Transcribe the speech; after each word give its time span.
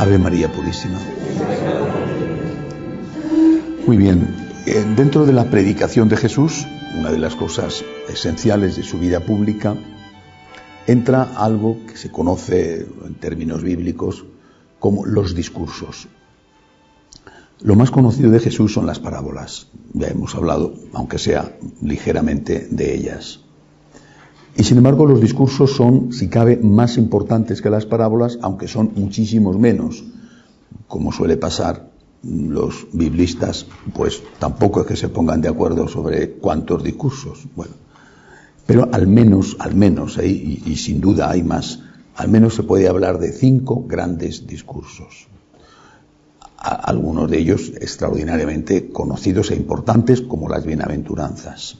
Ave 0.00 0.16
María 0.16 0.50
Purísima. 0.50 0.98
Muy 3.86 3.98
bien, 3.98 4.34
eh, 4.64 4.82
dentro 4.96 5.26
de 5.26 5.34
la 5.34 5.50
predicación 5.50 6.08
de 6.08 6.16
Jesús, 6.16 6.66
una 6.98 7.12
de 7.12 7.18
las 7.18 7.36
cosas 7.36 7.84
esenciales 8.08 8.76
de 8.76 8.82
su 8.82 8.98
vida 8.98 9.20
pública, 9.20 9.76
entra 10.86 11.34
algo 11.36 11.76
que 11.86 11.98
se 11.98 12.10
conoce 12.10 12.86
en 13.04 13.14
términos 13.16 13.62
bíblicos 13.62 14.24
como 14.78 15.04
los 15.04 15.34
discursos. 15.34 16.08
Lo 17.60 17.76
más 17.76 17.90
conocido 17.90 18.30
de 18.30 18.40
Jesús 18.40 18.72
son 18.72 18.86
las 18.86 19.00
parábolas. 19.00 19.66
Ya 19.92 20.08
hemos 20.08 20.34
hablado, 20.34 20.72
aunque 20.94 21.18
sea 21.18 21.58
ligeramente, 21.82 22.68
de 22.70 22.94
ellas. 22.94 23.40
Y 24.60 24.64
sin 24.64 24.76
embargo 24.76 25.06
los 25.06 25.22
discursos 25.22 25.72
son, 25.74 26.12
si 26.12 26.28
cabe, 26.28 26.58
más 26.58 26.98
importantes 26.98 27.62
que 27.62 27.70
las 27.70 27.86
parábolas, 27.86 28.38
aunque 28.42 28.68
son 28.68 28.92
muchísimos 28.94 29.58
menos. 29.58 30.04
Como 30.86 31.12
suele 31.12 31.38
pasar, 31.38 31.88
los 32.22 32.86
biblistas, 32.92 33.64
pues 33.94 34.22
tampoco 34.38 34.82
es 34.82 34.86
que 34.86 34.96
se 34.96 35.08
pongan 35.08 35.40
de 35.40 35.48
acuerdo 35.48 35.88
sobre 35.88 36.32
cuántos 36.32 36.84
discursos. 36.84 37.46
Bueno, 37.56 37.72
pero 38.66 38.86
al 38.92 39.06
menos, 39.06 39.56
al 39.60 39.74
menos, 39.74 40.18
y, 40.18 40.62
y 40.66 40.76
sin 40.76 41.00
duda 41.00 41.30
hay 41.30 41.42
más, 41.42 41.80
al 42.16 42.28
menos 42.28 42.54
se 42.54 42.62
puede 42.62 42.86
hablar 42.86 43.18
de 43.18 43.32
cinco 43.32 43.86
grandes 43.88 44.46
discursos. 44.46 45.26
algunos 46.58 47.30
de 47.30 47.38
ellos 47.38 47.72
extraordinariamente 47.80 48.90
conocidos 48.92 49.52
e 49.52 49.56
importantes 49.56 50.20
como 50.20 50.50
las 50.50 50.66
bienaventuranzas 50.66 51.78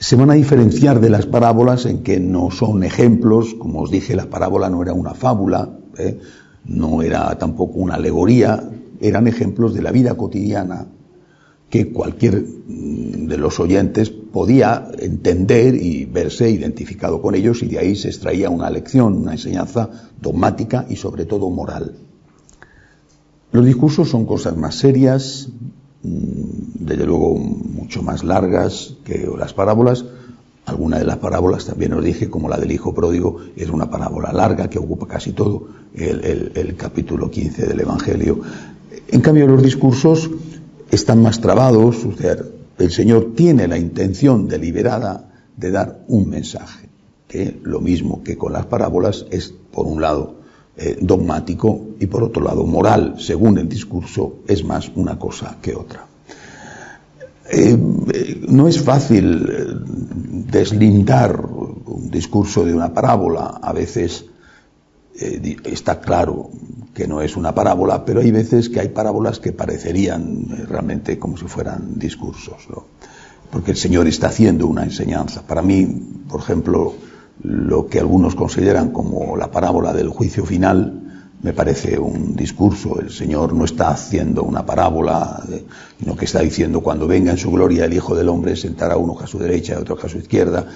se 0.00 0.16
van 0.16 0.30
a 0.30 0.34
diferenciar 0.34 0.98
de 1.00 1.10
las 1.10 1.26
parábolas 1.26 1.84
en 1.84 2.02
que 2.02 2.18
no 2.18 2.50
son 2.50 2.82
ejemplos, 2.84 3.54
como 3.54 3.82
os 3.82 3.90
dije, 3.90 4.16
la 4.16 4.30
parábola 4.30 4.70
no 4.70 4.82
era 4.82 4.94
una 4.94 5.12
fábula, 5.12 5.78
¿eh? 5.98 6.18
no 6.64 7.02
era 7.02 7.36
tampoco 7.36 7.74
una 7.74 7.96
alegoría, 7.96 8.70
eran 8.98 9.26
ejemplos 9.26 9.74
de 9.74 9.82
la 9.82 9.92
vida 9.92 10.16
cotidiana 10.16 10.86
que 11.68 11.92
cualquier 11.92 12.42
mm, 12.42 13.26
de 13.26 13.36
los 13.36 13.60
oyentes 13.60 14.08
podía 14.08 14.88
entender 14.98 15.74
y 15.74 16.06
verse 16.06 16.50
identificado 16.50 17.20
con 17.20 17.34
ellos 17.34 17.62
y 17.62 17.66
de 17.66 17.78
ahí 17.78 17.94
se 17.94 18.08
extraía 18.08 18.48
una 18.48 18.70
lección, 18.70 19.14
una 19.14 19.32
enseñanza 19.32 19.90
dogmática 20.18 20.86
y 20.88 20.96
sobre 20.96 21.26
todo 21.26 21.50
moral. 21.50 21.96
Los 23.52 23.66
discursos 23.66 24.08
son 24.08 24.24
cosas 24.24 24.56
más 24.56 24.76
serias, 24.76 25.50
desde 26.02 27.04
luego 27.04 27.36
mucho 27.36 28.02
más 28.02 28.24
largas 28.24 28.94
que 29.04 29.28
las 29.38 29.52
parábolas. 29.52 30.04
Alguna 30.66 30.98
de 30.98 31.04
las 31.04 31.18
parábolas 31.18 31.66
también 31.66 31.92
os 31.94 32.04
dije, 32.04 32.30
como 32.30 32.48
la 32.48 32.58
del 32.58 32.72
hijo 32.72 32.94
pródigo, 32.94 33.40
es 33.56 33.68
una 33.70 33.90
parábola 33.90 34.32
larga 34.32 34.68
que 34.68 34.78
ocupa 34.78 35.06
casi 35.06 35.32
todo 35.32 35.68
el, 35.94 36.76
capítulo 36.76 37.30
15 37.30 37.66
del 37.66 37.80
Evangelio. 37.80 38.40
En 39.08 39.20
cambio, 39.20 39.46
los 39.46 39.62
discursos 39.62 40.30
están 40.90 41.22
más 41.22 41.40
trabados, 41.40 42.06
el 42.78 42.90
Señor 42.90 43.32
tiene 43.34 43.68
la 43.68 43.78
intención 43.78 44.48
deliberada 44.48 45.30
de 45.56 45.70
dar 45.70 46.04
un 46.08 46.28
mensaje, 46.28 46.88
que 47.28 47.58
lo 47.62 47.80
mismo 47.80 48.22
que 48.22 48.36
con 48.36 48.52
las 48.52 48.66
parábolas 48.66 49.26
es, 49.30 49.52
por 49.72 49.86
un 49.86 50.00
lado, 50.00 50.39
eh, 50.82 50.96
dogmático 50.98 51.88
y 52.00 52.06
por 52.06 52.22
otro 52.22 52.42
lado 52.42 52.64
moral, 52.64 53.16
según 53.18 53.58
el 53.58 53.68
discurso, 53.68 54.36
es 54.48 54.64
más 54.64 54.90
una 54.94 55.18
cosa 55.18 55.58
que 55.60 55.74
otra. 55.74 56.06
Eh, 57.50 57.76
eh, 58.14 58.40
no 58.48 58.66
es 58.66 58.80
fácil 58.80 59.46
deslindar 60.50 61.38
un 61.44 62.10
discurso 62.10 62.64
de 62.64 62.74
una 62.74 62.94
parábola, 62.94 63.58
a 63.60 63.74
veces 63.74 64.24
está 65.64 66.00
claro 66.00 66.48
que 66.94 67.06
no 67.06 67.20
es 67.20 67.36
una 67.36 67.54
parábola, 67.54 68.06
pero 68.06 68.20
hay 68.20 68.30
veces 68.30 68.70
que 68.70 68.80
hay 68.80 68.88
parábolas 68.88 69.38
que 69.38 69.52
parecerían 69.52 70.66
realmente 70.66 71.18
como 71.18 71.36
si 71.36 71.44
fueran 71.44 71.98
discursos, 71.98 72.68
porque 73.50 73.72
el 73.72 73.76
Señor 73.76 74.06
está 74.06 74.28
haciendo 74.28 74.66
una 74.66 74.84
enseñanza. 74.84 75.42
Para 75.46 75.60
mí, 75.60 75.84
por 76.26 76.40
ejemplo, 76.40 76.94
lo 77.42 77.86
que 77.86 78.00
algunos 78.00 78.34
consideran 78.34 78.90
como 78.90 79.36
la 79.36 79.50
parábola 79.50 79.92
del 79.92 80.08
juicio 80.08 80.44
final, 80.44 81.00
me 81.42 81.52
parece 81.52 81.98
un 81.98 82.36
discurso. 82.36 83.00
El 83.00 83.10
Señor 83.10 83.54
no 83.54 83.64
está 83.64 83.90
haciendo 83.90 84.42
una 84.42 84.66
parábola, 84.66 85.42
sino 85.98 86.16
que 86.16 86.26
está 86.26 86.40
diciendo 86.40 86.82
cuando 86.82 87.06
venga 87.06 87.30
en 87.30 87.38
su 87.38 87.50
gloria 87.50 87.86
el 87.86 87.94
Hijo 87.94 88.14
del 88.14 88.28
Hombre 88.28 88.56
sentará 88.56 88.96
uno 88.96 89.18
a 89.18 89.26
su 89.26 89.38
derecha 89.38 89.74
y 89.74 89.76
otro 89.76 89.98
a 90.02 90.08
su 90.08 90.18
izquierda. 90.18 90.66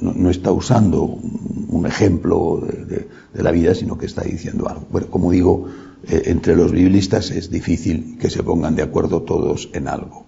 No, 0.00 0.28
está 0.28 0.50
usando 0.52 1.04
un 1.04 1.86
ejemplo 1.86 2.60
de, 2.60 3.08
la 3.34 3.50
vida, 3.52 3.74
sino 3.74 3.96
que 3.96 4.06
está 4.06 4.22
diciendo 4.22 4.68
algo. 4.68 4.86
Bueno, 4.90 5.06
como 5.08 5.30
digo, 5.30 5.66
eh, 6.08 6.22
entre 6.26 6.56
los 6.56 6.72
biblistas 6.72 7.30
es 7.30 7.50
difícil 7.50 8.18
que 8.18 8.30
se 8.30 8.42
pongan 8.42 8.74
de 8.74 8.82
acuerdo 8.82 9.22
todos 9.22 9.70
en 9.72 9.86
algo. 9.86 10.27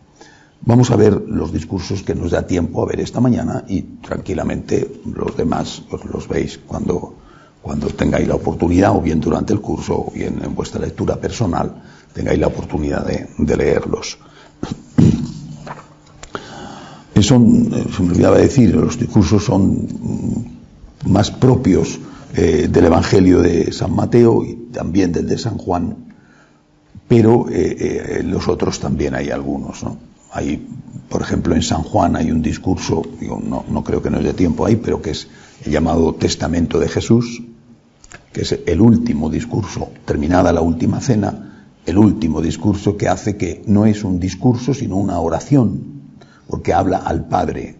Vamos 0.63 0.91
a 0.91 0.97
ver 0.97 1.23
los 1.27 1.53
discursos 1.53 2.03
que 2.03 2.15
nos 2.15 2.33
da 2.33 2.47
tiempo 2.47 2.83
a 2.83 2.87
ver 2.87 3.01
esta 3.01 3.21
mañana 3.21 3.65
y 3.67 3.81
tranquilamente 4.05 5.01
los 5.07 5.35
demás 5.35 5.83
os 5.91 6.05
los 6.05 6.29
veis 6.29 6.59
cuando, 6.59 7.15
cuando 7.63 7.89
tengáis 7.89 8.29
la 8.29 8.35
oportunidad, 8.35 8.95
o 8.95 9.01
bien 9.01 9.21
durante 9.21 9.55
el 9.55 9.61
curso, 9.61 9.95
o 9.97 10.11
bien 10.13 10.39
en 10.45 10.55
vuestra 10.55 10.81
lectura 10.81 11.17
personal, 11.17 11.83
tengáis 12.13 12.39
la 12.39 12.49
oportunidad 12.49 13.07
de, 13.07 13.57
leerlos. 13.57 14.19
Son, 17.21 17.69
eh, 17.73 17.85
se 17.95 18.03
me 18.03 18.13
olvidaba 18.13 18.39
decir, 18.39 18.75
los 18.75 18.99
discursos 18.99 19.45
son 19.45 19.87
más 21.07 21.31
propios 21.31 21.99
eh, 22.35 22.69
del 22.71 22.87
Evangelio 22.87 23.43
de 23.43 23.73
San 23.73 23.95
Mateo 23.95 24.43
y 24.43 24.55
también 24.73 25.13
del 25.13 25.27
de 25.27 25.37
San 25.37 25.59
Juan, 25.59 25.97
pero 27.09 27.47
eh, 27.51 28.23
los 28.25 28.49
otros 28.49 28.79
también 28.79 29.15
hay 29.15 29.31
algunos, 29.31 29.83
¿no? 29.83 30.10
Hay, 30.33 30.65
por 31.09 31.23
ejemplo, 31.23 31.55
en 31.55 31.63
San 31.63 31.83
Juan 31.83 32.15
hay 32.17 32.31
un 32.31 32.41
discurso, 32.41 33.03
no, 33.21 33.85
creo 33.85 34.01
que 34.01 34.11
no 34.11 34.19
es 34.19 34.25
de 34.25 34.35
tiempo 34.35 34.65
ahí, 34.65 34.77
pero 34.77 35.03
que 35.03 35.11
es 35.11 35.29
el 35.65 35.73
llamado 35.73 36.15
Testamento 36.15 36.79
de 36.79 36.89
Jesús, 36.89 37.43
que 38.33 38.43
es 38.43 38.59
el 38.65 38.81
último 38.81 39.29
discurso, 39.29 39.91
terminada 40.05 40.53
la 40.53 40.61
última 40.61 41.01
cena, 41.01 41.69
el 41.85 41.99
último 41.99 42.41
discurso 42.41 42.97
que 42.97 43.09
hace 43.09 43.37
que 43.37 43.63
no 43.67 43.87
es 43.87 44.05
un 44.05 44.21
discurso, 44.21 44.73
sino 44.73 44.97
una 44.97 45.19
oración, 45.19 45.83
porque 46.47 46.73
habla 46.73 46.99
al 46.99 47.27
Padre, 47.27 47.77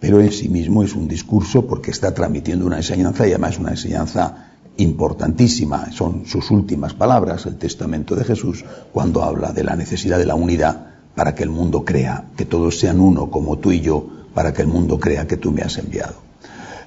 pero 0.00 0.20
en 0.20 0.32
sí 0.32 0.48
mismo 0.48 0.82
es 0.82 0.94
un 0.94 1.08
discurso 1.08 1.66
porque 1.66 1.90
está 1.90 2.14
transmitiendo 2.14 2.66
una 2.66 2.78
enseñanza 2.78 3.26
y 3.26 3.30
además 3.30 3.58
una 3.58 3.70
enseñanza 3.70 4.52
importantísima. 4.78 5.90
Son 5.92 6.26
sus 6.26 6.50
últimas 6.50 6.94
palabras, 6.94 7.44
el 7.46 7.56
testamento 7.56 8.14
de 8.14 8.24
Jesús, 8.24 8.64
cuando 8.92 9.22
habla 9.22 9.52
de 9.52 9.64
la 9.64 9.76
necesidad 9.76 10.18
de 10.18 10.26
la 10.26 10.34
unidad 10.34 10.95
para 11.16 11.34
que 11.34 11.42
el 11.42 11.50
mundo 11.50 11.84
crea, 11.84 12.26
que 12.36 12.44
todos 12.44 12.78
sean 12.78 13.00
uno 13.00 13.30
como 13.30 13.58
tú 13.58 13.72
y 13.72 13.80
yo, 13.80 14.06
para 14.34 14.52
que 14.52 14.62
el 14.62 14.68
mundo 14.68 15.00
crea 15.00 15.26
que 15.26 15.36
tú 15.36 15.50
me 15.50 15.62
has 15.62 15.78
enviado. 15.78 16.14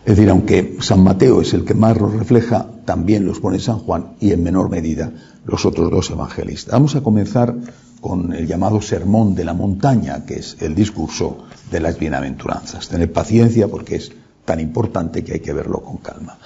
Es 0.06 0.16
decir, 0.16 0.30
aunque 0.30 0.78
San 0.80 1.04
Mateo 1.04 1.42
es 1.42 1.54
el 1.54 1.66
que 1.66 1.74
más 1.74 1.98
los 1.98 2.14
refleja, 2.14 2.68
también 2.86 3.26
los 3.26 3.40
pone 3.40 3.60
San 3.60 3.80
Juan 3.80 4.14
y 4.22 4.32
en 4.32 4.44
menor 4.44 4.70
medida 4.70 5.12
los 5.46 5.66
otros 5.66 5.92
dos 5.92 6.10
evangelistas. 6.12 6.72
Vamos 6.72 6.96
a 6.96 7.02
comenzar 7.02 7.54
con 8.00 8.34
el 8.34 8.48
llamado 8.48 8.82
Sermón 8.82 9.36
de 9.36 9.44
la 9.44 9.54
Montaña, 9.54 10.26
que 10.26 10.36
es 10.36 10.58
el 10.62 10.74
discurso 10.74 11.40
de 11.70 11.80
las 11.82 12.00
bienaventuranzas. 12.00 12.88
Tened 12.88 13.12
paciencia 13.12 13.68
porque 13.68 13.96
es 13.96 14.12
tan 14.46 14.60
importante 14.60 15.24
que 15.24 15.34
hay 15.34 15.40
que 15.42 15.54
verlo 15.54 15.82
con 15.82 15.98
calma. 15.98 16.38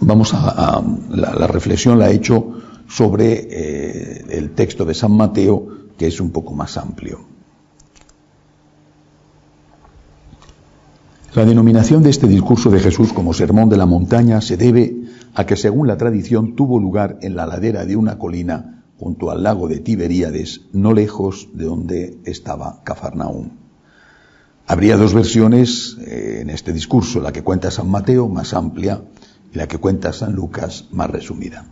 Vamos 0.00 0.34
a, 0.34 0.82
la, 1.10 1.46
reflexión 1.46 1.98
la 1.98 2.06
ha 2.06 2.10
hecho 2.10 2.54
sobre 2.88 3.46
eh, 3.50 4.24
el 4.30 4.50
texto 4.50 4.84
de 4.84 4.94
San 4.94 5.12
Mateo, 5.12 5.68
que 5.96 6.06
es 6.06 6.20
un 6.20 6.30
poco 6.30 6.54
más 6.54 6.76
amplio. 6.76 7.20
La 11.34 11.44
denominación 11.44 12.02
de 12.02 12.10
este 12.10 12.26
discurso 12.26 12.70
de 12.70 12.80
Jesús 12.80 13.12
como 13.12 13.34
Sermón 13.34 13.68
de 13.68 13.76
la 13.76 13.84
Montaña 13.84 14.40
se 14.40 14.56
debe 14.56 14.96
a 15.34 15.44
que, 15.44 15.56
según 15.56 15.86
la 15.86 15.98
tradición, 15.98 16.56
tuvo 16.56 16.78
lugar 16.78 17.18
en 17.20 17.36
la 17.36 17.46
ladera 17.46 17.84
de 17.84 17.96
una 17.96 18.18
colina 18.18 18.84
junto 18.98 19.30
al 19.30 19.42
lago 19.42 19.68
de 19.68 19.80
Tiberíades, 19.80 20.62
no 20.72 20.94
lejos 20.94 21.48
de 21.52 21.66
donde 21.66 22.18
estaba 22.24 22.82
Cafarnaúm. 22.84 23.50
Habría 24.66 24.96
dos 24.96 25.12
versiones 25.12 25.98
eh, 26.06 26.38
en 26.40 26.48
este 26.48 26.72
discurso, 26.72 27.20
la 27.20 27.32
que 27.32 27.42
cuenta 27.42 27.70
San 27.70 27.90
Mateo, 27.90 28.28
más 28.28 28.54
amplia, 28.54 29.02
y 29.52 29.58
la 29.58 29.68
que 29.68 29.76
cuenta 29.76 30.14
San 30.14 30.32
Lucas, 30.32 30.86
más 30.90 31.10
resumida 31.10 31.66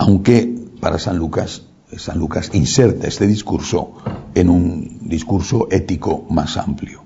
aunque 0.00 0.54
para 0.80 0.98
San 0.98 1.18
Lucas, 1.18 1.66
San 1.94 2.18
Lucas 2.18 2.50
inserta 2.54 3.06
este 3.06 3.26
discurso 3.26 3.92
en 4.34 4.48
un 4.48 4.98
discurso 5.02 5.68
ético 5.70 6.26
más 6.30 6.56
amplio. 6.56 7.02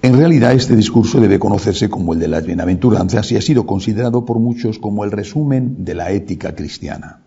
En 0.00 0.16
realidad 0.16 0.54
este 0.54 0.74
discurso 0.74 1.20
debe 1.20 1.38
conocerse 1.38 1.90
como 1.90 2.14
el 2.14 2.20
de 2.20 2.28
las 2.28 2.46
bienaventuranzas 2.46 3.30
y 3.32 3.36
ha 3.36 3.42
sido 3.42 3.66
considerado 3.66 4.24
por 4.24 4.38
muchos 4.38 4.78
como 4.78 5.04
el 5.04 5.10
resumen 5.10 5.84
de 5.84 5.94
la 5.94 6.10
ética 6.10 6.54
cristiana, 6.54 7.20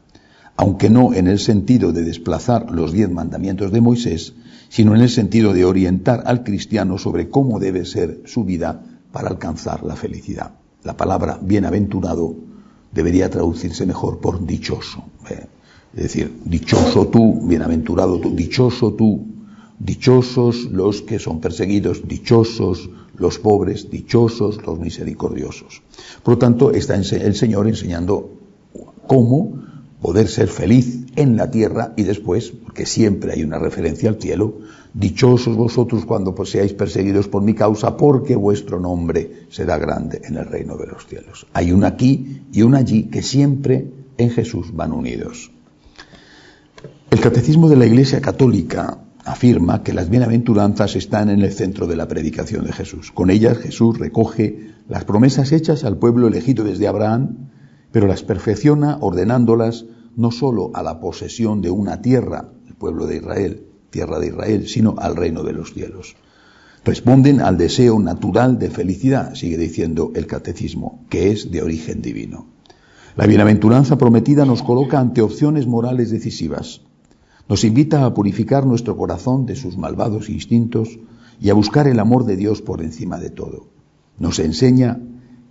aunque 0.57 0.89
no 0.89 1.13
en 1.13 1.27
el 1.27 1.37
sentido 1.37 1.93
de 1.93 2.01
desplazar 2.01 2.71
los 2.71 2.93
diez 2.93 3.11
mandamientos 3.11 3.71
de 3.71 3.79
Moisés, 3.81 4.33
sino 4.69 4.95
en 4.95 5.01
el 5.01 5.09
sentido 5.09 5.53
de 5.53 5.65
orientar 5.65 6.23
al 6.25 6.43
cristiano 6.43 6.97
sobre 6.97 7.29
cómo 7.29 7.59
debe 7.59 7.85
ser 7.85 8.23
su 8.25 8.43
vida 8.43 8.81
para 9.11 9.29
alcanzar 9.29 9.83
la 9.83 9.95
felicidad. 9.95 10.53
La 10.83 10.97
palabra 10.97 11.37
bienaventurado 11.39 12.52
debería 12.93 13.29
traducirse 13.29 13.85
mejor 13.85 14.19
por 14.19 14.45
dichoso. 14.45 15.03
¿eh? 15.29 15.47
Es 15.95 16.03
decir, 16.03 16.33
dichoso 16.45 17.07
tú, 17.07 17.47
bienaventurado 17.47 18.19
tú, 18.19 18.35
dichoso 18.35 18.93
tú, 18.93 19.25
dichosos 19.79 20.65
los 20.71 21.01
que 21.01 21.19
son 21.19 21.39
perseguidos, 21.39 22.07
dichosos 22.07 22.89
los 23.17 23.37
pobres, 23.37 23.89
dichosos 23.91 24.65
los 24.65 24.79
misericordiosos. 24.79 25.81
Por 26.23 26.35
lo 26.35 26.37
tanto, 26.39 26.71
está 26.71 26.95
el 26.95 27.35
Señor 27.35 27.67
enseñando 27.67 28.31
cómo 29.07 29.61
poder 30.01 30.27
ser 30.27 30.47
feliz 30.47 31.05
en 31.15 31.37
la 31.37 31.51
tierra 31.51 31.93
y 31.95 32.03
después, 32.03 32.51
porque 32.51 32.85
siempre 32.85 33.33
hay 33.33 33.43
una 33.43 33.59
referencia 33.59 34.09
al 34.09 34.19
cielo, 34.19 34.57
dichosos 34.93 35.55
vosotros 35.55 36.05
cuando 36.05 36.35
pues, 36.35 36.51
seáis 36.51 36.73
perseguidos 36.73 37.27
por 37.27 37.41
mi 37.41 37.53
causa, 37.53 37.97
porque 37.97 38.35
vuestro 38.35 38.79
nombre 38.79 39.47
será 39.49 39.77
grande 39.77 40.21
en 40.23 40.37
el 40.37 40.45
reino 40.45 40.77
de 40.77 40.87
los 40.87 41.07
cielos. 41.07 41.47
Hay 41.53 41.71
un 41.71 41.83
aquí 41.83 42.43
y 42.51 42.61
un 42.61 42.75
allí 42.75 43.03
que 43.05 43.21
siempre 43.21 43.87
en 44.17 44.29
Jesús 44.29 44.73
van 44.73 44.91
unidos. 44.91 45.51
El 47.09 47.19
catecismo 47.19 47.69
de 47.69 47.75
la 47.75 47.85
Iglesia 47.85 48.21
Católica 48.21 48.99
afirma 49.25 49.83
que 49.83 49.93
las 49.93 50.09
bienaventuranzas 50.09 50.95
están 50.95 51.29
en 51.29 51.41
el 51.41 51.53
centro 51.53 51.87
de 51.87 51.95
la 51.95 52.07
predicación 52.07 52.65
de 52.65 52.73
Jesús. 52.73 53.11
Con 53.11 53.29
ellas 53.29 53.57
Jesús 53.57 53.97
recoge 53.97 54.73
las 54.89 55.05
promesas 55.05 55.51
hechas 55.51 55.83
al 55.83 55.97
pueblo 55.97 56.27
elegido 56.27 56.63
desde 56.63 56.87
Abraham, 56.87 57.49
pero 57.91 58.07
las 58.07 58.23
perfecciona 58.23 58.97
ordenándolas 58.99 59.85
no 60.15 60.31
sólo 60.31 60.71
a 60.73 60.83
la 60.83 60.99
posesión 60.99 61.61
de 61.61 61.69
una 61.69 62.01
tierra, 62.01 62.49
el 62.67 62.75
pueblo 62.75 63.07
de 63.07 63.17
Israel, 63.17 63.67
tierra 63.93 64.19
de 64.19 64.27
Israel, 64.27 64.67
sino 64.67 64.95
al 64.97 65.15
reino 65.15 65.43
de 65.43 65.53
los 65.53 65.73
cielos. 65.73 66.17
Responden 66.83 67.39
al 67.39 67.57
deseo 67.57 67.97
natural 67.99 68.59
de 68.59 68.69
felicidad, 68.69 69.35
sigue 69.35 69.57
diciendo 69.57 70.11
el 70.15 70.27
catecismo, 70.27 71.05
que 71.09 71.31
es 71.31 71.49
de 71.49 71.61
origen 71.61 72.01
divino. 72.01 72.47
La 73.15 73.25
bienaventuranza 73.25 73.97
prometida 73.97 74.43
nos 74.43 74.63
coloca 74.63 74.99
ante 74.99 75.21
opciones 75.21 75.67
morales 75.67 76.11
decisivas 76.11 76.81
nos 77.49 77.63
invita 77.65 78.05
a 78.05 78.13
purificar 78.13 78.65
nuestro 78.65 78.95
corazón 78.95 79.45
de 79.45 79.55
sus 79.55 79.77
malvados 79.77 80.29
instintos 80.29 80.99
y 81.41 81.49
a 81.49 81.53
buscar 81.53 81.87
el 81.87 81.99
amor 81.99 82.25
de 82.25 82.37
Dios 82.37 82.61
por 82.61 82.81
encima 82.81 83.19
de 83.19 83.29
todo. 83.29 83.67
Nos 84.17 84.39
enseña 84.39 85.01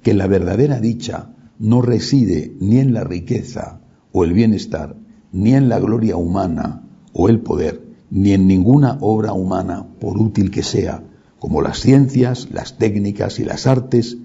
que 0.03 0.15
la 0.15 0.27
verdadera 0.27 0.81
dicha 0.81 1.35
no 1.59 1.83
reside 1.83 2.57
ni 2.61 2.79
en 2.79 2.95
la 2.95 3.05
riqueza 3.05 3.81
o 4.11 4.25
el 4.25 4.33
bienestar, 4.33 4.97
ni 5.33 5.55
en 5.55 5.69
la 5.69 5.79
gloria 5.79 6.17
humana 6.17 6.83
o 7.13 7.29
el 7.29 7.41
poder, 7.41 7.82
ni 8.13 8.35
en 8.35 8.47
ninguna 8.47 8.99
obra 9.01 9.33
humana, 9.33 9.87
por 9.99 10.19
útil 10.19 10.51
que 10.51 10.63
sea, 10.63 11.03
como 11.39 11.63
las 11.63 11.81
ciencias, 11.81 12.49
las 12.53 12.77
técnicas 12.77 13.41
y 13.41 13.45
las 13.45 13.67
artes, 13.67 14.19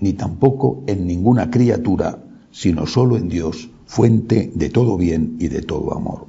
ni 0.00 0.14
tampoco 0.14 0.82
en 0.86 1.06
ninguna 1.06 1.50
criatura, 1.50 2.24
sino 2.50 2.86
solo 2.86 3.18
en 3.18 3.28
Dios, 3.28 3.68
fuente 3.84 4.50
de 4.54 4.70
todo 4.70 4.96
bien 4.96 5.36
y 5.38 5.48
de 5.48 5.60
todo 5.60 5.94
amor. 5.94 6.26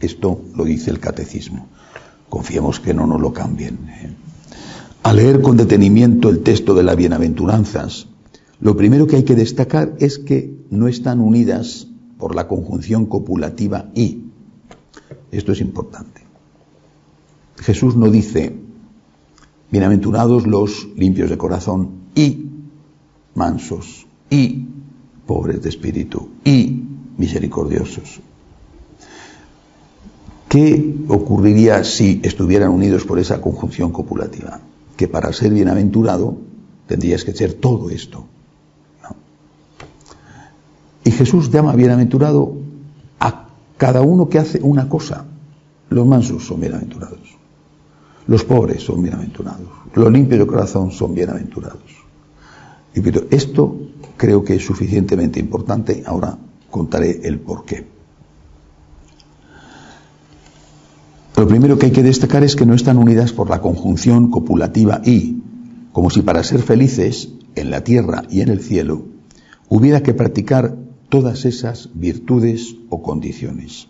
Esto 0.00 0.40
lo 0.54 0.64
dice 0.64 0.92
el 0.92 1.00
catecismo. 1.00 1.66
Confiemos 2.28 2.78
que 2.78 2.94
no 2.94 3.08
nos 3.08 3.20
lo 3.20 3.32
cambien. 3.32 3.78
¿eh? 3.88 4.14
Al 5.02 5.16
leer 5.16 5.42
con 5.42 5.56
detenimiento 5.56 6.30
el 6.30 6.44
texto 6.44 6.74
de 6.74 6.84
las 6.84 6.96
bienaventuranzas, 6.96 8.06
lo 8.60 8.76
primero 8.76 9.08
que 9.08 9.16
hay 9.16 9.24
que 9.24 9.34
destacar 9.34 9.96
es 9.98 10.20
que 10.20 10.54
no 10.70 10.86
están 10.86 11.20
unidas 11.20 11.88
por 12.18 12.36
la 12.36 12.46
conjunción 12.46 13.06
copulativa 13.06 13.90
y. 13.96 14.26
Esto 15.32 15.50
es 15.50 15.60
importante. 15.60 16.21
Jesús 17.58 17.96
no 17.96 18.10
dice, 18.10 18.56
bienaventurados 19.70 20.46
los 20.46 20.88
limpios 20.96 21.30
de 21.30 21.38
corazón 21.38 21.90
y 22.14 22.46
mansos 23.34 24.06
y 24.30 24.66
pobres 25.26 25.62
de 25.62 25.68
espíritu 25.68 26.28
y 26.44 26.82
misericordiosos. 27.16 28.20
¿Qué 30.48 30.96
ocurriría 31.08 31.82
si 31.82 32.20
estuvieran 32.22 32.70
unidos 32.70 33.04
por 33.04 33.18
esa 33.18 33.40
conjunción 33.40 33.90
copulativa? 33.90 34.60
Que 34.96 35.08
para 35.08 35.32
ser 35.32 35.54
bienaventurado 35.54 36.36
tendrías 36.86 37.24
que 37.24 37.32
ser 37.32 37.54
todo 37.54 37.88
esto. 37.88 38.26
Y 41.04 41.10
Jesús 41.10 41.50
llama 41.50 41.74
bienaventurado 41.74 42.54
a 43.18 43.48
cada 43.78 44.02
uno 44.02 44.28
que 44.28 44.38
hace 44.38 44.60
una 44.62 44.88
cosa. 44.90 45.24
Los 45.88 46.06
mansos 46.06 46.44
son 46.44 46.60
bienaventurados. 46.60 47.21
Los 48.26 48.44
pobres 48.44 48.82
son 48.82 49.02
bienaventurados. 49.02 49.68
Los 49.94 50.12
limpios 50.12 50.40
de 50.40 50.46
corazón 50.46 50.90
son 50.90 51.14
bienaventurados. 51.14 51.82
Y 52.94 53.02
esto 53.34 53.76
creo 54.16 54.44
que 54.44 54.54
es 54.54 54.64
suficientemente 54.64 55.40
importante. 55.40 56.02
Ahora 56.06 56.38
contaré 56.70 57.20
el 57.24 57.40
porqué. 57.40 57.86
Lo 61.36 61.48
primero 61.48 61.78
que 61.78 61.86
hay 61.86 61.92
que 61.92 62.02
destacar 62.02 62.44
es 62.44 62.54
que 62.54 62.66
no 62.66 62.74
están 62.74 62.98
unidas 62.98 63.32
por 63.32 63.50
la 63.50 63.60
conjunción 63.60 64.30
copulativa 64.30 65.00
y, 65.04 65.42
como 65.92 66.10
si 66.10 66.22
para 66.22 66.44
ser 66.44 66.62
felices 66.62 67.30
en 67.56 67.70
la 67.70 67.82
tierra 67.82 68.22
y 68.30 68.42
en 68.42 68.48
el 68.48 68.60
cielo 68.60 69.06
hubiera 69.68 70.02
que 70.02 70.14
practicar 70.14 70.76
todas 71.08 71.44
esas 71.44 71.88
virtudes 71.94 72.76
o 72.90 73.02
condiciones. 73.02 73.88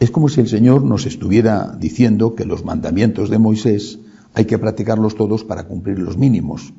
Es 0.00 0.10
como 0.10 0.28
si 0.28 0.40
el 0.40 0.48
Señor 0.48 0.82
nos 0.82 1.06
estuviera 1.06 1.76
diciendo 1.78 2.34
que 2.34 2.44
los 2.44 2.64
mandamientos 2.64 3.30
de 3.30 3.38
Moisés 3.38 3.98
hay 4.34 4.44
que 4.44 4.58
practicarlos 4.58 5.14
todos 5.14 5.44
para 5.44 5.64
cumplir 5.64 5.98
los 5.98 6.18
mínimos, 6.18 6.74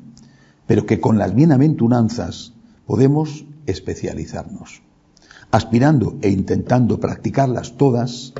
pero 0.66 0.84
que 0.84 1.00
con 1.00 1.18
las 1.18 1.34
bienaventuranzas 1.34 2.52
podemos 2.86 3.44
especializarnos. 3.66 4.82
Aspirando 5.50 6.16
e 6.22 6.30
intentando 6.30 7.00
practicarlas 7.00 7.76
todas, 7.76 8.34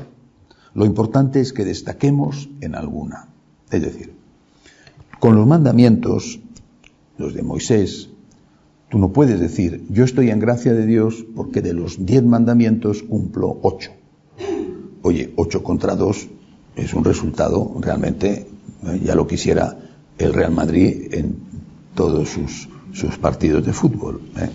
lo 0.73 0.85
importante 0.85 1.41
es 1.41 1.53
que 1.53 1.65
destaquemos 1.65 2.49
en 2.61 2.75
alguna. 2.75 3.29
Es 3.71 3.81
decir, 3.81 4.13
con 5.19 5.35
los 5.35 5.47
mandamientos, 5.47 6.39
los 7.17 7.33
de 7.33 7.41
Moisés, 7.41 8.09
tú 8.89 8.99
no 8.99 9.11
puedes 9.11 9.39
decir, 9.39 9.85
yo 9.89 10.03
estoy 10.03 10.29
en 10.29 10.39
gracia 10.39 10.73
de 10.73 10.85
Dios 10.85 11.25
porque 11.35 11.61
de 11.61 11.73
los 11.73 12.05
diez 12.05 12.23
mandamientos 12.23 13.01
cumplo 13.01 13.57
ocho. 13.63 13.91
Oye, 15.03 15.33
ocho 15.35 15.63
contra 15.63 15.95
dos 15.95 16.27
es 16.75 16.93
un 16.93 17.03
resultado 17.03 17.73
realmente, 17.79 18.47
ya 19.03 19.15
lo 19.15 19.25
quisiera 19.25 19.77
el 20.17 20.33
Real 20.33 20.51
Madrid 20.51 21.13
en 21.13 21.35
todos 21.95 22.29
sus, 22.29 22.67
partidos 23.17 23.65
de 23.65 23.73
fútbol. 23.73 24.21
¿eh? 24.37 24.49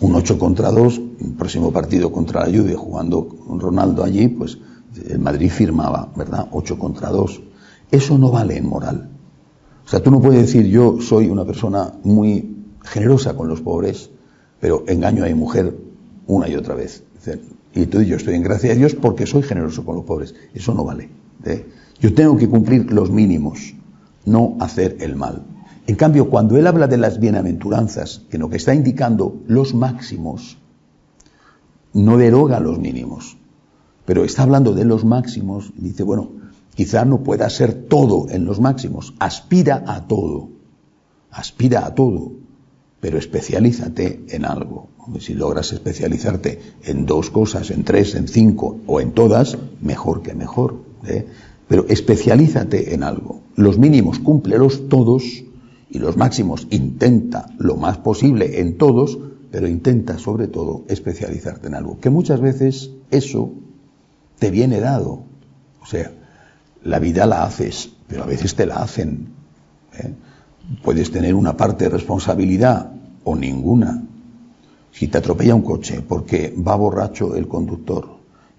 Un 0.00 0.14
ocho 0.14 0.38
contra 0.38 0.70
dos, 0.70 0.98
un 0.98 1.36
próximo 1.36 1.72
partido 1.72 2.12
contra 2.12 2.46
la 2.46 2.56
Juve 2.56 2.74
jugando 2.74 3.28
con 3.28 3.60
Ronaldo 3.60 4.04
allí, 4.04 4.28
pues 4.28 4.58
el 5.08 5.18
Madrid 5.18 5.50
firmaba, 5.50 6.12
¿verdad? 6.16 6.48
8 6.52 6.78
contra 6.78 7.10
2. 7.10 7.42
Eso 7.90 8.18
no 8.18 8.30
vale 8.30 8.56
en 8.56 8.68
moral. 8.68 9.08
O 9.84 9.88
sea, 9.88 10.02
tú 10.02 10.10
no 10.10 10.20
puedes 10.20 10.40
decir 10.40 10.66
yo 10.66 11.00
soy 11.00 11.28
una 11.28 11.44
persona 11.44 11.92
muy 12.04 12.56
generosa 12.82 13.34
con 13.34 13.48
los 13.48 13.60
pobres, 13.60 14.10
pero 14.60 14.84
engaño 14.86 15.24
a 15.24 15.28
mi 15.28 15.34
mujer 15.34 15.76
una 16.26 16.48
y 16.48 16.56
otra 16.56 16.74
vez. 16.74 17.02
Tú 17.24 17.32
y 17.74 17.86
yo 17.86 18.16
estoy 18.16 18.34
en 18.34 18.42
gracia 18.42 18.70
de 18.70 18.76
Dios 18.76 18.94
porque 18.94 19.26
soy 19.26 19.42
generoso 19.42 19.84
con 19.84 19.96
los 19.96 20.04
pobres. 20.04 20.34
Eso 20.54 20.74
no 20.74 20.84
vale. 20.84 21.08
¿eh? 21.44 21.66
Yo 22.00 22.14
tengo 22.14 22.36
que 22.36 22.48
cumplir 22.48 22.92
los 22.92 23.10
mínimos, 23.10 23.74
no 24.24 24.56
hacer 24.60 24.96
el 25.00 25.16
mal. 25.16 25.42
En 25.86 25.96
cambio, 25.96 26.30
cuando 26.30 26.56
él 26.56 26.66
habla 26.66 26.86
de 26.86 26.96
las 26.96 27.18
bienaventuranzas, 27.18 28.22
que 28.30 28.38
lo 28.38 28.48
que 28.48 28.56
está 28.56 28.74
indicando 28.74 29.42
los 29.46 29.74
máximos, 29.74 30.58
no 31.92 32.16
deroga 32.16 32.60
los 32.60 32.78
mínimos 32.78 33.36
pero 34.04 34.24
está 34.24 34.42
hablando 34.42 34.74
de 34.74 34.84
los 34.84 35.04
máximos 35.04 35.72
y 35.76 35.82
dice, 35.82 36.02
bueno, 36.02 36.30
quizá 36.74 37.04
no 37.04 37.22
pueda 37.22 37.48
ser 37.50 37.72
todo 37.88 38.26
en 38.30 38.44
los 38.44 38.60
máximos, 38.60 39.14
aspira 39.18 39.84
a 39.86 40.06
todo, 40.06 40.50
aspira 41.30 41.86
a 41.86 41.94
todo, 41.94 42.32
pero 43.00 43.18
especialízate 43.18 44.24
en 44.28 44.44
algo. 44.44 44.88
Si 45.20 45.34
logras 45.34 45.72
especializarte 45.72 46.60
en 46.84 47.06
dos 47.06 47.30
cosas, 47.30 47.70
en 47.70 47.84
tres, 47.84 48.14
en 48.14 48.28
cinco 48.28 48.78
o 48.86 49.00
en 49.00 49.12
todas, 49.12 49.58
mejor 49.80 50.22
que 50.22 50.34
mejor. 50.34 50.76
¿eh? 51.06 51.26
Pero 51.68 51.86
especialízate 51.88 52.94
en 52.94 53.02
algo. 53.02 53.42
Los 53.56 53.78
mínimos 53.78 54.18
cúmplelos 54.18 54.88
todos 54.88 55.44
y 55.90 55.98
los 55.98 56.16
máximos 56.16 56.66
intenta 56.70 57.46
lo 57.58 57.76
más 57.76 57.98
posible 57.98 58.60
en 58.60 58.76
todos, 58.78 59.18
pero 59.50 59.68
intenta 59.68 60.18
sobre 60.18 60.48
todo 60.48 60.84
especializarte 60.88 61.68
en 61.68 61.74
algo. 61.74 62.00
Que 62.00 62.10
muchas 62.10 62.40
veces 62.40 62.90
eso 63.10 63.52
te 64.38 64.50
viene 64.50 64.80
dado. 64.80 65.22
O 65.80 65.86
sea, 65.86 66.12
la 66.82 66.98
vida 66.98 67.26
la 67.26 67.44
haces, 67.44 67.90
pero 68.08 68.24
a 68.24 68.26
veces 68.26 68.54
te 68.54 68.66
la 68.66 68.76
hacen. 68.76 69.28
¿eh? 69.98 70.12
Puedes 70.82 71.10
tener 71.10 71.34
una 71.34 71.56
parte 71.56 71.84
de 71.84 71.90
responsabilidad 71.90 72.92
o 73.22 73.36
ninguna. 73.36 74.02
Si 74.94 75.08
te 75.08 75.18
atropella 75.18 75.56
un 75.56 75.62
coche 75.62 76.02
porque 76.06 76.54
va 76.56 76.76
borracho 76.76 77.34
el 77.34 77.48
conductor 77.48 78.08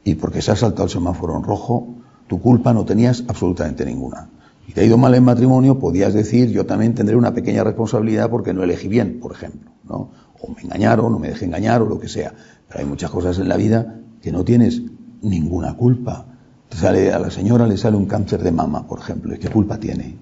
y 0.04 0.16
porque 0.16 0.42
se 0.42 0.52
ha 0.52 0.56
saltado 0.58 0.84
el 0.84 0.90
semáforo 0.90 1.38
en 1.38 1.44
rojo, 1.44 1.96
tu 2.28 2.42
culpa 2.42 2.74
no 2.74 2.84
tenías 2.84 3.24
absolutamente 3.30 3.86
ninguna. 3.86 4.30
Si 4.68 4.74
te 4.74 4.82
ha 4.82 4.84
ido 4.84 4.98
mal 4.98 5.16
en 5.16 5.24
matrimonio, 5.24 5.80
podías 5.80 6.14
decir, 6.14 6.50
yo 6.50 6.66
también 6.66 6.94
tendré 6.94 7.16
una 7.16 7.34
pequeña 7.34 7.64
responsabilidad 7.64 8.30
porque 8.30 8.54
no 8.54 8.64
elegí 8.64 8.90
bien, 8.90 9.22
por 9.22 9.32
ejemplo, 9.32 9.72
¿no? 9.88 10.10
o 10.42 10.52
me 10.54 10.62
engañaron, 10.62 11.14
o 11.14 11.20
me 11.20 11.30
dejé 11.30 11.46
engañar, 11.46 11.82
o 11.82 11.86
lo 11.86 12.00
que 12.00 12.10
sea. 12.10 12.34
Pero 12.68 12.82
hay 12.82 12.86
muchas 12.86 13.12
cosas 13.12 13.40
en 13.40 13.48
la 13.48 13.56
vida 13.56 14.02
que 14.22 14.34
no 14.34 14.44
tienes 14.44 14.82
ninguna 15.22 15.78
culpa. 15.78 16.26
sale, 16.70 17.14
a 17.14 17.20
la 17.20 17.32
señora 17.32 17.66
le 17.66 17.78
sale 17.78 17.96
un 17.96 18.08
cáncer 18.08 18.44
de 18.44 18.52
mama, 18.52 18.86
por 18.86 19.00
ejemplo, 19.00 19.34
¿y 19.34 19.40
qué 19.40 19.48
culpa 19.48 19.80
tiene? 19.80 20.18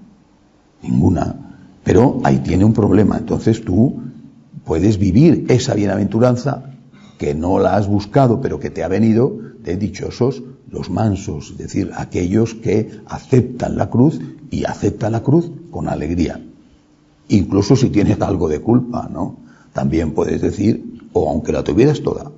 Ninguna. 0.84 1.36
Pero 1.84 2.20
ahí 2.24 2.38
tiene 2.38 2.65
un 2.65 2.74
problema. 2.74 3.17
Entonces 3.17 3.65
tú 3.65 4.12
puedes 4.65 4.98
vivir 4.98 5.46
esa 5.50 5.74
bienaventuranza 5.74 6.74
que 7.17 7.36
no 7.36 7.60
la 7.60 7.75
has 7.75 7.88
buscado, 7.88 8.41
pero 8.41 8.60
que 8.60 8.70
te 8.70 8.84
ha 8.84 8.88
venido 8.88 9.38
de 9.63 9.77
dichosos 9.77 10.43
los 10.70 10.89
mansos, 10.89 11.51
es 11.51 11.58
decir, 11.58 11.91
aquellos 11.96 12.55
que 12.55 13.00
aceptan 13.05 13.77
la 13.77 13.89
cruz 13.89 14.20
y 14.50 14.65
aceptan 14.65 15.12
la 15.12 15.22
cruz 15.22 15.51
con 15.70 15.88
alegría. 15.88 16.41
Incluso 17.29 17.75
si 17.75 17.89
tienes 17.89 18.20
algo 18.22 18.50
de 18.50 18.60
culpa, 18.60 19.08
¿no? 19.12 19.38
También 19.72 20.13
puedes 20.13 20.41
decir, 20.41 21.08
o 21.13 21.29
aunque 21.29 21.51
la 21.51 21.63
tuvieras 21.63 22.01
toda, 22.01 22.32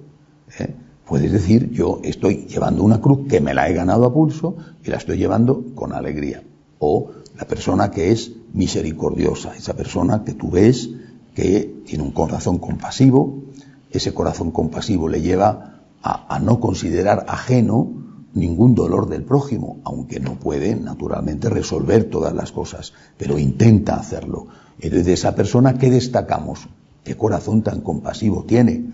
¿eh? 0.59 0.75
puedes 1.07 1.31
decir, 1.31 1.71
yo 1.71 2.01
estoy 2.03 2.45
llevando 2.47 2.83
una 2.83 2.99
cruz 2.99 3.27
que 3.27 3.39
me 3.39 3.53
la 3.53 3.69
he 3.69 3.73
ganado 3.73 4.05
a 4.05 4.13
pulso 4.13 4.55
y 4.83 4.89
la 4.89 4.97
estoy 4.97 5.17
llevando 5.17 5.63
con 5.73 5.93
alegría. 5.93 6.43
O 6.79 7.11
la 7.37 7.45
persona 7.45 7.91
que 7.91 8.11
es 8.11 8.31
misericordiosa, 8.53 9.55
esa 9.55 9.73
persona 9.75 10.23
que 10.23 10.33
tú 10.33 10.49
ves 10.49 10.89
que 11.35 11.83
tiene 11.85 12.03
un 12.03 12.11
corazón 12.11 12.57
compasivo, 12.57 13.43
ese 13.91 14.13
corazón 14.13 14.51
compasivo 14.51 15.07
le 15.09 15.21
lleva 15.21 15.81
a, 16.01 16.39
no 16.39 16.59
considerar 16.59 17.25
ajeno 17.27 17.91
ningún 18.33 18.75
dolor 18.75 19.09
del 19.09 19.23
prójimo, 19.23 19.79
aunque 19.83 20.19
no 20.19 20.35
puede 20.35 20.75
naturalmente 20.75 21.49
resolver 21.49 22.05
todas 22.05 22.33
las 22.33 22.51
cosas, 22.51 22.93
pero 23.17 23.39
intenta 23.39 23.95
hacerlo. 23.95 24.47
Entonces, 24.79 25.05
de 25.05 25.13
esa 25.13 25.35
persona, 25.35 25.77
¿qué 25.77 25.89
destacamos? 25.89 26.67
¿Qué 27.03 27.15
corazón 27.15 27.63
tan 27.63 27.81
compasivo 27.81 28.43
tiene? 28.43 28.85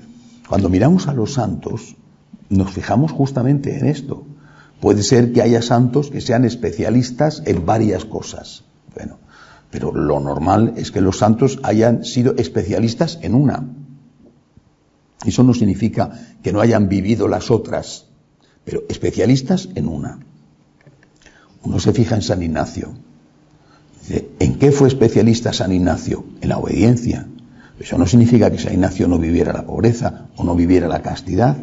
Cuando 0.47 0.69
miramos 0.69 1.07
a 1.07 1.13
los 1.13 1.33
santos, 1.33 1.95
nos 2.49 2.71
fijamos 2.71 3.11
justamente 3.11 3.77
en 3.77 3.87
esto. 3.87 4.23
Puede 4.79 5.03
ser 5.03 5.33
que 5.33 5.41
haya 5.41 5.61
santos 5.61 6.09
que 6.09 6.21
sean 6.21 6.45
especialistas 6.45 7.43
en 7.45 7.65
varias 7.65 8.05
cosas. 8.05 8.63
Bueno, 8.95 9.17
pero 9.71 9.93
lo 9.93 10.19
normal 10.19 10.73
es 10.75 10.91
que 10.91 11.01
los 11.01 11.17
santos 11.17 11.59
hayan 11.63 12.03
sido 12.03 12.35
especialistas 12.35 13.17
en 13.21 13.33
una. 13.33 13.63
Eso 15.25 15.43
no 15.43 15.53
significa 15.53 16.11
que 16.43 16.51
no 16.51 16.59
hayan 16.59 16.89
vivido 16.89 17.27
las 17.27 17.49
otras, 17.49 18.05
pero 18.65 18.83
especialistas 18.89 19.69
en 19.75 19.87
una. 19.87 20.19
Uno 21.63 21.79
se 21.79 21.93
fija 21.93 22.15
en 22.15 22.21
San 22.21 22.43
Ignacio. 22.43 22.93
¿En 24.39 24.55
qué 24.55 24.71
fue 24.71 24.89
especialista 24.89 25.53
San 25.53 25.71
Ignacio? 25.71 26.25
En 26.41 26.49
la 26.49 26.57
obediencia. 26.57 27.27
Eso 27.79 27.97
no 27.97 28.05
significa 28.05 28.51
que 28.51 28.57
San 28.57 28.73
Ignacio 28.73 29.07
no 29.07 29.19
viviera 29.19 29.53
la 29.53 29.65
pobreza 29.65 30.27
o 30.35 30.43
no 30.43 30.55
viviera 30.55 30.87
la 30.87 31.01
castidad. 31.01 31.55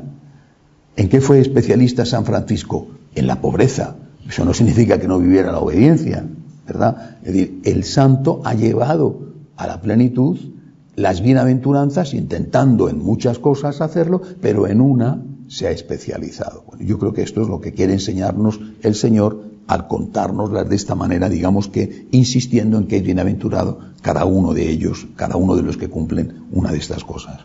¿En 0.96 1.08
qué 1.08 1.20
fue 1.20 1.40
especialista 1.40 2.06
San 2.06 2.24
Francisco? 2.24 2.88
En 3.14 3.26
la 3.26 3.40
pobreza. 3.40 3.96
Eso 4.26 4.44
no 4.44 4.54
significa 4.54 4.98
que 4.98 5.08
no 5.08 5.18
viviera 5.18 5.52
la 5.52 5.58
obediencia, 5.58 6.24
¿verdad? 6.68 7.16
Es 7.22 7.32
decir, 7.32 7.60
el 7.64 7.82
santo 7.84 8.42
ha 8.44 8.54
llevado 8.54 9.32
a 9.56 9.66
la 9.66 9.80
plenitud 9.80 10.38
las 10.94 11.22
bienaventuranzas, 11.22 12.12
intentando 12.12 12.88
en 12.88 12.98
muchas 12.98 13.38
cosas 13.38 13.80
hacerlo, 13.80 14.20
pero 14.40 14.66
en 14.66 14.80
una 14.80 15.22
se 15.48 15.66
ha 15.66 15.70
especializado. 15.70 16.64
Yo 16.78 16.98
creo 16.98 17.12
que 17.12 17.22
esto 17.22 17.40
es 17.42 17.48
lo 17.48 17.60
que 17.60 17.72
quiere 17.72 17.94
enseñarnos 17.94 18.60
el 18.82 18.94
Señor 18.94 19.44
al 19.66 19.86
contárnoslas 19.86 20.68
de 20.68 20.76
esta 20.76 20.94
manera, 20.94 21.28
digamos 21.28 21.68
que 21.68 22.08
insistiendo 22.10 22.78
en 22.78 22.86
que 22.86 22.96
es 22.96 23.02
bienaventurado 23.02 23.78
cada 24.02 24.24
uno 24.24 24.54
de 24.54 24.68
ellos, 24.68 25.06
cada 25.16 25.36
uno 25.36 25.56
de 25.56 25.62
los 25.62 25.76
que 25.76 25.88
cumplen 25.88 26.44
una 26.52 26.72
de 26.72 26.78
estas 26.78 27.04
cosas. 27.04 27.40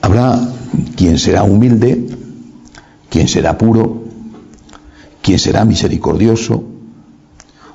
Habrá 0.00 0.46
quien 0.96 1.18
será 1.18 1.44
humilde, 1.44 2.06
quien 3.08 3.28
será 3.28 3.56
puro, 3.56 4.01
quien 5.22 5.38
será 5.38 5.64
misericordioso, 5.64 6.64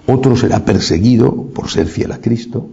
otro 0.06 0.36
será 0.36 0.64
perseguido 0.66 1.48
por 1.48 1.70
ser 1.70 1.88
fiel 1.88 2.12
a 2.12 2.22
Cristo, 2.22 2.68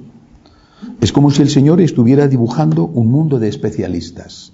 es 1.00 1.12
como 1.12 1.30
si 1.30 1.42
el 1.42 1.50
Señor 1.50 1.80
estuviera 1.80 2.28
dibujando 2.28 2.84
un 2.84 3.10
mundo 3.10 3.38
de 3.38 3.48
especialistas, 3.48 4.52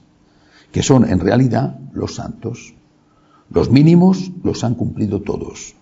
que 0.72 0.82
son 0.82 1.08
en 1.08 1.20
realidad 1.20 1.78
los 1.92 2.14
santos. 2.14 2.74
Los 3.50 3.70
mínimos 3.70 4.30
los 4.44 4.62
han 4.62 4.74
cumplido 4.74 5.22
todos, 5.22 5.74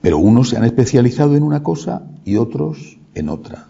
pero 0.00 0.18
unos 0.18 0.50
se 0.50 0.56
han 0.56 0.64
especializado 0.64 1.36
en 1.36 1.42
una 1.42 1.62
cosa 1.62 2.02
y 2.24 2.36
otros 2.36 2.98
en 3.14 3.28
otra. 3.28 3.68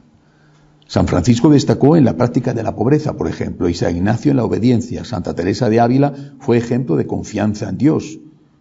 San 0.87 1.07
Francisco 1.07 1.51
destacó 1.51 1.97
en 1.97 2.05
la 2.05 2.17
práctica 2.17 2.55
de 2.55 2.63
la 2.63 2.75
pobreza, 2.75 3.15
por 3.17 3.29
ejemplo, 3.29 3.69
y 3.69 3.75
San 3.75 3.95
Ignacio 3.95 4.31
en 4.31 4.39
la 4.39 4.45
obediencia. 4.45 5.05
Santa 5.05 5.35
Teresa 5.35 5.69
de 5.69 5.81
Ávila 5.81 6.15
fue 6.41 6.57
ejemplo 6.57 6.97
de 6.97 7.07
confianza 7.07 7.69
en 7.69 7.77
Dios, 7.77 8.19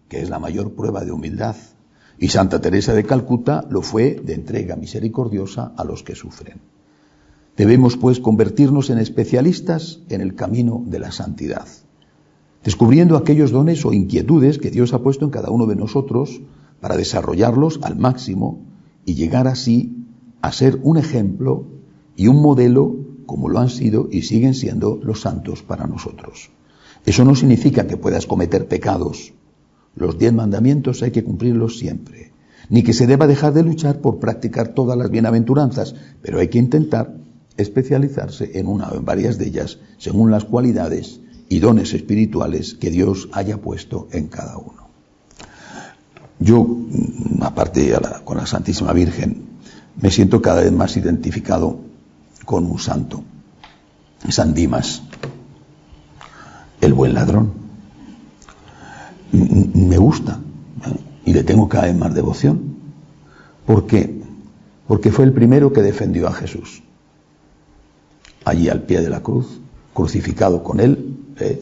que 0.09 0.21
es 0.21 0.29
la 0.29 0.39
mayor 0.39 0.73
prueba 0.73 1.03
de 1.03 1.11
humildad. 1.11 1.55
Y 2.19 2.29
Santa 2.29 2.61
Teresa 2.61 2.93
de 2.93 3.03
Calcuta 3.03 3.65
lo 3.69 3.81
fue 3.81 4.19
de 4.23 4.33
entrega 4.33 4.75
misericordiosa 4.75 5.73
a 5.77 5.83
los 5.83 6.03
que 6.03 6.15
sufren. 6.15 6.59
Debemos, 7.55 7.97
pues, 7.97 8.19
convertirnos 8.19 8.89
en 8.89 8.99
especialistas 8.99 9.99
en 10.09 10.21
el 10.21 10.35
camino 10.35 10.83
de 10.85 10.99
la 10.99 11.11
santidad, 11.11 11.67
descubriendo 12.63 13.17
aquellos 13.17 13.51
dones 13.51 13.85
o 13.85 13.93
inquietudes 13.93 14.59
que 14.59 14.71
Dios 14.71 14.93
ha 14.93 15.01
puesto 15.01 15.25
en 15.25 15.31
cada 15.31 15.49
uno 15.49 15.65
de 15.65 15.75
nosotros 15.75 16.41
para 16.79 16.97
desarrollarlos 16.97 17.79
al 17.81 17.97
máximo 17.97 18.59
y 19.05 19.15
llegar 19.15 19.47
así 19.47 20.05
a 20.41 20.51
ser 20.51 20.79
un 20.83 20.97
ejemplo 20.97 21.65
y 22.15 22.27
un 22.27 22.41
modelo 22.41 22.95
como 23.25 23.49
lo 23.49 23.59
han 23.59 23.69
sido 23.69 24.07
y 24.11 24.21
siguen 24.23 24.53
siendo 24.53 24.99
los 25.03 25.21
santos 25.21 25.63
para 25.63 25.87
nosotros. 25.87 26.49
Eso 27.05 27.25
no 27.25 27.35
significa 27.35 27.87
que 27.87 27.97
puedas 27.97 28.25
cometer 28.25 28.67
pecados. 28.67 29.33
Los 29.97 30.17
diez 30.17 30.33
mandamientos 30.33 31.03
hay 31.03 31.11
que 31.11 31.23
cumplirlos 31.23 31.77
siempre. 31.79 32.31
Ni 32.69 32.83
que 32.83 32.93
se 32.93 33.07
deba 33.07 33.27
dejar 33.27 33.53
de 33.53 33.63
luchar 33.63 33.99
por 34.01 34.19
practicar 34.19 34.69
todas 34.69 34.97
las 34.97 35.09
bienaventuranzas, 35.09 35.95
pero 36.21 36.39
hay 36.39 36.49
que 36.49 36.59
intentar 36.59 37.15
especializarse 37.55 38.59
en 38.59 38.67
una 38.67 38.89
o 38.89 38.97
en 38.97 39.05
varias 39.05 39.37
de 39.37 39.47
ellas 39.47 39.79
según 39.97 40.31
las 40.31 40.45
cualidades 40.45 41.19
y 41.49 41.59
dones 41.59 41.93
espirituales 41.93 42.75
que 42.75 42.91
Dios 42.91 43.29
haya 43.31 43.57
puesto 43.57 44.07
en 44.11 44.27
cada 44.27 44.57
uno. 44.57 44.87
Yo, 46.39 46.63
mm, 46.63 47.41
aparte 47.41 47.93
con 48.23 48.37
la 48.37 48.45
Santísima 48.45 48.93
Virgen, 48.93 49.47
me 49.99 50.11
siento 50.11 50.41
cada 50.41 50.61
vez 50.61 50.71
más 50.71 50.95
identificado 50.97 51.79
con 52.45 52.65
un 52.65 52.77
santo, 52.77 53.23
San 54.29 54.53
Dimas, 54.53 55.01
el 56.81 56.93
buen 56.93 57.13
ladrón. 57.13 57.66
Me 59.31 59.97
gusta 59.97 60.39
y 61.25 61.33
le 61.33 61.43
tengo 61.43 61.67
cada 61.67 61.85
vez 61.85 61.95
más 61.95 62.13
devoción. 62.13 62.77
¿Por 63.65 63.85
qué? 63.85 64.21
Porque 64.87 65.11
fue 65.11 65.25
el 65.25 65.33
primero 65.33 65.73
que 65.73 65.81
defendió 65.81 66.27
a 66.27 66.33
Jesús 66.33 66.81
allí 68.47 68.69
al 68.69 68.83
pie 68.83 69.01
de 69.01 69.09
la 69.09 69.21
cruz, 69.21 69.59
crucificado 69.93 70.63
con 70.63 70.79
él, 70.79 71.17
eh, 71.39 71.61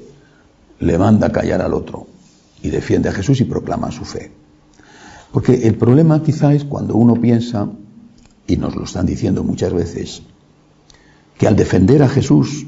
le 0.80 0.98
manda 0.98 1.28
a 1.28 1.32
callar 1.32 1.62
al 1.62 1.74
otro 1.74 2.08
y 2.62 2.70
defiende 2.70 3.10
a 3.10 3.12
Jesús 3.12 3.42
y 3.42 3.46
proclama 3.46 3.92
su 3.92 4.06
fe. 4.06 4.32
Porque 5.32 5.68
el 5.68 5.76
problema 5.76 6.22
quizá 6.22 6.54
es 6.54 6.64
cuando 6.64 6.96
uno 6.96 7.16
piensa, 7.16 7.68
y 8.48 8.58
nos 8.58 8.76
lo 8.76 8.84
están 8.84 9.08
diciendo 9.08 9.44
muchas 9.44 9.74
veces, 9.74 10.22
que 11.38 11.48
al 11.48 11.56
defender 11.56 12.04
a 12.04 12.08
Jesús, 12.08 12.66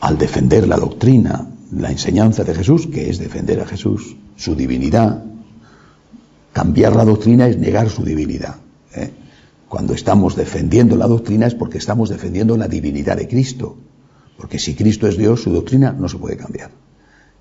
al 0.00 0.18
defender 0.18 0.68
la 0.68 0.76
doctrina, 0.76 1.48
la 1.72 1.90
enseñanza 1.90 2.44
de 2.44 2.54
Jesús, 2.54 2.86
que 2.86 3.10
es 3.10 3.18
defender 3.18 3.60
a 3.60 3.66
Jesús, 3.66 4.16
su 4.36 4.54
divinidad, 4.54 5.22
cambiar 6.52 6.96
la 6.96 7.04
doctrina 7.04 7.48
es 7.48 7.58
negar 7.58 7.88
su 7.90 8.04
divinidad. 8.04 8.56
¿eh? 8.94 9.10
Cuando 9.68 9.94
estamos 9.94 10.34
defendiendo 10.36 10.96
la 10.96 11.06
doctrina 11.06 11.46
es 11.46 11.54
porque 11.54 11.78
estamos 11.78 12.08
defendiendo 12.08 12.56
la 12.56 12.66
divinidad 12.66 13.16
de 13.16 13.28
Cristo. 13.28 13.76
Porque 14.36 14.58
si 14.58 14.74
Cristo 14.74 15.06
es 15.06 15.16
Dios, 15.16 15.42
su 15.42 15.52
doctrina 15.52 15.92
no 15.92 16.08
se 16.08 16.18
puede 16.18 16.36
cambiar. 16.36 16.70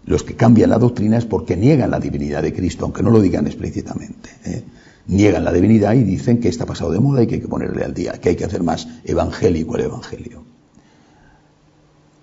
Los 0.05 0.23
que 0.23 0.35
cambian 0.35 0.69
la 0.69 0.77
doctrina 0.77 1.17
es 1.17 1.25
porque 1.25 1.55
niegan 1.55 1.91
la 1.91 1.99
divinidad 1.99 2.43
de 2.43 2.53
Cristo, 2.53 2.85
aunque 2.85 3.03
no 3.03 3.09
lo 3.09 3.21
digan 3.21 3.47
explícitamente. 3.47 4.29
¿eh? 4.45 4.63
Niegan 5.07 5.43
la 5.43 5.51
divinidad 5.51 5.93
y 5.93 6.03
dicen 6.03 6.39
que 6.39 6.49
está 6.49 6.65
pasado 6.65 6.91
de 6.91 6.99
moda 6.99 7.23
y 7.23 7.27
que 7.27 7.35
hay 7.35 7.41
que 7.41 7.47
ponerle 7.47 7.83
al 7.83 7.93
día, 7.93 8.13
que 8.13 8.29
hay 8.29 8.35
que 8.35 8.45
hacer 8.45 8.61
más 8.61 8.87
evangélico 9.05 9.75
el 9.75 9.85
evangelio. 9.85 10.43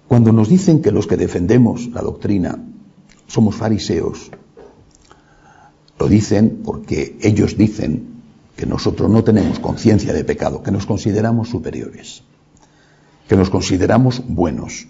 Cuando 0.09 0.33
nos 0.33 0.49
dicen 0.49 0.83
que 0.83 0.93
los 0.93 1.07
que 1.07 1.17
defendemos 1.17 1.89
la 1.89 2.01
doctrina 2.01 2.59
somos 3.27 3.57
fariseos, 3.57 4.31
lo 5.99 6.09
dicen 6.09 6.61
porque 6.65 7.19
ellos 7.21 7.57
dicen 7.57 8.17
que 8.57 8.67
nosotros 8.67 9.11
no 9.11 9.25
tenemos 9.25 9.59
conciencia 9.59 10.13
de 10.13 10.25
pecado, 10.25 10.63
que 10.63 10.71
nos 10.71 10.87
consideramos 10.87 11.49
superiores, 11.49 12.23
que 13.29 13.37
nos 13.37 13.51
consideramos 13.51 14.23
buenos, 14.27 14.87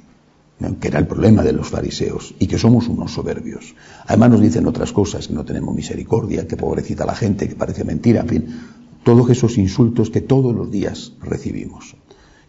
que 0.80 0.88
era 0.88 0.98
el 0.98 1.06
problema 1.06 1.42
de 1.42 1.52
los 1.52 1.68
fariseos, 1.68 2.34
y 2.38 2.46
que 2.46 2.58
somos 2.58 2.88
unos 2.88 3.12
soberbios. 3.12 3.74
Además 4.06 4.30
nos 4.30 4.40
dicen 4.40 4.66
otras 4.66 4.92
cosas, 4.92 5.28
que 5.28 5.34
no 5.34 5.44
tenemos 5.44 5.74
misericordia, 5.74 6.46
que 6.46 6.56
pobrecita 6.56 7.06
la 7.06 7.14
gente, 7.14 7.48
que 7.48 7.56
parece 7.56 7.84
mentira, 7.84 8.20
en 8.20 8.28
fin, 8.28 8.60
todos 9.02 9.30
esos 9.30 9.58
insultos 9.58 10.10
que 10.10 10.20
todos 10.20 10.54
los 10.54 10.70
días 10.70 11.12
recibimos. 11.20 11.96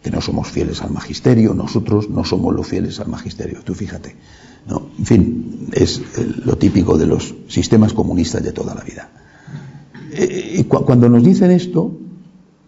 Que 0.02 0.10
no 0.10 0.20
somos 0.20 0.48
fieles 0.48 0.82
al 0.82 0.92
magisterio, 0.92 1.54
nosotros 1.54 2.08
no 2.08 2.24
somos 2.24 2.54
los 2.54 2.66
fieles 2.66 3.00
al 3.00 3.08
magisterio. 3.08 3.62
Tú 3.64 3.74
fíjate. 3.74 4.16
No, 4.68 4.90
en 4.98 5.06
fin, 5.06 5.68
es 5.72 6.02
lo 6.44 6.56
típico 6.56 6.98
de 6.98 7.06
los 7.06 7.34
sistemas 7.48 7.94
comunistas 7.94 8.42
de 8.42 8.52
toda 8.52 8.74
la 8.74 8.82
vida. 8.82 9.10
Eh, 10.12 10.56
y 10.58 10.64
cuando 10.64 11.08
nos 11.08 11.24
dicen 11.24 11.50
esto, 11.50 11.96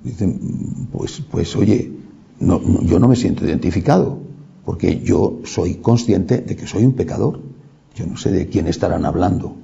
dicen, 0.02 0.88
pues, 0.92 1.22
pues 1.30 1.54
oye, 1.56 1.92
yo 2.40 2.98
no 2.98 3.08
me 3.08 3.16
siento 3.16 3.44
identificado, 3.44 4.18
porque 4.64 5.00
yo 5.00 5.40
soy 5.44 5.76
consciente 5.76 6.38
de 6.38 6.56
que 6.56 6.66
soy 6.66 6.84
un 6.84 6.94
pecador. 6.94 7.40
Yo 7.94 8.06
no 8.06 8.16
sé 8.16 8.30
de 8.30 8.48
quién 8.48 8.66
estarán 8.66 9.04
hablando. 9.04 9.56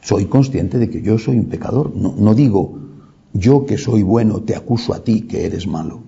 Soy 0.00 0.26
consciente 0.26 0.78
de 0.78 0.88
que 0.88 1.02
yo 1.02 1.18
soy 1.18 1.38
un 1.38 1.46
pecador. 1.46 1.94
No, 1.94 2.14
no 2.16 2.34
digo, 2.34 2.78
yo 3.32 3.66
que 3.66 3.76
soy 3.76 4.02
bueno 4.02 4.42
te 4.42 4.56
acuso 4.56 4.94
a 4.94 5.04
ti 5.04 5.22
que 5.22 5.46
eres 5.46 5.66
malo. 5.66 6.00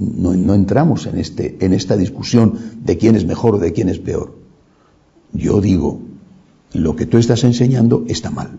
No, 0.00 0.34
no, 0.34 0.54
entramos 0.54 1.06
en, 1.06 1.18
este, 1.18 1.56
en 1.64 1.72
esta 1.72 1.96
discusión 1.96 2.58
de 2.82 2.98
quién 2.98 3.14
es 3.14 3.24
mejor 3.24 3.54
o 3.54 3.58
de 3.58 3.72
quién 3.72 3.88
es 3.88 3.98
peor. 3.98 4.34
Yo 5.32 5.60
digo, 5.60 6.00
lo 6.72 6.96
que 6.96 7.06
tú 7.06 7.18
estás 7.18 7.44
enseñando 7.44 8.04
está 8.08 8.30
mal. 8.30 8.58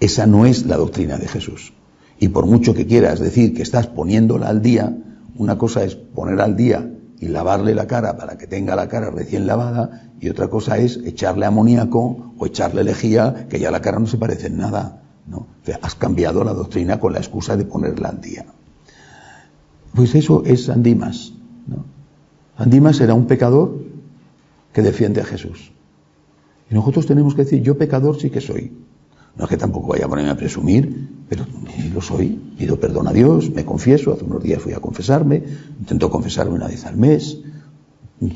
Esa 0.00 0.26
no 0.26 0.44
es 0.44 0.66
la 0.66 0.76
doctrina 0.76 1.16
de 1.16 1.28
Jesús. 1.28 1.72
Y 2.18 2.28
por 2.28 2.46
mucho 2.46 2.74
que 2.74 2.86
quieras 2.86 3.20
decir 3.20 3.54
que 3.54 3.62
estás 3.62 3.86
poniéndola 3.86 4.48
al 4.48 4.60
día, 4.60 4.96
una 5.36 5.56
cosa 5.58 5.84
es 5.84 5.94
poner 5.94 6.40
al 6.40 6.56
día 6.56 6.90
y 7.18 7.28
lavarle 7.28 7.74
la 7.74 7.86
cara 7.86 8.16
para 8.16 8.36
que 8.36 8.46
tenga 8.46 8.76
la 8.76 8.88
cara 8.88 9.10
recién 9.10 9.46
lavada 9.46 10.10
y 10.20 10.28
otra 10.28 10.48
cosa 10.48 10.78
es 10.78 10.98
echarle 11.04 11.46
amoníaco 11.46 12.34
o 12.38 12.46
echarle 12.46 12.84
lejía 12.84 13.46
que 13.48 13.58
ya 13.58 13.70
la 13.70 13.80
cara 13.80 13.98
no 13.98 14.06
se 14.06 14.18
parece 14.18 14.48
en 14.48 14.58
nada. 14.58 15.02
¿no? 15.26 15.46
has 15.80 15.94
cambiado 15.94 16.44
la 16.44 16.52
doctrina 16.52 17.00
con 17.00 17.12
la 17.12 17.18
excusa 17.18 17.56
de 17.56 17.64
ponerla 17.64 18.10
al 18.10 18.20
día. 18.20 18.44
Pues 19.94 20.14
eso 20.14 20.42
es 20.44 20.68
Andimas. 20.68 21.32
¿no? 21.66 21.84
Andimas 22.56 23.00
era 23.00 23.14
un 23.14 23.26
pecador 23.26 23.84
que 24.72 24.82
defiende 24.82 25.20
a 25.20 25.24
Jesús. 25.24 25.72
Y 26.70 26.74
nosotros 26.74 27.06
tenemos 27.06 27.34
que 27.34 27.44
decir, 27.44 27.62
yo 27.62 27.78
pecador 27.78 28.18
sí 28.18 28.30
que 28.30 28.40
soy. 28.40 28.72
No 29.36 29.44
es 29.44 29.50
que 29.50 29.56
tampoco 29.56 29.88
vaya 29.88 30.06
a 30.06 30.08
ponerme 30.08 30.30
a 30.30 30.36
presumir, 30.36 31.08
pero 31.28 31.44
lo 31.92 32.00
soy. 32.00 32.38
Pido 32.56 32.78
perdón 32.78 33.08
a 33.08 33.12
Dios, 33.12 33.50
me 33.50 33.64
confieso. 33.64 34.12
Hace 34.12 34.24
unos 34.24 34.42
días 34.42 34.62
fui 34.62 34.72
a 34.72 34.80
confesarme, 34.80 35.42
intento 35.78 36.10
confesarme 36.10 36.54
una 36.54 36.68
vez 36.68 36.84
al 36.86 36.96
mes. 36.96 37.38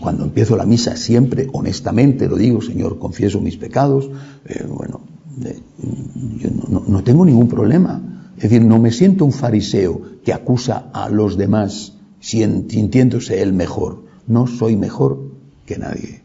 Cuando 0.01 0.25
empiezo 0.25 0.57
la 0.57 0.67
misa 0.67 0.97
siempre, 0.97 1.49
honestamente 1.53 2.29
lo 2.29 2.37
digo, 2.37 2.61
Señor, 2.61 2.99
confieso 2.99 3.41
mis 3.41 3.57
pecados. 3.57 4.11
Eh, 4.45 4.65
bueno, 4.69 5.01
eh, 5.45 5.61
yo 6.39 6.51
no, 6.69 6.85
no 6.87 7.05
tengo 7.05 7.25
ningún 7.25 7.49
problema. 7.49 8.01
Es 8.37 8.43
decir, 8.43 8.63
no 8.63 8.79
me 8.79 8.91
siento 8.93 9.25
un 9.25 9.33
fariseo 9.33 10.03
que 10.29 10.35
acusa 10.35 10.91
a 10.93 11.09
los 11.09 11.39
demás 11.39 11.95
sintiéndose 12.21 13.41
él 13.41 13.55
mejor. 13.55 14.03
No 14.27 14.47
soy 14.47 14.77
mejor 14.77 15.23
que 15.65 15.79
nadie, 15.79 16.21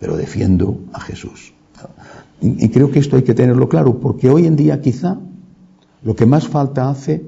pero 0.00 0.16
defiendo 0.16 0.80
a 0.92 0.98
Jesús. 0.98 1.52
Y 2.40 2.68
creo 2.70 2.90
que 2.90 2.98
esto 2.98 3.14
hay 3.14 3.22
que 3.22 3.32
tenerlo 3.32 3.68
claro, 3.68 4.00
porque 4.00 4.28
hoy 4.28 4.48
en 4.48 4.56
día 4.56 4.80
quizá 4.80 5.20
lo 6.02 6.16
que 6.16 6.26
más 6.26 6.48
falta 6.48 6.90
hace, 6.90 7.24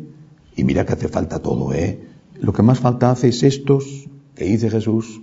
y 0.57 0.65
mira 0.65 0.85
que 0.85 0.95
hace 0.95 1.07
falta 1.07 1.39
todo, 1.39 1.73
¿eh? 1.73 2.01
Lo 2.41 2.53
que 2.53 2.65
más 2.65 2.81
falta 2.81 3.13
hace 3.13 3.29
es 3.29 3.45
estos 3.45 4.09
que 4.35 4.47
dice 4.47 4.69
Jesús, 4.69 5.21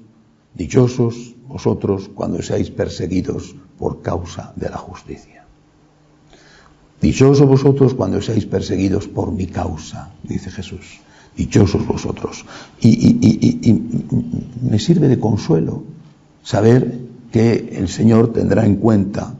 dichosos 0.54 1.36
vosotros 1.50 2.10
cuando 2.16 2.42
seáis 2.42 2.72
perseguidos 2.72 3.58
por 3.78 4.02
causa 4.02 4.54
de 4.56 4.70
la 4.70 4.78
justicia. 4.78 5.43
Dichosos 7.04 7.46
vosotros 7.46 7.94
cuando 7.96 8.22
seáis 8.22 8.46
perseguidos 8.46 9.10
por 9.12 9.28
mi 9.36 9.48
causa, 9.48 10.16
dice 10.24 10.50
Jesús. 10.50 11.04
Dichosos 11.36 11.86
vosotros. 11.86 12.46
Y, 12.80 13.20
me 14.62 14.80
sirve 14.80 15.10
de 15.10 15.20
consuelo 15.20 15.84
saber 16.44 17.00
que 17.30 17.76
el 17.76 17.90
Señor 17.90 18.32
tendrá 18.32 18.66
en 18.66 18.78
cuenta 18.78 19.36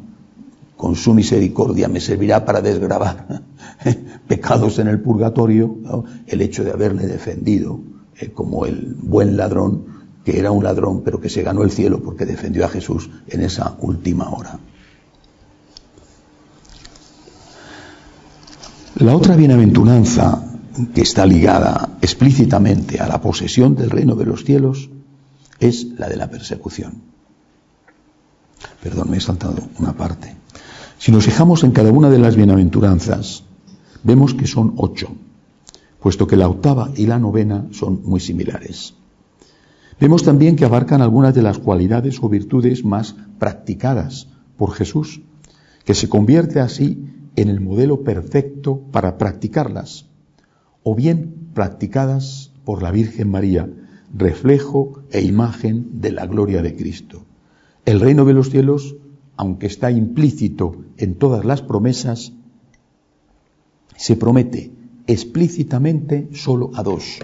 con 0.76 0.98
su 0.98 1.14
misericordia 1.14 1.88
me 1.88 2.02
servirá 2.02 2.44
para 2.44 2.60
desgravar 2.60 3.44
pecados 4.28 4.80
en 4.80 4.90
el 4.90 5.00
purgatorio, 5.00 5.78
el 6.28 6.42
hecho 6.42 6.66
de 6.66 6.72
haberle 6.72 7.08
defendido 7.08 7.80
eh, 8.20 8.32
como 8.32 8.66
el 8.66 8.98
buen 9.00 9.38
ladrón, 9.38 9.86
que 10.26 10.38
era 10.38 10.52
un 10.52 10.66
ladrón, 10.66 11.02
pero 11.06 11.22
que 11.22 11.30
se 11.30 11.44
ganó 11.44 11.64
el 11.64 11.72
cielo 11.72 12.02
porque 12.04 12.26
defendió 12.26 12.66
a 12.66 12.70
Jesús 12.70 13.10
en 13.30 13.40
esa 13.40 13.78
última 13.80 14.30
hora. 14.32 14.60
La 18.98 19.16
otra 19.16 19.36
bienaventuranza 19.36 20.44
que 20.94 21.02
está 21.02 21.26
ligada 21.26 21.98
explícitamente 22.00 23.00
a 23.00 23.08
la 23.08 23.20
posesión 23.20 23.76
del 23.76 23.90
reino 23.90 24.14
de 24.14 24.26
los 24.26 24.44
cielos 24.44 24.88
es 25.60 25.88
la 25.98 26.08
de 26.08 26.16
la 26.16 26.30
persecución. 26.30 27.02
Perdón, 28.84 29.10
me 29.10 29.18
he 29.18 29.20
saltado 29.20 29.64
una 29.80 29.94
parte. 29.94 30.36
Si 31.00 31.12
nos 31.12 31.26
fijamos 31.26 31.64
en 31.64 31.72
cada 31.72 31.92
una 31.92 32.12
de 32.12 32.20
las 32.20 32.36
bienaventuranzas, 32.36 33.44
vemos 34.04 34.36
que 34.36 34.46
son 34.46 34.76
ocho, 34.78 35.08
puesto 36.00 36.28
que 36.28 36.38
la 36.38 36.48
octava 36.48 36.92
y 36.96 37.08
la 37.08 37.18
novena 37.18 37.66
son 37.72 38.02
muy 38.04 38.20
similares. 38.20 38.94
Vemos 40.00 40.22
también 40.22 40.56
que 40.56 40.66
abarcan 40.66 41.02
algunas 41.02 41.34
de 41.34 41.42
las 41.42 41.58
cualidades 41.58 42.20
o 42.22 42.30
virtudes 42.30 42.86
más 42.86 43.16
practicadas 43.40 44.28
por 44.56 44.74
Jesús, 44.74 45.22
que 45.84 45.96
se 45.96 46.10
convierte 46.10 46.60
así 46.60 47.13
en 47.36 47.50
el 47.50 47.60
modelo 47.60 48.04
perfecto 48.04 48.80
para 48.92 49.18
practicarlas, 49.18 50.06
o 50.84 50.96
bien 50.96 51.50
practicadas 51.54 52.52
por 52.66 52.84
la 52.84 52.92
Virgen 52.92 53.30
María, 53.30 53.70
reflejo 54.16 55.04
e 55.12 55.22
imagen 55.22 56.02
de 56.02 56.12
la 56.12 56.26
gloria 56.26 56.62
de 56.62 56.76
Cristo. 56.76 57.26
El 57.86 58.00
reino 58.00 58.26
de 58.26 58.34
los 58.34 58.50
cielos 58.50 58.96
aunque 59.36 59.68
está 59.68 59.92
implícito 59.92 60.84
en 60.98 61.16
todas 61.16 61.46
las 61.46 61.62
promesas, 61.62 62.34
se 63.96 64.16
promete 64.16 64.72
explícitamente 65.08 66.30
solo 66.34 66.72
a 66.76 66.84
dos. 66.84 67.20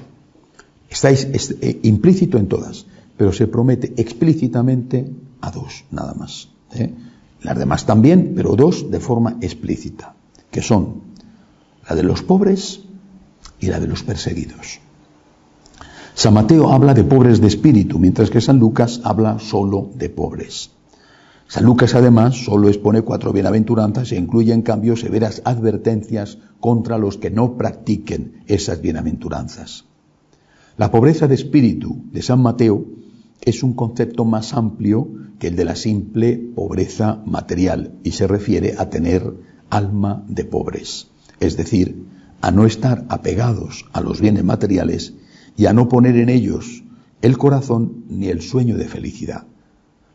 Está 0.89 1.12
eh, 1.12 1.80
implícito 1.84 2.38
en 2.38 2.48
todas, 2.48 2.88
pero 3.17 3.32
se 3.32 3.48
promete 3.48 3.93
explícitamente 3.98 5.10
a 5.41 5.52
dos, 5.52 5.86
nada 5.91 6.13
más. 6.13 6.50
¿eh? 6.74 6.91
Las 7.41 7.58
demás 7.58 7.86
también, 7.86 8.34
pero 8.36 8.56
dos 8.56 8.91
de 8.91 8.99
forma 8.99 9.38
explícita, 9.41 10.15
que 10.52 10.62
son 10.62 11.02
la 11.88 11.95
de 11.95 12.04
los 12.04 12.21
pobres 12.21 12.82
y 13.60 13.67
la 13.67 13.80
de 13.80 13.88
los 13.88 14.04
perseguidos. 14.04 14.80
San 16.13 16.34
Mateo 16.34 16.71
habla 16.71 16.93
de 16.93 17.06
pobres 17.06 17.39
de 17.39 17.47
espíritu, 17.47 17.97
mientras 17.97 18.30
que 18.30 18.41
San 18.41 18.60
Lucas 18.60 18.99
habla 19.04 19.39
solo 19.39 19.89
de 19.95 20.10
pobres. 20.10 20.71
San 21.47 21.63
Lucas 21.63 21.95
además 21.95 22.36
solo 22.43 22.67
expone 22.67 23.02
cuatro 23.02 23.32
bienaventuranzas 23.34 24.12
e 24.12 24.17
incluye 24.17 24.54
en 24.54 24.62
cambio 24.62 24.95
severas 24.95 25.41
advertencias 25.45 26.38
contra 26.60 26.97
los 26.97 27.17
que 27.17 27.32
no 27.32 27.58
practiquen 27.58 28.43
esas 28.47 28.82
bienaventuranzas. 28.82 29.86
La 30.78 30.91
pobreza 30.91 31.28
de 31.28 31.36
espíritu 31.36 32.04
de 32.12 32.21
San 32.21 32.41
Mateo 32.41 32.86
es 33.41 33.63
un 33.63 33.73
concepto 33.73 34.25
más 34.25 34.54
amplio 34.54 35.08
que 35.39 35.47
el 35.47 35.56
de 35.56 35.65
la 35.65 35.75
simple 35.75 36.38
pobreza 36.56 37.21
material 37.25 37.93
y 38.04 38.12
se 38.12 38.28
refiere 38.28 38.75
a 38.78 38.89
tener 38.89 39.34
alma 39.69 40.23
de 40.28 40.45
pobres, 40.45 41.08
es 41.39 41.58
decir, 41.58 42.06
a 42.41 42.52
no 42.52 42.65
estar 42.65 43.06
apegados 43.10 43.86
a 43.93 44.02
los 44.02 44.21
bienes 44.21 44.43
materiales 44.43 45.13
y 45.58 45.65
a 45.65 45.73
no 45.73 45.89
poner 45.89 46.17
en 46.17 46.30
ellos 46.30 46.84
el 47.21 47.38
corazón 47.38 48.06
ni 48.10 48.28
el 48.28 48.41
sueño 48.41 48.78
de 48.78 48.88
felicidad. 48.88 49.45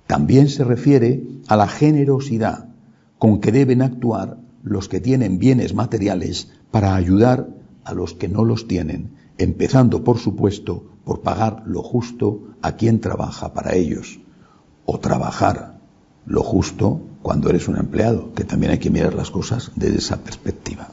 También 0.06 0.48
se 0.48 0.64
refiere 0.64 1.22
a 1.48 1.56
la 1.56 1.68
generosidad 1.68 2.68
con 3.18 3.40
que 3.40 3.52
deben 3.52 3.82
actuar 3.82 4.38
los 4.62 4.88
que 4.88 5.00
tienen 5.00 5.38
bienes 5.38 5.74
materiales 5.74 6.50
para 6.70 6.94
ayudar 6.94 7.48
a 7.84 7.94
los 7.94 8.14
que 8.14 8.28
no 8.28 8.44
los 8.44 8.66
tienen, 8.66 9.10
empezando, 9.38 10.04
por 10.04 10.18
supuesto, 10.18 10.84
por 11.04 11.20
pagar 11.20 11.62
lo 11.66 11.82
justo 11.82 12.54
a 12.62 12.72
quien 12.72 13.00
trabaja 13.00 13.52
para 13.52 13.74
ellos, 13.74 14.20
o 14.86 14.98
trabajar 14.98 15.74
lo 16.26 16.42
justo 16.42 17.00
cuando 17.22 17.48
eres 17.48 17.68
un 17.68 17.76
empleado, 17.76 18.32
que 18.34 18.44
también 18.44 18.72
hay 18.72 18.78
que 18.78 18.90
mirar 18.90 19.14
las 19.14 19.30
cosas 19.30 19.70
desde 19.76 19.98
esa 19.98 20.18
perspectiva. 20.18 20.88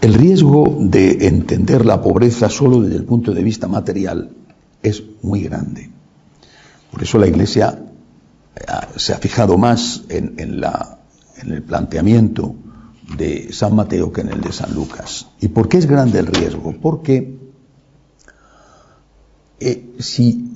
El 0.00 0.14
riesgo 0.14 0.76
de 0.78 1.26
entender 1.26 1.84
la 1.84 2.00
pobreza 2.00 2.48
solo 2.48 2.80
desde 2.82 2.96
el 2.96 3.04
punto 3.04 3.34
de 3.34 3.42
vista 3.42 3.66
material 3.66 4.30
es 4.80 5.02
muy 5.22 5.42
grande. 5.42 5.90
Por 6.92 7.02
eso 7.02 7.18
la 7.18 7.26
Iglesia 7.26 7.80
eh, 8.54 8.62
se 8.96 9.12
ha 9.12 9.18
fijado 9.18 9.58
más 9.58 10.04
en, 10.08 10.36
el 10.38 11.62
planteamiento 11.62 12.54
de 13.16 13.52
San 13.52 13.74
Mateo 13.74 14.12
que 14.12 14.20
en 14.20 14.28
el 14.28 14.40
de 14.40 14.52
San 14.52 14.72
Lucas. 14.72 15.26
¿Y 15.40 15.48
por 15.48 15.68
qué 15.68 15.78
es 15.78 15.86
grande 15.86 16.20
el 16.20 16.26
riesgo? 16.26 16.74
Porque 16.80 17.36
eh, 19.58 19.96
si 19.98 20.47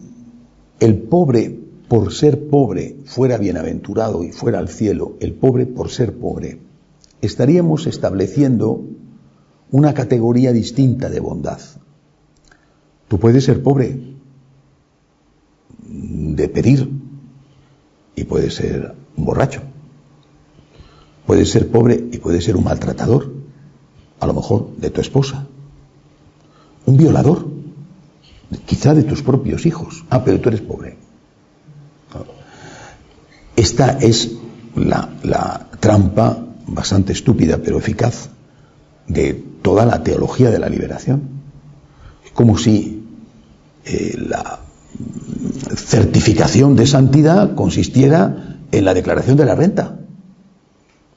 el 0.83 0.99
pobre 0.99 1.61
por 1.87 2.13
ser 2.13 2.49
pobre 2.49 2.97
fuera 3.05 3.39
bienaventurado 3.39 4.25
y 4.25 4.33
fuera 4.33 4.59
al 4.59 4.69
cielo, 4.69 5.15
el 5.21 5.33
pobre 5.33 5.65
por 5.65 5.91
ser 5.91 6.19
pobre, 6.19 6.59
estaríamos 7.21 7.87
estableciendo 7.87 8.83
una 9.71 9.95
categoría 9.95 10.53
distinta 10.53 11.09
de 11.09 11.21
bondad. 11.21 11.61
Tú 13.07 13.21
puedes 13.21 13.45
ser 13.45 13.63
pobre 13.63 14.17
de 15.79 16.49
pedir 16.49 16.91
y 18.17 18.25
puedes 18.25 18.55
ser 18.55 18.97
un 19.17 19.25
borracho. 19.25 19.63
Puedes 21.27 21.49
ser 21.49 21.71
pobre 21.71 22.09
y 22.11 22.19
puedes 22.19 22.43
ser 22.43 22.57
un 22.57 22.65
maltratador, 22.65 23.33
a 24.19 24.27
lo 24.27 24.35
mejor 24.35 24.75
de 24.79 24.91
tu 24.91 25.01
esposa. 25.01 25.47
Un 26.87 26.97
violador, 26.97 27.52
quizá 28.67 28.95
de 28.95 29.03
tus 29.03 29.23
propios 29.23 29.67
hijos. 29.67 30.05
Ah, 30.11 30.25
pero 30.25 30.41
tú 30.41 30.49
eres 30.49 30.61
pobre. 30.61 30.97
Esta 33.57 33.99
es 33.99 34.33
la, 34.75 35.69
trampa 35.81 36.47
bastante 36.67 37.13
estúpida 37.13 37.59
pero 37.59 37.79
eficaz 37.79 38.31
de 39.09 39.35
toda 39.63 39.85
la 39.85 40.03
teología 40.03 40.51
de 40.51 40.59
la 40.59 40.69
liberación. 40.69 41.23
Como 42.35 42.57
si 42.57 43.05
eh, 43.85 44.17
la 44.17 44.61
certificación 45.75 46.77
de 46.77 46.87
santidad 46.87 47.55
consistiera 47.55 48.59
en 48.71 48.85
la 48.85 48.95
declaración 48.95 49.37
de 49.37 49.45
la 49.45 49.55
renta. 49.55 49.99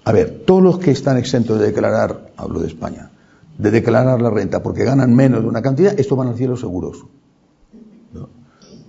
A 0.03 0.11
ver, 0.11 0.43
todos 0.45 0.61
los 0.61 0.79
que 0.79 0.91
están 0.91 1.17
exentos 1.17 1.59
de 1.59 1.67
declarar, 1.67 2.31
hablo 2.37 2.59
de 2.59 2.67
España, 2.67 3.11
de 3.57 3.71
declarar 3.71 4.21
la 4.21 4.29
renta 4.29 4.61
porque 4.61 4.83
ganan 4.83 5.15
menos 5.15 5.41
de 5.41 5.47
una 5.47 5.61
cantidad, 5.61 5.97
estos 5.99 6.17
van 6.17 6.27
al 6.27 6.37
cielo 6.37 6.57
seguros. 6.57 7.05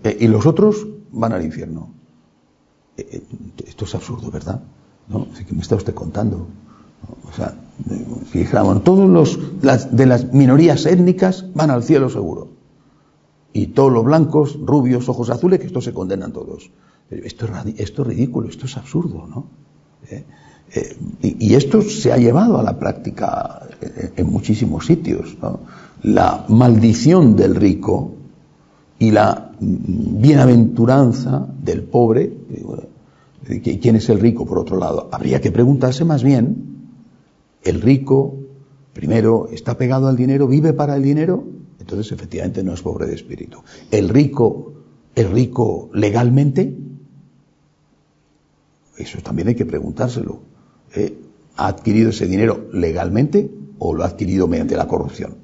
Eh, 0.06 0.18
y 0.20 0.28
los 0.28 0.46
otros 0.46 0.86
van 1.10 1.32
al 1.32 1.44
infierno. 1.44 1.88
Eh, 2.96 3.08
eh, 3.10 3.22
esto 3.66 3.86
es 3.86 3.94
absurdo, 3.96 4.30
¿verdad? 4.30 4.62
¿No? 5.08 5.26
¿Qué 5.34 5.52
me 5.52 5.62
está 5.62 5.74
usted 5.74 5.94
contando? 5.94 6.46
O 7.28 7.32
sea, 7.32 7.56
si 8.32 8.44
todos 8.84 9.10
los 9.10 9.38
de 9.96 10.06
las 10.06 10.32
minorías 10.32 10.86
étnicas 10.86 11.44
van 11.54 11.70
al 11.70 11.82
cielo 11.82 12.08
seguro. 12.08 12.50
Y 13.52 13.68
todos 13.68 13.92
los 13.92 14.04
blancos, 14.04 14.58
rubios, 14.64 15.08
ojos 15.08 15.30
azules, 15.30 15.58
que 15.58 15.66
estos 15.66 15.84
se 15.84 15.92
condenan 15.92 16.32
todos. 16.32 16.70
Esto 17.10 17.46
es, 17.46 17.80
esto 17.80 18.02
es 18.02 18.08
ridículo, 18.08 18.48
esto 18.48 18.66
es 18.66 18.76
absurdo, 18.76 19.26
¿no? 19.26 19.46
y, 21.22 21.54
esto 21.54 21.82
se 21.82 22.12
ha 22.12 22.16
llevado 22.16 22.58
a 22.58 22.62
la 22.62 22.78
práctica 22.78 23.66
en, 24.16 24.26
muchísimos 24.30 24.86
sitios. 24.86 25.36
La 26.02 26.44
maldición 26.48 27.34
del 27.34 27.54
rico 27.54 28.15
y 28.98 29.10
la 29.10 29.52
bienaventuranza 29.60 31.46
del 31.62 31.82
pobre, 31.82 32.32
¿quién 33.62 33.96
es 33.96 34.08
el 34.08 34.20
rico 34.20 34.46
por 34.46 34.58
otro 34.58 34.78
lado? 34.78 35.08
Habría 35.12 35.40
que 35.40 35.52
preguntarse 35.52 36.04
más 36.04 36.22
bien, 36.22 36.56
¿el 37.62 37.82
rico 37.82 38.36
primero 38.92 39.48
está 39.52 39.76
pegado 39.76 40.08
al 40.08 40.16
dinero, 40.16 40.48
vive 40.48 40.72
para 40.72 40.96
el 40.96 41.02
dinero? 41.02 41.44
Entonces 41.78 42.10
efectivamente 42.12 42.64
no 42.64 42.72
es 42.72 42.82
pobre 42.82 43.06
de 43.06 43.14
espíritu. 43.14 43.62
¿El 43.90 44.08
rico 44.08 44.72
es 45.14 45.30
rico 45.30 45.90
legalmente? 45.92 46.76
Eso 48.96 49.18
también 49.20 49.48
hay 49.48 49.54
que 49.54 49.66
preguntárselo. 49.66 50.40
¿Eh? 50.94 51.18
¿Ha 51.56 51.68
adquirido 51.68 52.10
ese 52.10 52.26
dinero 52.26 52.68
legalmente 52.72 53.50
o 53.78 53.94
lo 53.94 54.04
ha 54.04 54.06
adquirido 54.06 54.48
mediante 54.48 54.76
la 54.76 54.88
corrupción? 54.88 55.36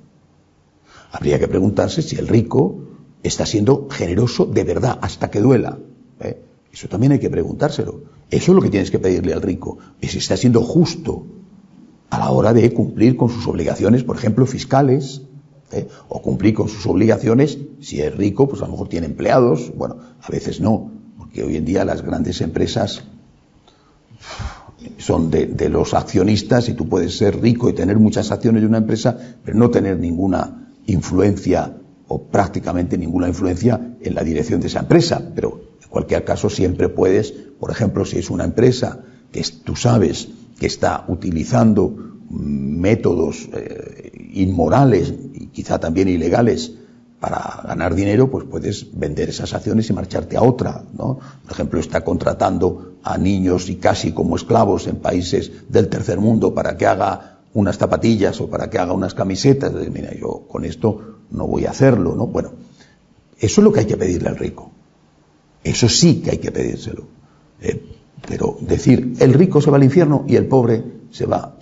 Habría 1.12 1.38
que 1.38 1.48
preguntarse 1.48 2.00
si 2.00 2.16
el 2.16 2.26
rico 2.26 2.91
está 3.22 3.46
siendo 3.46 3.88
generoso 3.90 4.46
de 4.46 4.64
verdad, 4.64 4.98
hasta 5.02 5.30
que 5.30 5.40
duela. 5.40 5.78
¿eh? 6.20 6.42
Eso 6.72 6.88
también 6.88 7.12
hay 7.12 7.18
que 7.18 7.30
preguntárselo. 7.30 8.02
Eso 8.30 8.52
es 8.52 8.56
lo 8.56 8.62
que 8.62 8.70
tienes 8.70 8.90
que 8.90 8.98
pedirle 8.98 9.34
al 9.34 9.42
rico. 9.42 9.78
Y 10.00 10.08
si 10.08 10.18
está 10.18 10.36
siendo 10.36 10.62
justo 10.62 11.26
a 12.10 12.18
la 12.18 12.30
hora 12.30 12.52
de 12.52 12.72
cumplir 12.72 13.16
con 13.16 13.28
sus 13.28 13.46
obligaciones, 13.46 14.04
por 14.04 14.16
ejemplo, 14.16 14.46
fiscales, 14.46 15.22
¿eh? 15.70 15.88
o 16.08 16.22
cumplir 16.22 16.54
con 16.54 16.68
sus 16.68 16.86
obligaciones, 16.86 17.58
si 17.80 18.00
es 18.00 18.14
rico, 18.16 18.48
pues 18.48 18.62
a 18.62 18.66
lo 18.66 18.72
mejor 18.72 18.88
tiene 18.88 19.06
empleados, 19.06 19.72
bueno, 19.76 19.96
a 20.20 20.30
veces 20.30 20.60
no, 20.60 20.90
porque 21.18 21.42
hoy 21.42 21.56
en 21.56 21.64
día 21.64 21.84
las 21.84 22.02
grandes 22.02 22.40
empresas 22.40 23.02
son 24.98 25.30
de, 25.30 25.68
los 25.68 25.94
accionistas 25.94 26.68
y 26.68 26.74
tú 26.74 26.88
puedes 26.88 27.16
ser 27.16 27.40
rico 27.40 27.68
y 27.68 27.72
tener 27.72 27.98
muchas 27.98 28.30
acciones 28.30 28.62
de 28.62 28.68
una 28.68 28.78
empresa, 28.78 29.16
pero 29.44 29.56
no 29.56 29.70
tener 29.70 29.98
ninguna 29.98 30.72
influencia 30.86 31.76
o 32.12 32.28
prácticamente 32.28 32.98
ninguna 32.98 33.26
influencia 33.26 33.80
en 34.02 34.14
la 34.14 34.22
dirección 34.22 34.60
de 34.60 34.66
esa 34.66 34.80
empresa, 34.80 35.16
pero 35.34 35.48
en 35.82 35.88
cualquier 35.88 36.24
caso 36.24 36.50
siempre 36.50 36.90
puedes, 36.90 37.32
por 37.58 37.70
ejemplo, 37.70 38.04
si 38.04 38.18
es 38.18 38.28
una 38.28 38.44
empresa 38.44 39.00
que 39.32 39.42
tú 39.64 39.76
sabes 39.76 40.28
que 40.58 40.66
está 40.66 41.06
utilizando 41.08 41.96
métodos 42.28 43.48
eh, 43.54 44.12
inmorales 44.34 45.14
y 45.32 45.46
quizá 45.46 45.80
también 45.80 46.08
ilegales 46.08 46.74
para 47.18 47.62
ganar 47.64 47.94
dinero, 47.94 48.30
pues 48.30 48.44
puedes 48.44 48.86
vender 48.92 49.30
esas 49.30 49.54
acciones 49.54 49.88
y 49.88 49.94
marcharte 49.94 50.36
a 50.36 50.42
otra, 50.42 50.84
¿no? 50.92 51.18
Por 51.44 51.52
ejemplo, 51.52 51.80
está 51.80 52.02
contratando 52.02 52.96
a 53.02 53.16
niños 53.16 53.70
y 53.70 53.76
casi 53.76 54.12
como 54.12 54.36
esclavos 54.36 54.86
en 54.86 54.96
países 54.96 55.50
del 55.70 55.88
tercer 55.88 56.20
mundo 56.20 56.52
para 56.52 56.76
que 56.76 56.84
haga 56.84 57.38
unas 57.54 57.78
zapatillas 57.78 58.40
o 58.40 58.50
para 58.50 58.68
que 58.68 58.78
haga 58.78 58.92
unas 58.92 59.14
camisetas. 59.14 59.72
Mira, 59.90 60.14
yo 60.14 60.46
con 60.48 60.64
esto 60.64 61.11
no 61.32 61.46
voy 61.46 61.66
a 61.66 61.70
hacerlo, 61.70 62.14
¿no? 62.14 62.26
Bueno, 62.26 62.52
eso 63.38 63.60
es 63.60 63.64
lo 63.64 63.72
que 63.72 63.80
hay 63.80 63.86
que 63.86 63.96
pedirle 63.96 64.28
al 64.28 64.38
rico. 64.38 64.70
Eso 65.64 65.88
sí 65.88 66.20
que 66.20 66.32
hay 66.32 66.38
que 66.38 66.52
pedírselo. 66.52 67.06
Eh, 67.60 67.82
pero 68.26 68.56
decir, 68.60 69.14
el 69.18 69.34
rico 69.34 69.60
se 69.60 69.70
va 69.70 69.76
al 69.76 69.84
infierno 69.84 70.24
y 70.28 70.36
el 70.36 70.46
pobre 70.46 70.84
se 71.10 71.26
va 71.26 71.56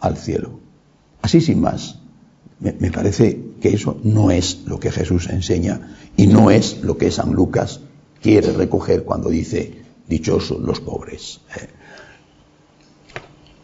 al 0.00 0.16
cielo. 0.16 0.60
Así 1.22 1.40
sin 1.40 1.60
más. 1.60 1.98
Me, 2.58 2.72
parece 2.90 3.38
que 3.60 3.68
eso 3.68 4.00
no 4.02 4.30
es 4.30 4.62
lo 4.66 4.80
que 4.80 4.90
Jesús 4.90 5.28
enseña 5.28 5.94
y 6.16 6.26
no 6.26 6.50
es 6.50 6.82
lo 6.82 6.96
que 6.96 7.10
San 7.10 7.32
Lucas 7.32 7.80
quiere 8.22 8.52
recoger 8.52 9.04
cuando 9.04 9.28
dice 9.28 9.82
dichosos 10.08 10.60
los 10.60 10.80
pobres. 10.80 11.40
Eh, 11.54 11.68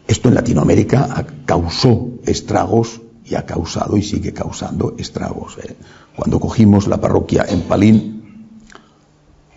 esto 0.07 0.29
en 0.29 0.35
Latinoamérica 0.35 1.25
causó 1.45 2.09
estragos 2.25 3.01
y 3.25 3.35
ha 3.35 3.45
causado 3.45 3.97
y 3.97 4.03
sigue 4.03 4.33
causando 4.33 4.95
estragos. 4.97 5.57
¿eh? 5.63 5.75
Cuando 6.15 6.39
cogimos 6.39 6.87
la 6.87 6.99
parroquia 6.99 7.45
en 7.47 7.61
Palín, 7.61 8.13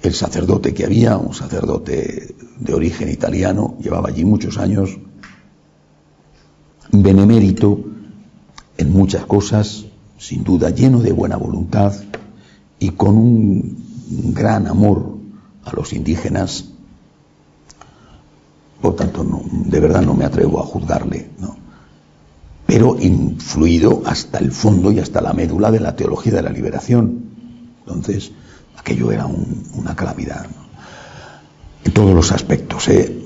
el 0.02 0.14
sacerdote 0.14 0.72
que 0.72 0.84
había, 0.84 1.16
un 1.16 1.34
sacerdote 1.34 2.34
de 2.58 2.74
origen 2.74 3.08
italiano, 3.10 3.76
llevaba 3.80 4.08
allí 4.08 4.24
muchos 4.24 4.58
años, 4.58 4.98
benemérito 6.92 7.84
en 8.78 8.92
muchas 8.92 9.26
cosas, 9.26 9.86
sin 10.18 10.44
duda 10.44 10.70
lleno 10.70 11.00
de 11.00 11.12
buena 11.12 11.36
voluntad 11.36 11.92
y 12.78 12.90
con 12.90 13.16
un 13.16 14.32
gran 14.32 14.66
amor 14.66 15.16
a 15.64 15.74
los 15.74 15.92
indígenas. 15.92 16.66
Por 18.80 18.94
tanto, 18.94 19.26
de 19.50 19.80
verdad 19.80 20.02
no 20.02 20.14
me 20.14 20.24
atrevo 20.24 20.60
a 20.60 20.64
juzgarle. 20.64 21.30
¿no? 21.38 21.65
Pero 22.66 22.96
influido 22.98 24.02
hasta 24.04 24.38
el 24.38 24.50
fondo 24.50 24.90
y 24.90 24.98
hasta 24.98 25.20
la 25.20 25.32
médula 25.32 25.70
de 25.70 25.80
la 25.80 25.94
teología 25.94 26.34
de 26.34 26.42
la 26.42 26.50
liberación. 26.50 27.24
Entonces, 27.86 28.32
aquello 28.76 29.12
era 29.12 29.26
una 29.26 29.94
calamidad. 29.94 30.46
En 31.84 31.92
todos 31.92 32.12
los 32.12 32.32
aspectos. 32.32 32.88
¿eh? 32.88 33.16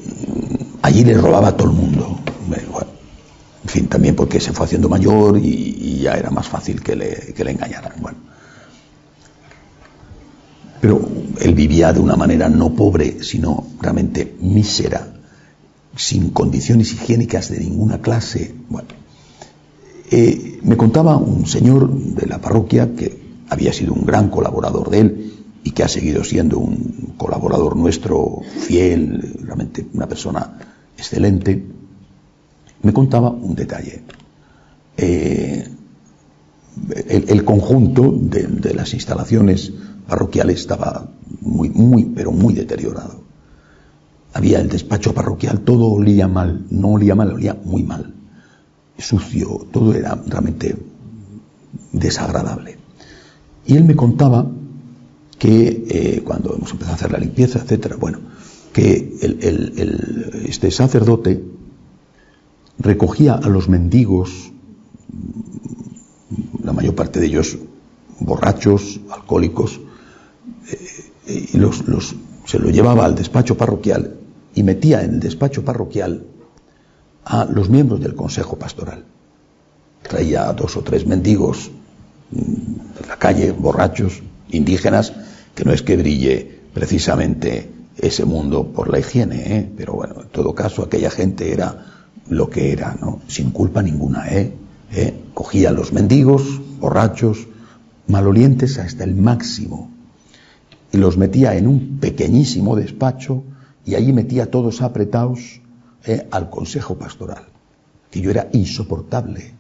Allí 0.83 1.05
le 1.05 1.15
robaba 1.15 1.49
a 1.49 1.57
todo 1.57 1.71
el 1.71 1.77
mundo. 1.77 2.19
en 3.63 3.69
fin, 3.69 3.89
también 3.89 4.15
porque 4.15 4.41
se 4.41 4.53
fue 4.53 4.67
haciendo 4.67 4.89
mayor 4.89 5.39
y, 5.39 6.01
ya 6.01 6.15
era 6.15 6.31
más 6.31 6.49
fácil 6.49 6.83
que 6.83 6.97
le, 6.97 7.35
engañaran. 7.51 7.93
Bueno. 7.99 8.19
Pero 10.83 11.09
él 11.41 11.55
vivía 11.55 11.93
de 11.93 12.01
una 12.01 12.17
manera 12.17 12.49
no 12.49 12.75
pobre, 12.75 13.23
sino 13.23 13.67
realmente 13.81 14.37
mísera, 14.41 15.09
sin 15.97 16.31
condiciones 16.31 16.93
higiénicas 16.93 17.51
de 17.51 17.61
ninguna 17.61 18.01
clase. 18.01 18.55
Bueno, 18.69 18.89
eh, 20.11 20.59
me 20.65 20.77
contaba 20.77 21.17
un 21.17 21.47
señor 21.47 21.89
de 21.89 22.27
la 22.27 22.41
parroquia 22.41 22.97
que 22.97 23.17
había 23.49 23.73
sido 23.73 23.93
un 23.93 24.05
gran 24.05 24.29
colaborador 24.29 24.91
de 24.91 24.99
él 24.99 25.35
y 25.63 25.71
que 25.71 25.85
ha 25.85 25.89
seguido 25.89 26.25
siendo 26.25 26.59
un 26.59 27.15
colaborador 27.17 27.77
nuestro 27.77 28.41
fiel, 28.59 29.37
realmente 29.43 29.87
una 29.95 30.09
persona 30.09 30.59
excelente, 30.97 31.65
me 32.83 32.93
contaba 32.93 33.31
un 33.31 33.55
detalle. 33.55 34.03
Eh, 34.97 35.69
el, 37.09 37.45
conjunto 37.45 38.13
de, 38.13 38.45
de, 38.49 38.75
las 38.75 38.95
instalaciones 38.95 39.73
parroquiales 40.09 40.61
estaba 40.61 41.09
muy, 41.41 41.69
muy, 41.69 42.05
pero 42.07 42.33
muy 42.33 42.55
deteriorado. 42.55 43.21
Había 44.33 44.61
el 44.61 44.69
despacho 44.69 45.15
parroquial, 45.15 45.61
todo 45.61 45.87
olía 45.87 46.27
mal, 46.27 46.67
no 46.71 46.89
olía 46.93 47.15
mal, 47.15 47.33
olía 47.33 47.57
muy 47.65 47.85
mal 47.85 48.15
sucio, 49.01 49.67
todo 49.73 49.95
era 49.95 50.21
realmente 50.27 50.77
desagradable. 51.93 52.79
Y 53.67 53.77
él 53.77 53.85
me 53.85 53.97
contaba 53.97 54.47
que 55.39 55.85
eh, 55.89 56.23
cuando 56.25 56.55
hemos 56.55 56.71
empezado 56.71 56.93
a 56.93 56.97
hacer 56.97 57.13
la 57.13 57.19
limpieza, 57.19 57.61
etcétera, 57.61 57.97
bueno, 57.97 58.21
que 58.73 59.17
este 60.47 60.71
sacerdote 60.71 61.43
recogía 62.79 63.35
a 63.35 63.49
los 63.49 63.69
mendigos 63.69 64.53
la 66.63 66.73
mayor 66.73 66.95
parte 66.95 67.21
de 67.21 67.27
ellos 67.27 67.59
borrachos, 68.21 69.01
alcohólicos, 69.11 69.81
eh, 71.27 71.49
y 71.53 71.57
los, 71.57 71.89
los, 71.89 72.15
se 72.45 72.59
lo 72.59 72.71
llevaba 72.71 73.05
al 73.05 73.15
despacho 73.15 73.57
parroquial 73.57 74.17
y 74.55 74.63
metía 74.63 75.03
en 75.03 75.15
el 75.15 75.21
despacho 75.21 75.65
parroquial 75.65 76.27
a 77.25 77.45
los 77.45 77.69
miembros 77.69 78.01
del 78.01 78.15
consejo 78.15 78.57
pastoral. 78.57 79.05
Traía 80.03 80.49
a 80.49 80.53
dos 80.53 80.77
o 80.77 80.83
tres 80.83 81.07
mendigos 81.07 81.71
mm, 82.31 83.01
de 83.01 83.07
la 83.07 83.17
calle, 83.17 83.53
borrachos, 83.53 84.23
indígenas, 84.51 85.13
que 85.55 85.65
no 85.65 85.73
es 85.73 85.83
que 85.83 85.97
brille 85.97 86.61
precisamente 86.73 87.71
ese 87.99 88.25
mundo 88.25 88.67
por 88.73 88.89
la 88.89 88.99
higiene, 88.99 89.59
¿eh? 89.59 89.71
pero 89.77 89.95
bueno, 89.95 90.23
en 90.23 90.29
todo 90.29 90.55
caso 90.55 90.83
aquella 90.83 91.11
gente 91.11 91.53
era 91.53 91.87
lo 92.29 92.49
que 92.49 92.73
era, 92.73 92.97
¿no? 93.01 93.21
Sin 93.27 93.51
culpa 93.51 93.83
ninguna, 93.83 94.29
¿eh? 94.29 94.53
¿Eh? 94.93 95.15
Cogía 95.35 95.71
a 95.71 95.73
los 95.73 95.93
mendigos, 95.93 96.61
borrachos, 96.81 97.47
malolientes 98.07 98.79
hasta 98.79 99.05
el 99.05 99.15
máximo, 99.15 99.91
y 100.93 100.97
los 100.97 101.17
metía 101.17 101.57
en 101.57 101.67
un 101.67 101.99
pequeñísimo 101.99 102.77
despacho 102.77 103.45
y 103.85 103.95
allí 103.95 104.13
metía 104.13 104.51
todos 104.51 104.83
apretados 104.83 105.60
¿eh? 106.05 106.27
al 106.31 106.51
consejo 106.51 106.97
pastoral, 106.97 107.45
que 108.11 108.21
yo 108.21 108.31
era 108.31 108.49
insoportable. 108.53 109.55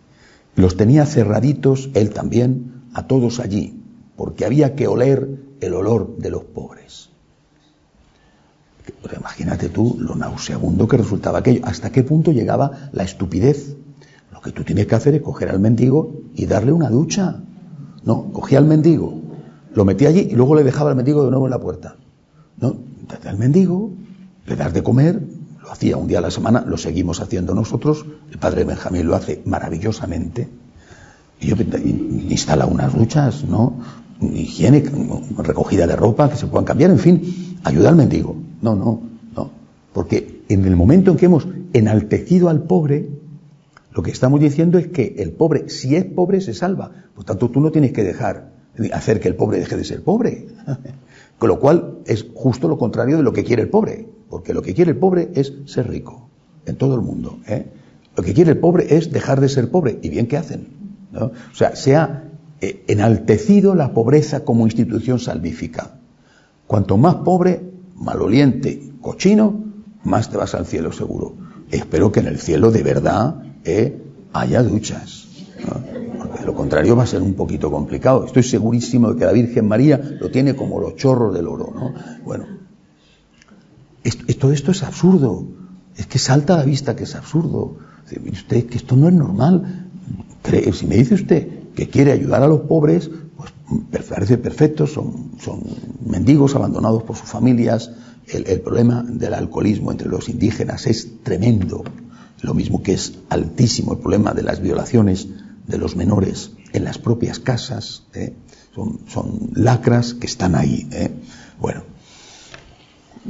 Los 0.57 0.76
tenía 0.76 1.07
cerraditos, 1.07 1.90
él 1.94 2.11
también, 2.11 2.83
a 2.94 3.07
todos 3.07 3.40
allí, 3.40 3.81
porque 4.16 4.44
había 4.44 4.74
que 4.74 4.88
oler 4.88 5.29
el 5.61 5.74
olor 5.74 6.16
de 6.18 6.31
los 6.31 6.44
pobres. 6.44 7.11
Imagínate 9.16 9.68
tú 9.68 9.96
lo 9.98 10.14
nauseabundo 10.14 10.88
que 10.88 10.96
resultaba 10.96 11.38
aquello, 11.38 11.61
hasta 11.64 11.90
qué 11.90 12.03
punto 12.03 12.33
llegaba 12.33 12.90
la 12.92 13.05
estupidez. 13.05 13.76
Lo 14.33 14.40
que 14.40 14.53
tú 14.53 14.64
tienes 14.64 14.87
que 14.87 14.94
hacer 14.94 15.14
es 15.14 15.22
coger 15.22 15.50
al 15.50 15.61
mendigo 15.61 16.12
y 16.35 16.46
darle 16.46 16.72
una 16.72 16.90
ducha. 16.90 17.40
No, 18.05 18.33
cogía 18.33 18.59
al 18.59 18.64
mendigo, 18.64 19.20
lo 19.74 19.85
metía 19.85 20.09
allí 20.09 20.29
y 20.31 20.35
luego 20.35 20.55
le 20.55 20.64
dejaba 20.64 20.90
al 20.90 20.96
mendigo 20.96 21.24
de 21.24 21.31
nuevo 21.31 21.46
en 21.46 21.50
la 21.50 21.61
puerta. 21.61 21.96
No, 22.59 22.76
al 23.24 23.38
mendigo, 23.38 23.90
le 24.46 24.57
das 24.57 24.72
de 24.72 24.83
comer, 24.83 25.22
hacía 25.70 25.96
un 25.96 26.09
día 26.09 26.18
a 26.18 26.22
la 26.22 26.30
semana, 26.30 26.64
lo 26.66 26.76
seguimos 26.76 27.20
haciendo 27.20 27.54
nosotros, 27.54 28.04
el 28.30 28.38
padre 28.38 28.64
Benjamín 28.64 29.06
lo 29.06 29.14
hace 29.14 29.40
maravillosamente. 29.44 30.48
Y 31.40 31.48
yo 31.48 31.56
instala 32.28 32.66
unas 32.66 32.94
duchas, 32.94 33.44
¿no? 33.44 33.74
Higiene, 34.20 34.85
recogida 35.38 35.87
de 35.87 35.96
ropa, 35.96 36.28
que 36.28 36.37
se 36.37 36.46
puedan 36.46 36.64
cambiar, 36.64 36.90
en 36.90 36.98
fin, 36.98 37.59
ayuda 37.64 37.88
al 37.88 37.96
mendigo. 37.96 38.37
No, 38.61 38.74
no, 38.74 39.00
no. 39.35 39.50
Porque 39.92 40.42
en 40.48 40.64
el 40.66 40.76
momento 40.76 41.12
en 41.12 41.16
que 41.16 41.26
hemos 41.26 41.46
enaltecido 41.72 42.48
al 42.48 42.64
pobre, 42.64 43.09
lo 43.92 44.02
que 44.02 44.11
estamos 44.11 44.40
diciendo 44.40 44.76
es 44.76 44.88
que 44.88 45.14
el 45.18 45.33
pobre, 45.33 45.68
si 45.70 45.96
es 45.96 46.04
pobre, 46.04 46.40
se 46.40 46.52
salva. 46.52 46.90
Por 47.14 47.24
tanto, 47.24 47.48
tú 47.48 47.61
no 47.61 47.70
tienes 47.70 47.92
que 47.92 48.02
dejar, 48.02 48.52
hacer 48.92 49.20
que 49.20 49.28
el 49.28 49.37
pobre 49.37 49.61
deje 49.61 49.76
de 49.76 49.85
ser 49.85 50.02
pobre. 50.02 50.48
Con 51.38 51.48
lo 51.48 51.59
cual 51.59 52.00
es 52.04 52.26
justo 52.35 52.68
lo 52.68 52.76
contrario 52.76 53.16
de 53.16 53.22
lo 53.22 53.33
que 53.33 53.44
quiere 53.44 53.62
el 53.62 53.70
pobre. 53.70 54.06
Porque 54.30 54.54
lo 54.54 54.62
que 54.62 54.72
quiere 54.72 54.92
el 54.92 54.96
pobre 54.96 55.30
es 55.34 55.52
ser 55.66 55.90
rico. 55.90 56.28
En 56.64 56.76
todo 56.76 56.94
el 56.94 57.00
mundo. 57.02 57.38
¿eh? 57.46 57.66
Lo 58.16 58.22
que 58.22 58.32
quiere 58.32 58.52
el 58.52 58.58
pobre 58.58 58.96
es 58.96 59.12
dejar 59.12 59.40
de 59.40 59.48
ser 59.48 59.70
pobre. 59.70 59.98
¿Y 60.02 60.08
bien 60.08 60.26
qué 60.26 60.36
hacen? 60.36 60.68
O 61.14 61.32
sea, 61.52 61.74
se 61.74 61.96
ha 61.96 62.24
eh, 62.60 62.84
enaltecido 62.86 63.74
la 63.74 63.92
pobreza 63.92 64.44
como 64.44 64.66
institución 64.66 65.18
salvífica. 65.18 65.98
Cuanto 66.66 66.96
más 66.96 67.16
pobre, 67.16 67.60
maloliente, 67.96 68.92
cochino, 69.00 69.64
más 70.04 70.30
te 70.30 70.36
vas 70.36 70.54
al 70.54 70.66
cielo 70.66 70.92
seguro. 70.92 71.34
Espero 71.70 72.12
que 72.12 72.20
en 72.20 72.26
el 72.26 72.38
cielo 72.38 72.70
de 72.70 72.82
verdad 72.82 73.42
eh, 73.64 74.00
haya 74.32 74.62
duchas. 74.62 75.26
Porque 76.18 76.40
de 76.40 76.46
lo 76.46 76.54
contrario 76.54 76.94
va 76.96 77.02
a 77.04 77.06
ser 77.06 77.22
un 77.22 77.34
poquito 77.34 77.70
complicado. 77.70 78.24
Estoy 78.24 78.42
segurísimo 78.42 79.12
de 79.12 79.18
que 79.18 79.24
la 79.24 79.32
Virgen 79.32 79.66
María 79.66 80.00
lo 80.20 80.30
tiene 80.30 80.54
como 80.54 80.78
los 80.78 80.96
chorros 80.96 81.34
del 81.34 81.48
oro. 81.48 81.72
¿no? 81.74 81.94
Bueno, 82.24 82.46
esto, 84.04 84.50
esto 84.50 84.70
es 84.70 84.82
absurdo. 84.82 85.46
Es 85.96 86.06
que 86.06 86.18
salta 86.18 86.54
a 86.54 86.58
la 86.58 86.64
vista 86.64 86.96
que 86.96 87.04
es 87.04 87.14
absurdo. 87.14 87.76
Usted, 88.32 88.66
que 88.66 88.76
esto 88.76 88.96
no 88.96 89.08
es 89.08 89.14
normal. 89.14 89.86
Si 90.72 90.86
me 90.86 90.96
dice 90.96 91.14
usted 91.14 91.48
que 91.74 91.88
quiere 91.88 92.12
ayudar 92.12 92.42
a 92.42 92.48
los 92.48 92.62
pobres, 92.62 93.10
pues 93.90 94.04
parece 94.04 94.36
perfecto, 94.38 94.86
son, 94.86 95.32
son 95.40 95.62
mendigos 96.04 96.54
abandonados 96.54 97.04
por 97.04 97.16
sus 97.16 97.28
familias. 97.28 97.92
El, 98.26 98.46
el 98.46 98.60
problema 98.60 99.04
del 99.06 99.34
alcoholismo 99.34 99.92
entre 99.92 100.08
los 100.08 100.28
indígenas 100.28 100.86
es 100.86 101.22
tremendo 101.22 101.84
lo 102.42 102.54
mismo 102.54 102.82
que 102.82 102.92
es 102.92 103.14
altísimo 103.28 103.92
el 103.92 103.98
problema 103.98 104.32
de 104.32 104.42
las 104.42 104.60
violaciones 104.60 105.28
de 105.66 105.78
los 105.78 105.96
menores 105.96 106.52
en 106.72 106.84
las 106.84 106.98
propias 106.98 107.38
casas, 107.38 108.04
¿eh? 108.14 108.34
son, 108.74 109.00
son, 109.08 109.50
lacras 109.54 110.14
que 110.14 110.26
están 110.26 110.54
ahí. 110.54 110.88
¿eh? 110.92 111.10
Bueno, 111.58 111.82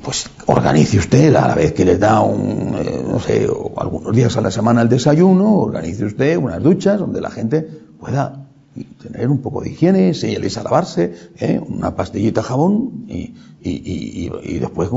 pues 0.03 0.31
organice 0.47 0.99
usted 0.99 1.35
a 1.35 1.49
la 1.49 1.55
vez 1.55 1.73
que 1.73 1.85
les 1.85 1.99
da 1.99 2.21
un, 2.21 2.75
eh, 2.79 3.05
no 3.07 3.19
sé, 3.19 3.49
algunos 3.77 4.15
días 4.15 4.37
a 4.37 4.41
la 4.41 4.51
semana 4.51 4.83
el 4.83 4.89
desayuno, 4.89 5.57
organice 5.57 6.05
usted 6.05 6.37
unas 6.37 6.63
duchas 6.63 6.99
donde 6.99 7.21
la 7.21 7.31
gente 7.31 7.63
pueda 7.99 8.47
tener 9.03 9.29
un 9.29 9.39
poco 9.39 9.63
de 9.63 9.71
higiene, 9.71 10.09
enseñarles 10.09 10.57
a 10.59 10.63
lavarse, 10.63 11.13
¿eh? 11.39 11.61
una 11.67 11.97
pastillita 11.97 12.43
jabón 12.43 13.07
y, 13.09 13.35
después 14.61 14.91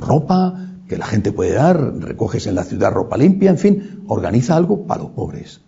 ropa, 0.00 0.70
que 0.88 0.96
la 0.96 1.06
gente 1.06 1.32
puede 1.32 1.52
dar, 1.52 1.98
recoges 1.98 2.46
en 2.46 2.56
la 2.56 2.64
ciudad 2.64 2.92
ropa 2.92 3.16
limpia, 3.16 3.50
en 3.50 3.58
fin, 3.58 4.02
organiza 4.08 4.56
algo 4.56 4.86
para 4.86 5.02
los 5.02 5.12
pobres. 5.12 5.60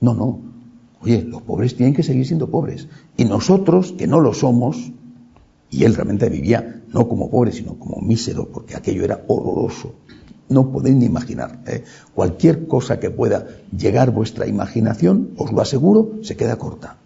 No, 0.00 0.14
no. 0.14 0.40
Oye, 1.00 1.22
los 1.22 1.42
pobres 1.42 1.76
tienen 1.76 1.94
que 1.94 2.02
seguir 2.02 2.26
siendo 2.26 2.48
pobres. 2.48 2.88
Y 3.16 3.24
nosotros, 3.24 3.92
que 3.92 4.06
no 4.06 4.20
lo 4.20 4.32
somos, 4.32 4.92
y 5.70 5.84
él 5.84 5.94
realmente 5.94 6.28
vivía 6.28 6.82
no 6.94 7.08
como 7.08 7.28
pobre, 7.28 7.50
sino 7.52 7.74
como 7.74 8.00
mísero, 8.00 8.48
porque 8.48 8.76
aquello 8.76 9.04
era 9.04 9.24
horroroso. 9.26 9.92
No 10.48 10.70
podéis 10.70 10.94
ni 10.94 11.06
imaginar. 11.06 11.58
¿eh? 11.66 11.82
Cualquier 12.14 12.68
cosa 12.68 13.00
que 13.00 13.10
pueda 13.10 13.48
llegar 13.76 14.12
vuestra 14.12 14.46
imaginación, 14.46 15.30
os 15.36 15.52
lo 15.52 15.60
aseguro, 15.60 16.12
se 16.22 16.36
queda 16.36 16.56
corta. 16.56 16.98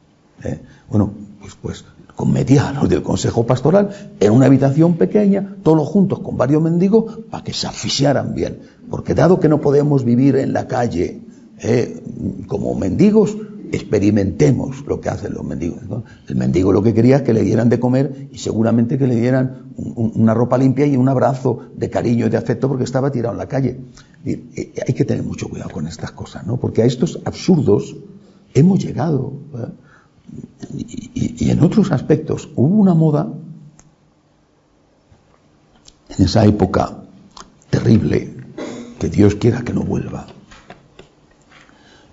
¿eh? 0.45 0.61
Bueno, 0.91 1.13
pues, 1.41 1.55
pues 1.61 1.85
con 2.15 2.33
medianos 2.33 2.89
del 2.89 3.03
Consejo 3.03 3.47
Pastoral 3.47 3.91
en 4.21 4.33
una 4.33 4.47
habitación 4.47 4.97
pequeña, 4.97 5.57
todos 5.63 5.89
juntos 5.89 6.19
con 6.19 6.37
varios 6.37 6.61
mendigos, 6.61 7.21
para 7.31 7.43
que 7.43 7.55
se 7.55 7.67
asfixiaran 7.67 8.35
bien. 8.35 8.61
Porque 8.91 9.15
dado 9.15 9.41
que 9.41 9.49
no 9.49 9.61
podemos 9.61 10.05
vivir 10.05 10.37
en 10.37 10.53
la 10.53 10.67
calle 10.67 11.23
eh, 11.61 12.03
como 12.47 12.75
mendigos, 12.75 13.37
experimentemos 13.73 14.85
lo 14.87 15.01
que 15.01 15.09
hacen 15.09 15.35
los 15.35 15.45
mendigos. 15.45 15.83
El 16.29 16.37
mendigo 16.37 16.73
lo 16.73 16.83
que 16.83 16.95
quería 16.95 17.17
es 17.17 17.23
que 17.23 17.33
le 17.33 17.43
dieran 17.43 17.69
de 17.69 17.79
comer 17.81 18.29
y 18.33 18.39
seguramente 18.39 18.99
que 18.99 19.07
le 19.07 19.17
dieran 19.17 19.73
una 19.77 20.35
ropa 20.35 20.59
limpia 20.59 20.87
y 20.87 20.97
un 20.97 21.09
abrazo 21.09 21.61
de 21.77 21.91
cariño 21.91 22.27
y 22.27 22.31
de 22.31 22.37
afecto 22.37 22.69
porque 22.69 22.85
estaba 22.85 23.11
tirado 23.11 23.33
en 23.35 23.39
la 23.39 23.49
calle. 23.49 23.79
Y, 24.25 24.31
hay 24.31 24.95
que 24.95 25.05
tener 25.05 25.25
mucho 25.25 25.49
cuidado 25.49 25.71
con 25.71 25.87
estas 25.87 26.13
cosas, 26.13 26.47
¿no? 26.47 26.57
Porque 26.57 26.83
a 26.83 26.85
estos 26.85 27.21
absurdos 27.25 27.97
hemos 28.55 28.79
llegado. 28.85 29.33
Y, 30.75 31.51
en 31.51 31.63
otros 31.63 31.93
aspectos 31.93 32.49
hubo 32.57 32.77
una 32.77 32.95
moda 32.95 33.33
en 36.17 36.25
esa 36.25 36.45
época 36.45 36.99
terrible, 37.71 38.35
que 38.99 39.09
Dios 39.09 39.37
quiera 39.37 39.63
que 39.63 39.73
no 39.73 39.83
vuelva, 39.83 40.27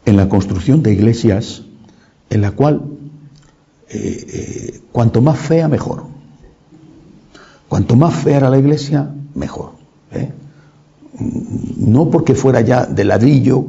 en 0.05 0.17
la 0.17 0.29
construcción 0.29 0.83
de 0.83 0.93
iglesias 0.93 1.63
en 2.29 2.41
la 2.41 2.51
cual 2.51 2.81
eh, 3.89 4.25
eh, 4.27 4.81
cuanto 4.91 5.21
más 5.21 5.37
fea 5.37 5.67
mejor. 5.67 6.05
Cuanto 7.67 7.95
más 7.95 8.13
fea 8.15 8.37
era 8.37 8.49
la 8.49 8.57
iglesia, 8.57 9.09
mejor. 9.33 9.71
¿eh? 10.11 10.31
No 11.77 12.09
porque 12.09 12.35
fuera 12.35 12.61
ya 12.61 12.85
de 12.85 13.03
ladrillo, 13.03 13.65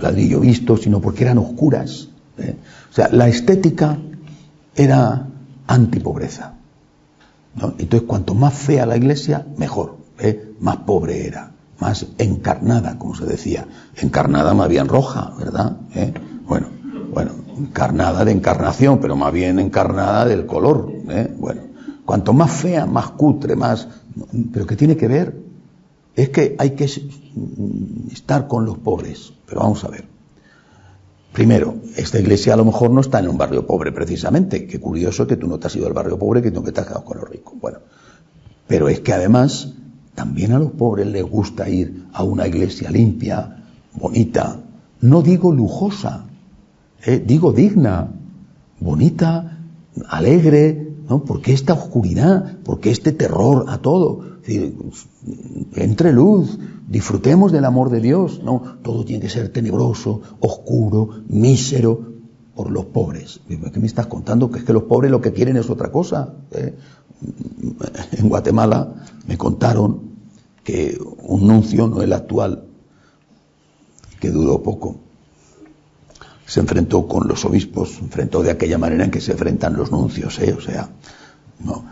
ladrillo 0.00 0.40
visto, 0.40 0.76
sino 0.76 1.00
porque 1.00 1.24
eran 1.24 1.38
oscuras, 1.38 2.08
¿eh? 2.38 2.56
O 2.90 2.94
sea, 2.94 3.08
la 3.12 3.28
estética 3.28 3.98
era 4.74 5.26
antipobreza. 5.66 6.54
¿no? 7.54 7.74
Entonces, 7.78 8.08
cuanto 8.08 8.34
más 8.34 8.54
fea 8.54 8.86
la 8.86 8.96
iglesia, 8.96 9.46
mejor. 9.56 9.96
Más 10.60 10.78
pobre 10.78 11.26
era, 11.26 11.52
más 11.78 12.06
encarnada, 12.18 12.98
como 12.98 13.14
se 13.14 13.26
decía. 13.26 13.66
Encarnada 13.96 14.54
más 14.54 14.68
bien 14.68 14.88
roja, 14.88 15.32
¿verdad? 15.38 15.76
¿Eh? 15.94 16.12
Bueno, 16.46 16.68
bueno, 17.12 17.32
encarnada 17.58 18.24
de 18.24 18.32
encarnación, 18.32 18.98
pero 18.98 19.16
más 19.16 19.32
bien 19.32 19.58
encarnada 19.58 20.24
del 20.24 20.46
color. 20.46 20.90
Bueno, 21.38 21.62
cuanto 22.04 22.32
más 22.32 22.50
fea, 22.50 22.86
más 22.86 23.10
cutre, 23.10 23.56
más... 23.56 23.88
Pero 24.52 24.66
¿qué 24.66 24.76
tiene 24.76 24.96
que 24.96 25.08
ver? 25.08 25.36
Es 26.14 26.30
que 26.30 26.56
hay 26.58 26.70
que 26.70 26.84
estar 28.12 28.48
con 28.48 28.64
los 28.64 28.78
pobres. 28.78 29.32
Pero 29.46 29.60
vamos 29.60 29.84
a 29.84 29.88
ver. 29.88 30.06
Primero, 31.32 31.76
esta 31.96 32.18
iglesia 32.18 32.54
a 32.54 32.56
lo 32.56 32.64
mejor 32.64 32.90
no 32.90 33.02
está 33.02 33.18
en 33.18 33.28
un 33.28 33.36
barrio 33.36 33.66
pobre 33.66 33.92
precisamente. 33.92 34.66
Qué 34.66 34.80
curioso 34.80 35.26
que 35.26 35.36
tú 35.36 35.46
no 35.46 35.58
te 35.58 35.66
has 35.66 35.76
ido 35.76 35.86
al 35.86 35.92
barrio 35.92 36.18
pobre, 36.18 36.40
que 36.40 36.50
tú 36.50 36.62
te 36.62 36.80
has 36.80 36.86
quedado 36.86 37.04
con 37.04 37.18
los 37.18 37.28
ricos. 37.28 37.52
Bueno, 37.60 37.80
pero 38.66 38.88
es 38.88 39.00
que 39.00 39.12
además 39.12 39.74
también 40.16 40.52
a 40.52 40.58
los 40.58 40.72
pobres 40.72 41.06
les 41.06 41.22
gusta 41.22 41.68
ir 41.68 42.06
a 42.12 42.24
una 42.24 42.48
iglesia 42.48 42.90
limpia, 42.90 43.62
bonita, 43.94 44.60
No 45.00 45.22
digo 45.22 45.52
lujosa, 45.52 46.24
eh, 47.04 47.22
digo 47.24 47.52
digna, 47.52 48.08
bonita, 48.80 49.58
alegre, 50.08 50.94
¿no? 51.08 51.22
¿Por 51.22 51.42
qué 51.42 51.52
esta 51.52 51.74
oscuridad? 51.74 52.56
¿Por 52.64 52.80
qué 52.80 52.90
este 52.90 53.12
terror 53.12 53.66
a 53.68 53.78
todo? 53.78 54.36
entre 55.74 56.12
luz, 56.12 56.56
disfrutemos 56.88 57.50
del 57.50 57.64
amor 57.64 57.90
de 57.90 58.00
Dios, 58.00 58.40
no, 58.44 58.62
todo 58.82 59.04
tiene 59.04 59.20
que 59.20 59.28
ser 59.28 59.48
tenebroso, 59.48 60.22
oscuro, 60.38 61.10
mísero, 61.28 62.16
por 62.56 62.70
los 62.70 62.86
pobres. 62.86 63.40
¿Qué 63.46 63.80
me 63.80 63.86
estás 63.86 64.06
contando? 64.06 64.50
Que 64.50 64.60
es 64.60 64.64
que 64.64 64.72
los 64.72 64.84
pobres 64.84 65.10
lo 65.10 65.20
que 65.20 65.32
quieren 65.32 65.58
es 65.58 65.68
otra 65.68 65.92
cosa. 65.92 66.32
¿eh? 66.52 66.74
En 68.12 68.28
Guatemala 68.28 68.94
me 69.26 69.38
contaron 69.38 70.00
que 70.62 70.98
un 71.22 71.46
nuncio, 71.46 71.86
no 71.88 72.02
el 72.02 72.12
actual, 72.12 72.64
que 74.20 74.30
dudó 74.30 74.62
poco, 74.62 74.96
se 76.46 76.60
enfrentó 76.60 77.06
con 77.08 77.28
los 77.28 77.44
obispos, 77.44 77.92
se 77.92 78.00
enfrentó 78.00 78.42
de 78.42 78.50
aquella 78.50 78.78
manera 78.78 79.04
en 79.04 79.10
que 79.10 79.20
se 79.20 79.32
enfrentan 79.32 79.76
los 79.76 79.90
nuncios, 79.90 80.38
¿eh? 80.38 80.54
o 80.56 80.60
sea, 80.60 80.90
no. 81.60 81.84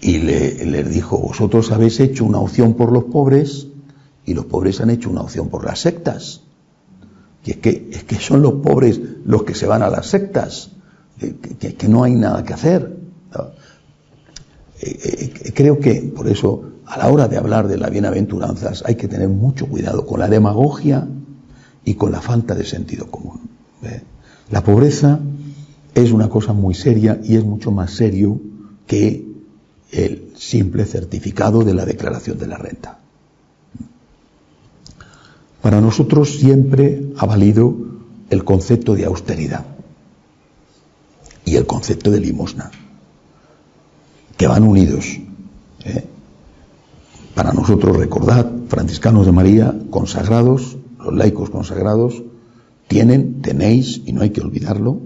Y 0.00 0.18
le, 0.18 0.64
les 0.66 0.90
dijo, 0.90 1.18
vosotros 1.18 1.70
habéis 1.70 2.00
hecho 2.00 2.24
una 2.24 2.38
opción 2.38 2.74
por 2.74 2.90
los 2.90 3.04
pobres 3.04 3.68
y 4.24 4.34
los 4.34 4.46
pobres 4.46 4.80
han 4.80 4.90
hecho 4.90 5.10
una 5.10 5.22
opción 5.22 5.48
por 5.48 5.64
las 5.64 5.80
sectas. 5.80 6.42
Y 7.44 7.52
es 7.52 7.56
que, 7.58 7.90
es 7.92 8.04
que 8.04 8.16
son 8.16 8.42
los 8.42 8.54
pobres 8.54 9.00
los 9.24 9.44
que 9.44 9.54
se 9.54 9.66
van 9.66 9.82
a 9.82 9.88
las 9.88 10.06
sectas, 10.06 10.70
que, 11.18 11.74
que, 11.74 11.88
no 11.88 12.02
hay 12.02 12.14
nada 12.14 12.42
que 12.42 12.54
hacer. 12.54 12.96
Eh, 13.34 13.38
eh, 13.38 13.61
creo 15.54 15.78
que 15.78 16.12
por 16.14 16.28
eso 16.28 16.72
a 16.86 16.98
la 16.98 17.08
hora 17.08 17.28
de 17.28 17.36
hablar 17.36 17.68
de 17.68 17.78
las 17.78 17.90
bienaventuranzas 17.90 18.82
hay 18.86 18.96
que 18.96 19.08
tener 19.08 19.28
mucho 19.28 19.66
cuidado 19.66 20.06
con 20.06 20.20
la 20.20 20.28
demagogia 20.28 21.08
y 21.84 21.94
con 21.94 22.12
la 22.12 22.20
falta 22.20 22.54
de 22.54 22.64
sentido 22.64 23.06
común. 23.06 23.48
La 24.50 24.62
pobreza 24.62 25.20
es 25.94 26.12
una 26.12 26.28
cosa 26.28 26.52
muy 26.52 26.74
seria 26.74 27.20
y 27.22 27.36
es 27.36 27.44
mucho 27.44 27.70
más 27.70 27.92
serio 27.92 28.40
que 28.86 29.26
el 29.90 30.32
simple 30.36 30.84
certificado 30.84 31.64
de 31.64 31.74
la 31.74 31.84
declaración 31.84 32.38
de 32.38 32.46
la 32.46 32.58
renta. 32.58 32.98
Para 35.60 35.80
nosotros 35.80 36.38
siempre 36.38 37.12
ha 37.16 37.26
valido 37.26 37.74
el 38.30 38.44
concepto 38.44 38.94
de 38.94 39.04
austeridad 39.04 39.64
y 41.44 41.56
el 41.56 41.66
concepto 41.66 42.10
de 42.10 42.20
limosna, 42.20 42.70
van 44.46 44.64
unidos. 44.64 45.20
¿eh? 45.84 46.04
Para 47.34 47.52
nosotros, 47.52 47.96
recordad, 47.96 48.50
franciscanos 48.68 49.26
de 49.26 49.32
María, 49.32 49.74
consagrados, 49.90 50.76
los 50.98 51.14
laicos 51.14 51.50
consagrados, 51.50 52.22
tienen, 52.88 53.42
tenéis, 53.42 54.02
y 54.04 54.12
no 54.12 54.22
hay 54.22 54.30
que 54.30 54.40
olvidarlo, 54.40 55.00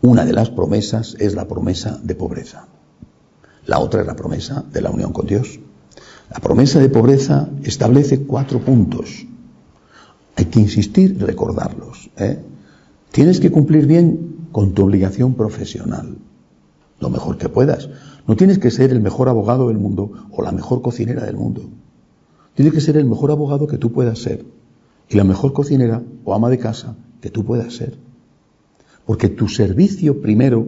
una 0.00 0.24
de 0.24 0.32
las 0.32 0.50
promesas 0.50 1.16
es 1.18 1.34
la 1.34 1.46
promesa 1.46 1.98
de 2.02 2.14
pobreza. 2.14 2.66
La 3.66 3.78
otra 3.78 4.00
es 4.00 4.06
la 4.06 4.16
promesa 4.16 4.64
de 4.72 4.80
la 4.80 4.90
unión 4.90 5.12
con 5.12 5.26
Dios. 5.26 5.60
La 6.30 6.40
promesa 6.40 6.80
de 6.80 6.88
pobreza 6.88 7.48
establece 7.62 8.22
cuatro 8.22 8.60
puntos. 8.60 9.26
Hay 10.36 10.46
que 10.46 10.60
insistir 10.60 11.12
y 11.12 11.24
recordarlos. 11.24 12.10
¿eh? 12.16 12.42
Tienes 13.12 13.38
que 13.38 13.50
cumplir 13.50 13.86
bien 13.86 14.48
con 14.50 14.72
tu 14.72 14.84
obligación 14.84 15.34
profesional, 15.34 16.16
lo 17.02 17.10
mejor 17.10 17.36
que 17.36 17.48
puedas. 17.48 17.90
No 18.28 18.36
tienes 18.36 18.60
que 18.60 18.70
ser 18.70 18.92
el 18.92 19.00
mejor 19.00 19.28
abogado 19.28 19.68
del 19.68 19.76
mundo 19.76 20.12
o 20.30 20.40
la 20.40 20.52
mejor 20.52 20.80
cocinera 20.80 21.24
del 21.24 21.36
mundo. 21.36 21.68
Tienes 22.54 22.72
que 22.72 22.80
ser 22.80 22.96
el 22.96 23.04
mejor 23.04 23.32
abogado 23.32 23.66
que 23.66 23.76
tú 23.76 23.92
puedas 23.92 24.20
ser 24.20 24.44
y 25.08 25.16
la 25.16 25.24
mejor 25.24 25.52
cocinera 25.52 26.00
o 26.24 26.32
ama 26.32 26.48
de 26.48 26.58
casa 26.58 26.94
que 27.20 27.28
tú 27.28 27.44
puedas 27.44 27.74
ser. 27.74 27.98
Porque 29.04 29.28
tu 29.28 29.48
servicio 29.48 30.22
primero, 30.22 30.64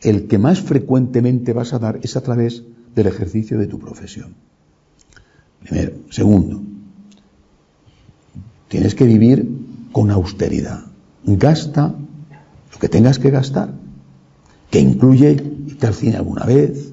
el 0.00 0.26
que 0.26 0.38
más 0.38 0.60
frecuentemente 0.60 1.52
vas 1.52 1.72
a 1.72 1.78
dar 1.78 2.00
es 2.02 2.16
a 2.16 2.22
través 2.22 2.64
del 2.96 3.06
ejercicio 3.06 3.56
de 3.56 3.68
tu 3.68 3.78
profesión. 3.78 4.34
Primero. 5.62 5.92
Segundo, 6.10 6.60
tienes 8.66 8.96
que 8.96 9.04
vivir 9.04 9.48
con 9.92 10.10
austeridad. 10.10 10.80
Gasta 11.24 11.94
lo 12.72 12.78
que 12.80 12.88
tengas 12.88 13.20
que 13.20 13.30
gastar, 13.30 13.74
que 14.70 14.80
incluye 14.80 15.32
irte 15.66 15.86
al 15.86 15.94
cine 15.94 16.16
alguna 16.16 16.44
vez, 16.44 16.92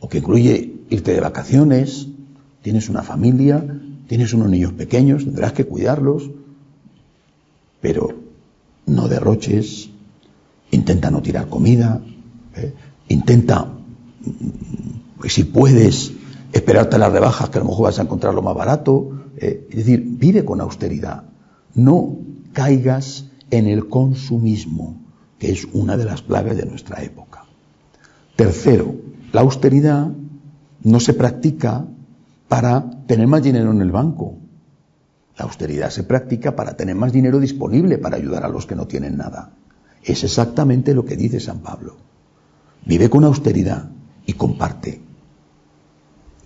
o 0.00 0.08
que 0.08 0.18
incluye 0.18 0.74
irte 0.90 1.12
de 1.12 1.20
vacaciones, 1.20 2.08
tienes 2.62 2.88
una 2.88 3.02
familia, 3.02 3.64
tienes 4.06 4.32
unos 4.32 4.50
niños 4.50 4.72
pequeños, 4.72 5.24
tendrás 5.24 5.52
que 5.52 5.64
cuidarlos, 5.64 6.30
pero 7.80 8.14
no 8.86 9.08
derroches, 9.08 9.90
intenta 10.70 11.10
no 11.10 11.22
tirar 11.22 11.48
comida, 11.48 12.02
¿eh? 12.56 12.74
intenta, 13.08 13.64
mm, 13.64 15.26
si 15.28 15.44
puedes, 15.44 16.12
esperarte 16.52 16.98
las 16.98 17.12
rebajas, 17.12 17.50
que 17.50 17.58
a 17.58 17.62
lo 17.62 17.68
mejor 17.68 17.84
vas 17.84 17.98
a 17.98 18.02
encontrar 18.02 18.32
lo 18.34 18.42
más 18.42 18.54
barato. 18.54 19.10
¿eh? 19.36 19.66
es 19.70 19.76
decir, 19.76 20.04
vive 20.06 20.44
con 20.44 20.60
austeridad. 20.60 21.24
No 21.74 22.18
caigas 22.52 23.26
en 23.50 23.66
el 23.66 23.88
consumismo, 23.88 25.03
que 25.38 25.50
es 25.50 25.66
una 25.72 25.96
de 25.96 26.04
las 26.04 26.22
plagas 26.22 26.56
de 26.56 26.66
nuestra 26.66 27.02
época. 27.02 27.44
Tercero, 28.36 28.94
la 29.32 29.42
austeridad 29.42 30.08
no 30.82 31.00
se 31.00 31.14
practica 31.14 31.86
para 32.48 32.90
tener 33.06 33.26
más 33.26 33.42
dinero 33.42 33.70
en 33.70 33.80
el 33.80 33.90
banco. 33.90 34.38
La 35.36 35.44
austeridad 35.44 35.90
se 35.90 36.04
practica 36.04 36.54
para 36.54 36.76
tener 36.76 36.94
más 36.94 37.12
dinero 37.12 37.40
disponible 37.40 37.98
para 37.98 38.16
ayudar 38.16 38.44
a 38.44 38.48
los 38.48 38.66
que 38.66 38.76
no 38.76 38.86
tienen 38.86 39.16
nada. 39.16 39.52
Es 40.02 40.22
exactamente 40.22 40.94
lo 40.94 41.04
que 41.04 41.16
dice 41.16 41.40
San 41.40 41.60
Pablo. 41.60 41.96
Vive 42.84 43.08
con 43.08 43.24
austeridad 43.24 43.88
y 44.26 44.34
comparte. 44.34 45.00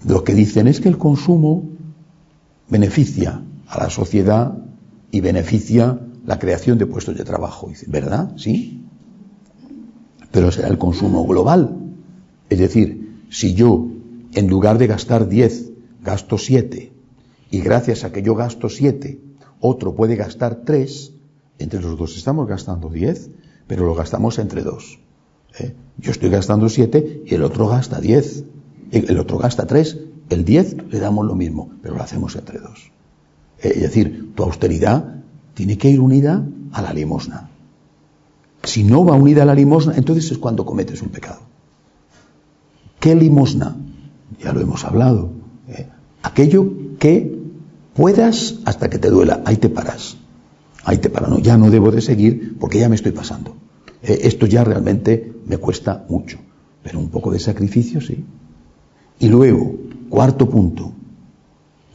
Lo 0.06 0.22
que 0.24 0.34
dicen 0.34 0.68
es 0.68 0.80
que 0.80 0.88
el 0.88 0.96
consumo 0.96 1.64
beneficia 2.68 3.42
a 3.66 3.82
la 3.82 3.90
sociedad 3.90 4.56
y 5.10 5.20
beneficia 5.20 5.98
la 6.28 6.38
creación 6.38 6.76
de 6.76 6.84
puestos 6.84 7.16
de 7.16 7.24
trabajo. 7.24 7.70
¿verdad? 7.86 8.32
Sí. 8.36 8.84
Pero 10.30 10.52
será 10.52 10.68
el 10.68 10.76
consumo 10.76 11.26
global. 11.26 11.74
Es 12.50 12.58
decir, 12.58 13.24
si 13.30 13.54
yo, 13.54 13.88
en 14.34 14.46
lugar 14.48 14.76
de 14.76 14.86
gastar 14.86 15.26
10 15.26 15.72
gasto 16.02 16.36
siete, 16.36 16.92
y 17.50 17.60
gracias 17.60 18.04
a 18.04 18.12
que 18.12 18.22
yo 18.22 18.34
gasto 18.34 18.68
siete, 18.68 19.20
otro 19.60 19.94
puede 19.94 20.16
gastar 20.16 20.62
tres, 20.66 21.12
entre 21.58 21.80
los 21.80 21.98
dos 21.98 22.16
estamos 22.16 22.46
gastando 22.46 22.90
diez, 22.90 23.30
pero 23.66 23.86
lo 23.86 23.94
gastamos 23.94 24.38
entre 24.38 24.62
dos. 24.62 25.00
¿eh? 25.58 25.74
Yo 25.96 26.12
estoy 26.12 26.28
gastando 26.28 26.68
siete 26.68 27.22
y 27.24 27.34
el 27.34 27.42
otro 27.42 27.68
gasta 27.68 28.00
diez, 28.00 28.44
el 28.92 29.18
otro 29.18 29.38
gasta 29.38 29.66
tres, 29.66 29.98
el 30.28 30.44
diez 30.44 30.76
le 30.90 30.98
damos 30.98 31.26
lo 31.26 31.34
mismo, 31.34 31.70
pero 31.82 31.96
lo 31.96 32.02
hacemos 32.02 32.36
entre 32.36 32.58
dos. 32.58 32.92
Eh, 33.62 33.72
es 33.76 33.80
decir, 33.80 34.34
tu 34.34 34.42
austeridad 34.42 35.17
tiene 35.58 35.76
que 35.76 35.90
ir 35.90 35.98
unida 35.98 36.46
a 36.70 36.82
la 36.82 36.92
limosna. 36.92 37.48
Si 38.62 38.84
no 38.84 39.04
va 39.04 39.14
unida 39.14 39.42
a 39.42 39.44
la 39.44 39.56
limosna, 39.56 39.96
entonces 39.96 40.30
es 40.30 40.38
cuando 40.38 40.64
cometes 40.64 41.02
un 41.02 41.08
pecado. 41.08 41.40
¿Qué 43.00 43.16
limosna? 43.16 43.74
Ya 44.40 44.52
lo 44.52 44.60
hemos 44.60 44.84
hablado. 44.84 45.32
¿eh? 45.66 45.88
Aquello 46.22 46.70
que 47.00 47.40
puedas 47.92 48.60
hasta 48.66 48.88
que 48.88 49.00
te 49.00 49.10
duela, 49.10 49.42
ahí 49.46 49.56
te 49.56 49.68
paras. 49.68 50.16
Ahí 50.84 50.98
te 50.98 51.10
paras, 51.10 51.42
ya 51.42 51.56
no 51.58 51.72
debo 51.72 51.90
de 51.90 52.02
seguir 52.02 52.56
porque 52.60 52.78
ya 52.78 52.88
me 52.88 52.94
estoy 52.94 53.10
pasando. 53.10 53.56
¿eh? 54.04 54.20
esto 54.22 54.46
ya 54.46 54.62
realmente 54.62 55.32
me 55.44 55.58
cuesta 55.58 56.04
mucho. 56.08 56.38
Pero 56.84 57.00
un 57.00 57.08
poco 57.08 57.32
de 57.32 57.40
sacrificio, 57.40 58.00
sí. 58.00 58.24
Y 59.18 59.28
luego, 59.28 59.74
cuarto 60.08 60.48
punto, 60.48 60.92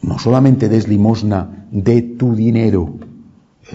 no 0.01 0.20
solamente 0.20 0.68
des 0.68 0.89
limosna 0.89 1.66
de 1.72 2.01
tu 2.01 2.36
dinero. 2.36 3.12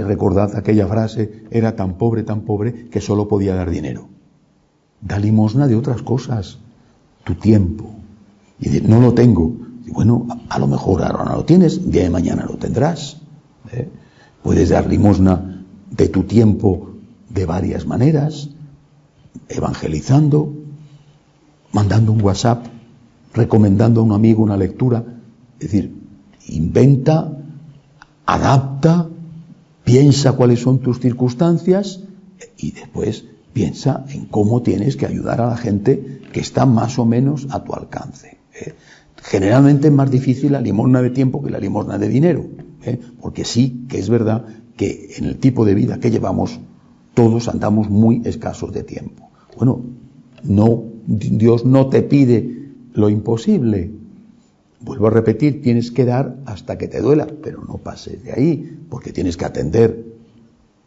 Recordad 0.04 0.56
aquella 0.56 0.86
frase, 0.86 1.44
era 1.50 1.76
tan 1.76 1.94
pobre, 1.94 2.22
tan 2.22 2.42
pobre, 2.42 2.88
que 2.88 3.00
solo 3.00 3.28
podía 3.28 3.54
dar 3.54 3.70
dinero. 3.70 4.08
Da 5.00 5.18
limosna 5.18 5.66
de 5.66 5.76
otras 5.76 6.02
cosas, 6.02 6.58
tu 7.24 7.34
tiempo. 7.34 7.90
Y 8.60 8.80
no 8.80 9.00
lo 9.00 9.14
tengo, 9.14 9.54
bueno, 9.92 10.26
a 10.48 10.58
lo 10.58 10.66
mejor 10.66 11.02
ahora 11.02 11.24
no 11.24 11.36
lo 11.36 11.44
tienes, 11.44 11.90
día 11.90 12.02
de 12.02 12.10
mañana 12.10 12.44
lo 12.44 12.56
tendrás. 12.56 13.18
¿eh? 13.72 13.88
Puedes 14.42 14.68
dar 14.68 14.86
limosna 14.86 15.64
de 15.90 16.08
tu 16.08 16.24
tiempo 16.24 16.90
de 17.28 17.46
varias 17.46 17.86
maneras, 17.86 18.50
evangelizando, 19.48 20.52
mandando 21.72 22.12
un 22.12 22.22
WhatsApp, 22.22 22.66
recomendando 23.34 24.00
a 24.00 24.04
un 24.04 24.12
amigo 24.12 24.42
una 24.42 24.56
lectura. 24.56 25.04
Es 25.60 25.70
decir, 25.70 25.94
inventa, 26.48 27.32
adapta, 28.26 29.08
piensa 29.88 30.32
cuáles 30.32 30.60
son 30.60 30.80
tus 30.80 31.00
circunstancias 31.00 32.00
y 32.58 32.72
después 32.72 33.24
piensa 33.54 34.04
en 34.10 34.26
cómo 34.26 34.60
tienes 34.60 34.96
que 34.96 35.06
ayudar 35.06 35.40
a 35.40 35.48
la 35.48 35.56
gente 35.56 36.20
que 36.30 36.40
está 36.40 36.66
más 36.66 36.98
o 36.98 37.06
menos 37.06 37.46
a 37.50 37.64
tu 37.64 37.72
alcance. 37.72 38.36
¿eh? 38.52 38.74
Generalmente 39.16 39.88
es 39.88 39.94
más 39.94 40.10
difícil 40.10 40.52
la 40.52 40.60
limosna 40.60 41.00
de 41.00 41.08
tiempo 41.08 41.42
que 41.42 41.50
la 41.50 41.58
limosna 41.58 41.96
de 41.96 42.06
dinero, 42.10 42.44
¿eh? 42.82 43.00
porque 43.18 43.46
sí 43.46 43.86
que 43.88 43.98
es 43.98 44.10
verdad 44.10 44.44
que 44.76 45.14
en 45.16 45.24
el 45.24 45.38
tipo 45.38 45.64
de 45.64 45.72
vida 45.72 45.98
que 45.98 46.10
llevamos, 46.10 46.60
todos 47.14 47.48
andamos 47.48 47.88
muy 47.88 48.20
escasos 48.26 48.74
de 48.74 48.82
tiempo. 48.82 49.30
Bueno, 49.56 49.80
no, 50.44 50.84
Dios 51.06 51.64
no 51.64 51.88
te 51.88 52.02
pide 52.02 52.74
lo 52.92 53.08
imposible. 53.08 53.90
Vuelvo 54.80 55.08
a 55.08 55.10
repetir, 55.10 55.60
tienes 55.60 55.90
que 55.90 56.04
dar 56.04 56.36
hasta 56.46 56.78
que 56.78 56.86
te 56.86 57.00
duela, 57.00 57.26
pero 57.42 57.62
no 57.66 57.78
pases 57.78 58.22
de 58.22 58.32
ahí, 58.32 58.78
porque 58.88 59.12
tienes 59.12 59.36
que 59.36 59.44
atender 59.44 60.04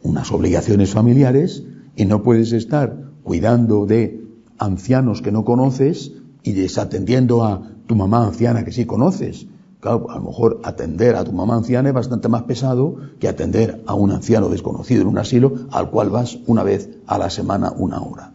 unas 0.02 0.32
obligaciones 0.32 0.90
familiares 0.90 1.64
y 1.94 2.06
no 2.06 2.22
puedes 2.22 2.52
estar 2.52 2.96
cuidando 3.22 3.86
de 3.86 4.24
ancianos 4.58 5.22
que 5.22 5.32
no 5.32 5.44
conoces 5.44 6.12
y 6.42 6.52
desatendiendo 6.52 7.44
a 7.44 7.70
tu 7.86 7.94
mamá 7.94 8.26
anciana 8.26 8.64
que 8.64 8.72
sí 8.72 8.86
conoces. 8.86 9.46
Claro, 9.80 10.10
a 10.10 10.16
lo 10.16 10.22
mejor 10.22 10.60
atender 10.62 11.16
a 11.16 11.24
tu 11.24 11.32
mamá 11.32 11.56
anciana 11.56 11.88
es 11.88 11.94
bastante 11.94 12.28
más 12.28 12.44
pesado 12.44 12.96
que 13.18 13.28
atender 13.28 13.82
a 13.86 13.94
un 13.94 14.12
anciano 14.12 14.48
desconocido 14.48 15.02
en 15.02 15.08
un 15.08 15.18
asilo 15.18 15.66
al 15.70 15.90
cual 15.90 16.08
vas 16.08 16.38
una 16.46 16.62
vez 16.62 16.88
a 17.06 17.18
la 17.18 17.30
semana 17.30 17.72
una 17.76 18.00
hora. 18.00 18.31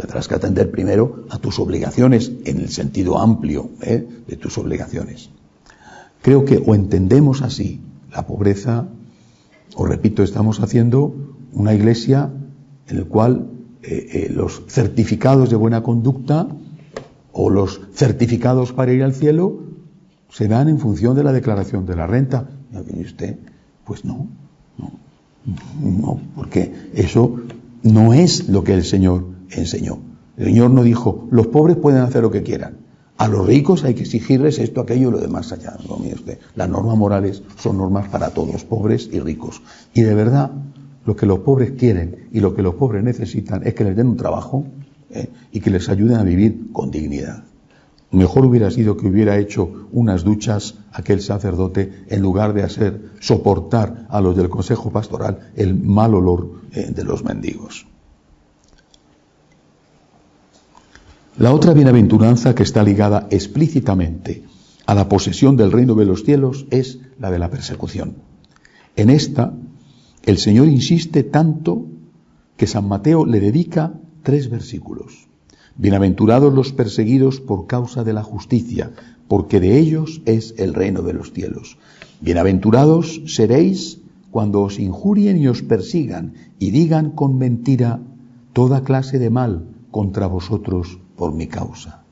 Tendrás 0.00 0.28
que 0.28 0.34
atender 0.34 0.70
primero 0.70 1.26
a 1.28 1.36
tus 1.38 1.58
obligaciones 1.58 2.32
en 2.46 2.58
el 2.58 2.70
sentido 2.70 3.18
amplio 3.18 3.68
¿eh? 3.82 4.08
de 4.26 4.36
tus 4.36 4.56
obligaciones. 4.56 5.28
Creo 6.22 6.46
que 6.46 6.56
o 6.56 6.74
entendemos 6.74 7.42
así 7.42 7.82
la 8.10 8.26
pobreza, 8.26 8.88
o 9.74 9.84
repito, 9.84 10.22
estamos 10.22 10.60
haciendo 10.60 11.14
una 11.52 11.74
iglesia 11.74 12.30
en 12.88 12.98
la 12.98 13.04
cual 13.04 13.50
eh, 13.82 14.08
eh, 14.12 14.32
los 14.32 14.62
certificados 14.68 15.50
de 15.50 15.56
buena 15.56 15.82
conducta 15.82 16.48
o 17.32 17.50
los 17.50 17.82
certificados 17.92 18.72
para 18.72 18.94
ir 18.94 19.02
al 19.02 19.12
cielo 19.12 19.64
se 20.30 20.48
dan 20.48 20.70
en 20.70 20.78
función 20.78 21.14
de 21.14 21.24
la 21.24 21.32
declaración 21.32 21.84
de 21.84 21.96
la 21.96 22.06
renta. 22.06 22.48
¿Y 22.96 23.02
usted? 23.02 23.36
Pues 23.84 24.06
no, 24.06 24.28
no, 24.78 24.92
no, 25.78 26.20
porque 26.34 26.72
eso 26.94 27.36
no 27.82 28.14
es 28.14 28.48
lo 28.48 28.64
que 28.64 28.72
el 28.72 28.84
Señor 28.84 29.39
enseñó. 29.50 29.98
El 30.36 30.46
Señor 30.46 30.70
no 30.70 30.82
dijo, 30.82 31.28
los 31.30 31.48
pobres 31.48 31.76
pueden 31.76 32.00
hacer 32.00 32.22
lo 32.22 32.30
que 32.30 32.42
quieran. 32.42 32.78
A 33.18 33.28
los 33.28 33.46
ricos 33.46 33.84
hay 33.84 33.94
que 33.94 34.02
exigirles 34.02 34.58
esto, 34.58 34.80
aquello 34.80 35.10
y 35.10 35.12
lo 35.12 35.18
demás 35.18 35.52
allá. 35.52 35.76
No, 35.86 35.96
usted, 35.96 36.38
las 36.54 36.68
normas 36.70 36.96
morales 36.96 37.42
son 37.58 37.76
normas 37.76 38.08
para 38.08 38.30
todos, 38.30 38.64
pobres 38.64 39.10
y 39.12 39.20
ricos. 39.20 39.60
Y 39.92 40.00
de 40.00 40.14
verdad, 40.14 40.50
lo 41.04 41.16
que 41.16 41.26
los 41.26 41.40
pobres 41.40 41.72
quieren 41.72 42.28
y 42.32 42.40
lo 42.40 42.54
que 42.54 42.62
los 42.62 42.76
pobres 42.76 43.04
necesitan 43.04 43.66
es 43.66 43.74
que 43.74 43.84
les 43.84 43.96
den 43.96 44.06
un 44.06 44.16
trabajo 44.16 44.64
¿eh? 45.10 45.28
y 45.52 45.60
que 45.60 45.70
les 45.70 45.88
ayuden 45.90 46.16
a 46.16 46.22
vivir 46.22 46.72
con 46.72 46.90
dignidad. 46.90 47.44
Mejor 48.10 48.44
hubiera 48.44 48.70
sido 48.70 48.96
que 48.96 49.06
hubiera 49.06 49.36
hecho 49.38 49.86
unas 49.92 50.24
duchas 50.24 50.76
aquel 50.92 51.20
sacerdote 51.20 52.04
en 52.08 52.22
lugar 52.22 52.54
de 52.54 52.62
hacer 52.64 53.10
soportar 53.20 54.06
a 54.08 54.20
los 54.20 54.36
del 54.36 54.48
Consejo 54.48 54.90
Pastoral 54.90 55.52
el 55.54 55.74
mal 55.74 56.14
olor 56.14 56.62
eh, 56.72 56.90
de 56.90 57.04
los 57.04 57.22
mendigos. 57.22 57.86
La 61.40 61.54
otra 61.54 61.72
bienaventuranza 61.72 62.54
que 62.54 62.62
está 62.62 62.82
ligada 62.82 63.26
explícitamente 63.30 64.42
a 64.84 64.94
la 64.94 65.08
posesión 65.08 65.56
del 65.56 65.72
reino 65.72 65.94
de 65.94 66.04
los 66.04 66.22
cielos 66.22 66.66
es 66.68 66.98
la 67.18 67.30
de 67.30 67.38
la 67.38 67.48
persecución. 67.48 68.16
En 68.94 69.08
esta, 69.08 69.54
el 70.26 70.36
Señor 70.36 70.68
insiste 70.68 71.22
tanto 71.22 71.86
que 72.58 72.66
San 72.66 72.86
Mateo 72.86 73.24
le 73.24 73.40
dedica 73.40 73.94
tres 74.22 74.50
versículos. 74.50 75.28
Bienaventurados 75.76 76.52
los 76.52 76.74
perseguidos 76.74 77.40
por 77.40 77.66
causa 77.66 78.04
de 78.04 78.12
la 78.12 78.22
justicia, 78.22 78.90
porque 79.26 79.60
de 79.60 79.78
ellos 79.78 80.20
es 80.26 80.54
el 80.58 80.74
reino 80.74 81.00
de 81.00 81.14
los 81.14 81.32
cielos. 81.32 81.78
Bienaventurados 82.20 83.22
seréis 83.24 84.02
cuando 84.30 84.60
os 84.60 84.78
injurien 84.78 85.38
y 85.38 85.48
os 85.48 85.62
persigan 85.62 86.34
y 86.58 86.70
digan 86.70 87.12
con 87.12 87.38
mentira 87.38 87.98
toda 88.52 88.84
clase 88.84 89.18
de 89.18 89.30
mal 89.30 89.64
contra 89.90 90.26
vosotros 90.26 90.98
por 91.20 91.34
mi 91.34 91.48
causa. 91.48 92.02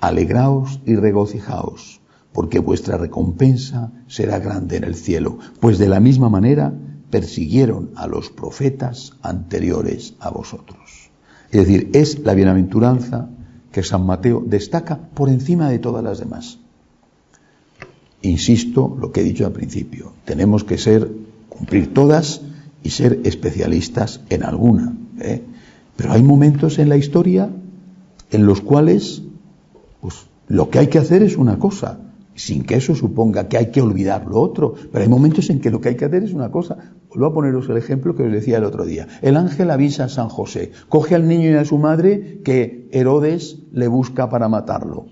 Alegraos 0.00 0.80
y 0.84 0.96
regocijaos, 0.96 2.00
porque 2.32 2.58
vuestra 2.58 2.98
recompensa 2.98 3.92
será 4.08 4.40
grande 4.40 4.76
en 4.76 4.82
el 4.82 4.96
cielo, 4.96 5.38
pues 5.60 5.78
de 5.78 5.88
la 5.88 6.00
misma 6.00 6.28
manera 6.28 6.74
persiguieron 7.10 7.90
a 7.94 8.08
los 8.08 8.28
profetas 8.30 9.12
anteriores 9.22 10.14
a 10.18 10.30
vosotros. 10.30 11.10
Es 11.52 11.60
decir, 11.60 11.90
es 11.92 12.18
la 12.24 12.34
bienaventuranza 12.34 13.30
que 13.70 13.84
San 13.84 14.04
Mateo 14.04 14.42
destaca 14.44 14.98
por 14.98 15.28
encima 15.28 15.70
de 15.70 15.78
todas 15.78 16.02
las 16.02 16.18
demás. 16.18 16.58
Insisto 18.22 18.96
lo 19.00 19.12
que 19.12 19.20
he 19.20 19.24
dicho 19.24 19.46
al 19.46 19.52
principio, 19.52 20.12
tenemos 20.24 20.64
que 20.64 20.76
ser, 20.76 21.08
cumplir 21.48 21.94
todas 21.94 22.42
y 22.82 22.90
ser 22.90 23.20
especialistas 23.22 24.22
en 24.28 24.42
alguna. 24.42 24.96
¿eh? 25.20 25.40
Pero 25.96 26.12
hay 26.14 26.24
momentos 26.24 26.80
en 26.80 26.88
la 26.88 26.96
historia 26.96 27.48
en 28.30 28.46
los 28.46 28.60
cuales 28.60 29.22
pues, 30.00 30.26
lo 30.48 30.70
que 30.70 30.78
hay 30.78 30.86
que 30.88 30.98
hacer 30.98 31.22
es 31.22 31.36
una 31.36 31.58
cosa, 31.58 32.00
sin 32.34 32.64
que 32.64 32.76
eso 32.76 32.94
suponga 32.94 33.48
que 33.48 33.58
hay 33.58 33.70
que 33.70 33.82
olvidar 33.82 34.26
lo 34.26 34.40
otro. 34.40 34.74
Pero 34.90 35.02
hay 35.02 35.10
momentos 35.10 35.50
en 35.50 35.60
que 35.60 35.70
lo 35.70 35.80
que 35.80 35.90
hay 35.90 35.96
que 35.96 36.06
hacer 36.06 36.22
es 36.22 36.32
una 36.32 36.50
cosa. 36.50 36.76
Vuelvo 37.08 37.26
a 37.26 37.34
poneros 37.34 37.68
el 37.68 37.76
ejemplo 37.76 38.14
que 38.14 38.22
os 38.22 38.32
decía 38.32 38.58
el 38.58 38.64
otro 38.64 38.84
día. 38.84 39.06
El 39.22 39.36
ángel 39.36 39.70
avisa 39.70 40.04
a 40.04 40.08
San 40.08 40.28
José, 40.28 40.72
coge 40.88 41.14
al 41.14 41.28
niño 41.28 41.50
y 41.50 41.54
a 41.54 41.64
su 41.64 41.78
madre 41.78 42.40
que 42.44 42.88
Herodes 42.92 43.58
le 43.72 43.88
busca 43.88 44.28
para 44.28 44.48
matarlo. 44.48 45.06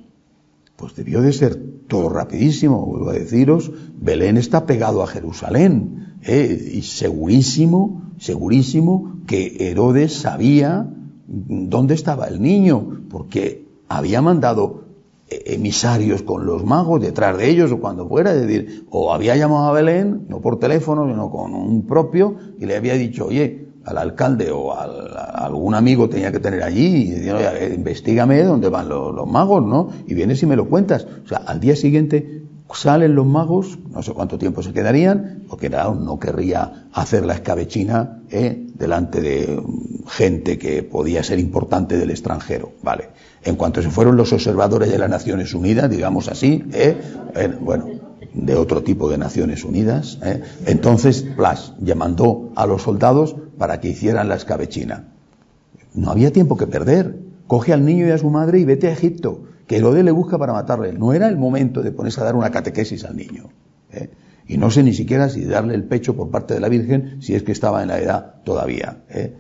Pues 0.77 0.95
debió 0.95 1.21
de 1.21 1.33
ser 1.33 1.61
todo 1.89 2.09
rapidísimo, 2.09 2.87
vuelvo 2.87 3.11
a 3.11 3.15
deciros, 3.15 3.73
Belén 4.01 4.37
está 4.37 4.65
pegado 4.65 5.03
a 5.03 5.09
Jerusalén, 5.09 6.15
¿eh? 6.23 6.71
y 6.73 6.83
segurísimo, 6.83 8.13
segurísimo 8.19 9.19
que 9.27 9.71
Herodes 9.71 10.13
sabía 10.15 10.89
dónde 11.29 11.95
estaba 11.95 12.27
el 12.27 12.41
niño, 12.41 13.03
porque 13.11 13.67
había 13.89 14.23
mandado 14.23 14.89
emisarios 15.31 16.23
con 16.23 16.47
los 16.47 16.65
magos 16.65 17.03
detrás 17.03 17.37
de 17.37 17.51
ellos 17.51 17.71
o 17.73 17.79
cuando 17.79 18.09
fuera, 18.09 18.33
es 18.33 18.41
decir, 18.41 18.87
o 18.91 19.13
había 19.13 19.37
llamado 19.37 19.67
a 19.67 19.73
Belén, 19.73 20.27
no 20.29 20.41
por 20.41 20.59
teléfono, 20.59 21.07
sino 21.07 21.31
con 21.31 21.55
un 21.55 21.87
propio, 21.87 22.37
y 22.59 22.65
le 22.65 22.77
había 22.77 22.95
dicho, 22.95 23.27
oye, 23.27 23.67
al 23.85 23.99
alcalde 23.99 24.51
o 24.51 24.73
a 24.73 24.85
algún 25.45 25.75
amigo 25.75 26.09
tenía 26.09 26.33
que 26.33 26.41
tener 26.41 26.63
allí, 26.63 27.13
y 27.13 27.31
oye, 27.31 27.75
investigame 27.75 28.43
dónde 28.43 28.69
van 28.69 28.89
los, 28.89 29.15
los, 29.15 29.27
magos, 29.27 29.65
¿no? 29.65 29.91
Y 30.07 30.15
vienes 30.15 30.43
y 30.43 30.47
me 30.47 30.57
lo 30.57 30.69
cuentas. 30.69 31.07
O 31.25 31.29
sea, 31.29 31.39
al 31.39 31.61
día 31.61 31.77
siguiente 31.77 32.43
salen 32.73 33.15
los 33.15 33.27
magos, 33.27 33.79
no 33.91 34.03
sé 34.03 34.13
cuánto 34.13 34.39
tiempo 34.39 34.63
se 34.63 34.73
quedarían, 34.73 35.45
porque 35.49 35.71
no 35.71 36.19
querría 36.19 36.89
hacer 36.93 37.25
la 37.25 37.35
escabechina 37.35 38.21
¿eh? 38.31 38.67
delante 38.75 39.21
de 39.21 39.63
gente 40.09 40.59
que 40.59 40.83
podía 40.83 41.23
ser 41.23 41.39
importante 41.39 41.97
del 41.97 42.11
extranjero, 42.11 42.73
¿vale? 42.83 43.11
En 43.43 43.57
cuanto 43.57 43.83
se 43.83 43.91
fueron 43.91 44.17
los 44.17 44.33
observadores 44.33 44.91
de 44.91 44.99
las 44.99 45.11
Naciones 45.11 45.55
Unidas, 45.55 45.91
digamos 45.91 46.29
así, 46.29 46.65
¿eh? 46.73 46.97
bueno, 47.61 47.87
de 48.35 48.55
otro 48.55 48.83
tipo 48.83 49.09
de 49.11 49.19
Naciones 49.19 49.65
Unidas, 49.65 50.19
¿eh? 50.23 50.43
entonces 50.67 51.37
Blas 51.37 51.75
ya 51.81 51.95
mandó 51.95 52.51
a 52.57 52.67
los 52.67 52.83
soldados 52.83 53.37
para 53.59 53.81
que 53.81 53.89
hicieran 53.89 54.29
la 54.29 54.37
escabechina. 54.37 55.09
No 55.95 56.11
había 56.11 56.33
tiempo 56.33 56.57
que 56.57 56.67
perder. 56.67 57.17
Coge 57.47 57.73
al 57.73 57.85
niño 57.85 58.07
y 58.07 58.11
a 58.11 58.19
su 58.19 58.29
madre 58.31 58.61
y 58.61 58.65
vete 58.65 58.89
a 58.89 58.93
Egipto 58.93 59.45
que 59.69 59.77
Herodes 59.77 60.05
le 60.05 60.11
busca 60.11 60.39
para 60.39 60.53
matarle. 60.53 60.93
No 60.93 61.13
era 61.13 61.29
el 61.29 61.37
momento 61.37 61.83
de 61.83 61.93
ponerse 61.93 62.21
a 62.21 62.25
dar 62.25 62.35
una 62.35 62.51
catequesis 62.51 63.05
al 63.05 63.17
niño. 63.17 63.51
¿eh? 63.93 64.11
Y 64.49 64.57
no 64.57 64.71
sé 64.71 64.83
ni 64.83 64.95
siquiera 64.95 65.29
si 65.29 65.45
darle 65.45 65.75
el 65.75 65.85
pecho 65.85 66.17
por 66.17 66.31
parte 66.31 66.55
de 66.55 66.61
la 66.61 66.71
Virgen, 66.71 67.21
si 67.21 67.35
es 67.35 67.43
que 67.43 67.53
estaba 67.53 67.83
en 67.83 67.89
la 67.89 68.01
edad 68.01 68.37
todavía. 68.45 69.03
¿eh? 69.11 69.35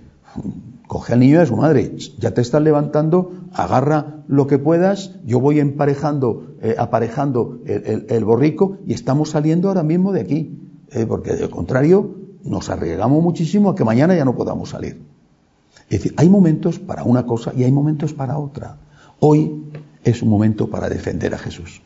Coge 0.86 1.12
al 1.12 1.20
niño 1.20 1.40
a 1.40 1.46
su 1.46 1.56
madre, 1.56 1.94
ya 2.18 2.32
te 2.32 2.40
estás 2.40 2.62
levantando, 2.62 3.32
agarra 3.52 4.22
lo 4.26 4.46
que 4.46 4.58
puedas, 4.58 5.12
yo 5.26 5.38
voy 5.38 5.60
emparejando, 5.60 6.54
eh, 6.62 6.76
aparejando 6.78 7.58
el, 7.66 8.24
borrico 8.24 8.78
y 8.86 8.94
estamos 8.94 9.30
saliendo 9.30 9.68
ahora 9.68 9.82
mismo 9.82 10.12
de 10.12 10.20
aquí. 10.20 10.58
porque 11.06 11.34
de 11.34 11.42
lo 11.42 11.50
contrario, 11.50 12.14
nos 12.44 12.70
arriesgamos 12.70 13.22
muchísimo 13.22 13.70
a 13.70 13.74
que 13.74 13.84
mañana 13.84 14.14
ya 14.14 14.24
no 14.24 14.34
podamos 14.34 14.70
salir. 14.70 15.00
Es 15.90 16.02
decir, 16.02 16.14
hay 16.16 16.28
momentos 16.28 16.78
para 16.78 17.04
una 17.04 17.26
cosa 17.26 17.52
y 17.56 17.64
hay 17.64 17.72
momentos 17.72 18.12
para 18.12 18.38
otra. 18.38 18.78
Hoy 19.20 19.64
es 20.04 20.22
un 20.22 20.28
momento 20.28 20.68
para 20.68 20.88
defender 20.88 21.34
a 21.34 21.38
Jesús. 21.38 21.82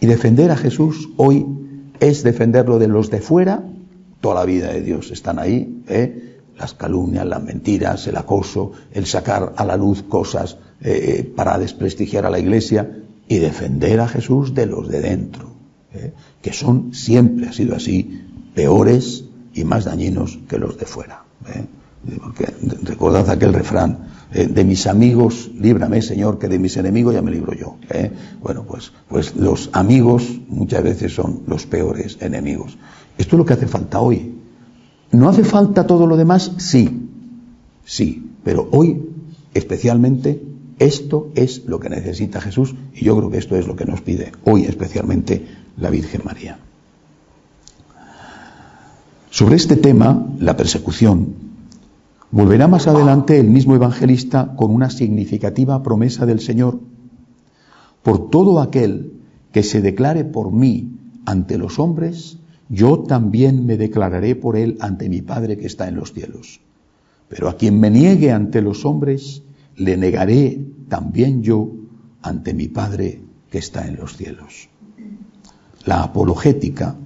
Y 0.00 0.06
defender 0.06 0.50
a 0.50 0.56
Jesús 0.56 1.10
hoy 1.16 1.46
es 2.00 2.22
defenderlo 2.22 2.78
de 2.78 2.88
los 2.88 3.10
de 3.10 3.20
fuera, 3.20 3.62
toda 4.20 4.36
la 4.36 4.44
vida 4.44 4.72
de 4.72 4.82
Dios 4.82 5.10
están 5.10 5.38
ahí, 5.38 5.82
¿eh? 5.88 6.31
Las 6.62 6.74
calumnias, 6.74 7.26
las 7.26 7.42
mentiras, 7.42 8.06
el 8.06 8.16
acoso, 8.16 8.72
el 8.92 9.06
sacar 9.06 9.52
a 9.56 9.64
la 9.64 9.76
luz 9.76 10.04
cosas 10.04 10.58
eh, 10.80 11.30
para 11.36 11.58
desprestigiar 11.58 12.24
a 12.24 12.30
la 12.30 12.38
iglesia 12.38 12.88
y 13.28 13.38
defender 13.38 13.98
a 14.00 14.06
Jesús 14.06 14.54
de 14.54 14.66
los 14.66 14.88
de 14.88 15.00
dentro, 15.00 15.50
¿eh? 15.92 16.12
que 16.40 16.52
son 16.52 16.94
siempre, 16.94 17.48
ha 17.48 17.52
sido 17.52 17.74
así, 17.74 18.22
peores 18.54 19.24
y 19.54 19.64
más 19.64 19.84
dañinos 19.84 20.38
que 20.48 20.58
los 20.58 20.78
de 20.78 20.86
fuera. 20.86 21.24
Porque 22.22 22.46
recordad 22.84 23.28
aquel 23.28 23.52
refrán, 23.52 24.10
eh, 24.32 24.46
de 24.46 24.64
mis 24.64 24.86
amigos, 24.86 25.50
líbrame, 25.58 26.00
Señor, 26.00 26.38
que 26.38 26.48
de 26.48 26.60
mis 26.60 26.76
enemigos 26.76 27.14
ya 27.14 27.22
me 27.22 27.32
libro 27.32 27.54
yo. 27.54 27.76
¿eh? 27.90 28.10
Bueno, 28.40 28.64
pues, 28.64 28.92
pues 29.08 29.34
los 29.34 29.68
amigos 29.72 30.40
muchas 30.48 30.82
veces 30.84 31.12
son 31.12 31.42
los 31.46 31.66
peores 31.66 32.18
enemigos. 32.20 32.78
Esto 33.18 33.36
es 33.36 33.38
lo 33.38 33.44
que 33.44 33.54
hace 33.54 33.66
falta 33.66 34.00
hoy. 34.00 34.31
¿No 35.12 35.28
hace 35.28 35.44
falta 35.44 35.86
todo 35.86 36.06
lo 36.06 36.16
demás? 36.16 36.52
Sí, 36.56 37.08
sí, 37.84 38.30
pero 38.42 38.68
hoy 38.72 39.10
especialmente 39.54 40.42
esto 40.78 41.30
es 41.34 41.66
lo 41.66 41.78
que 41.78 41.90
necesita 41.90 42.40
Jesús 42.40 42.74
y 42.94 43.04
yo 43.04 43.16
creo 43.16 43.30
que 43.30 43.38
esto 43.38 43.56
es 43.56 43.66
lo 43.66 43.76
que 43.76 43.84
nos 43.84 44.00
pide 44.00 44.32
hoy 44.44 44.64
especialmente 44.64 45.46
la 45.76 45.90
Virgen 45.90 46.22
María. 46.24 46.58
Sobre 49.30 49.56
este 49.56 49.76
tema, 49.76 50.26
la 50.38 50.56
persecución, 50.56 51.34
volverá 52.30 52.66
más 52.68 52.86
adelante 52.86 53.38
el 53.38 53.48
mismo 53.48 53.74
evangelista 53.74 54.54
con 54.56 54.70
una 54.70 54.90
significativa 54.90 55.82
promesa 55.82 56.26
del 56.26 56.40
Señor. 56.40 56.80
Por 58.02 58.30
todo 58.30 58.60
aquel 58.60 59.12
que 59.52 59.62
se 59.62 59.80
declare 59.80 60.24
por 60.24 60.52
mí 60.52 60.98
ante 61.24 61.56
los 61.56 61.78
hombres, 61.78 62.38
yo 62.72 63.04
también 63.04 63.66
me 63.66 63.76
declararé 63.76 64.34
por 64.34 64.56
él 64.56 64.76
ante 64.80 65.08
mi 65.08 65.22
Padre 65.22 65.56
que 65.56 65.68
está 65.68 65.86
en 65.86 65.94
los 65.94 66.12
cielos. 66.12 66.60
Pero 67.28 67.48
a 67.48 67.56
quien 67.56 67.78
me 67.78 67.90
niegue 67.90 68.32
ante 68.32 68.60
los 68.60 68.84
hombres, 68.84 69.42
le 69.76 69.96
negaré 69.96 70.58
también 70.88 71.44
yo 71.44 71.70
ante 72.20 72.52
mi 72.52 72.66
Padre 72.66 73.20
que 73.48 73.58
está 73.58 73.86
en 73.86 73.96
los 73.96 74.16
cielos. 74.16 74.68
La 75.84 76.02
apologética 76.02 76.96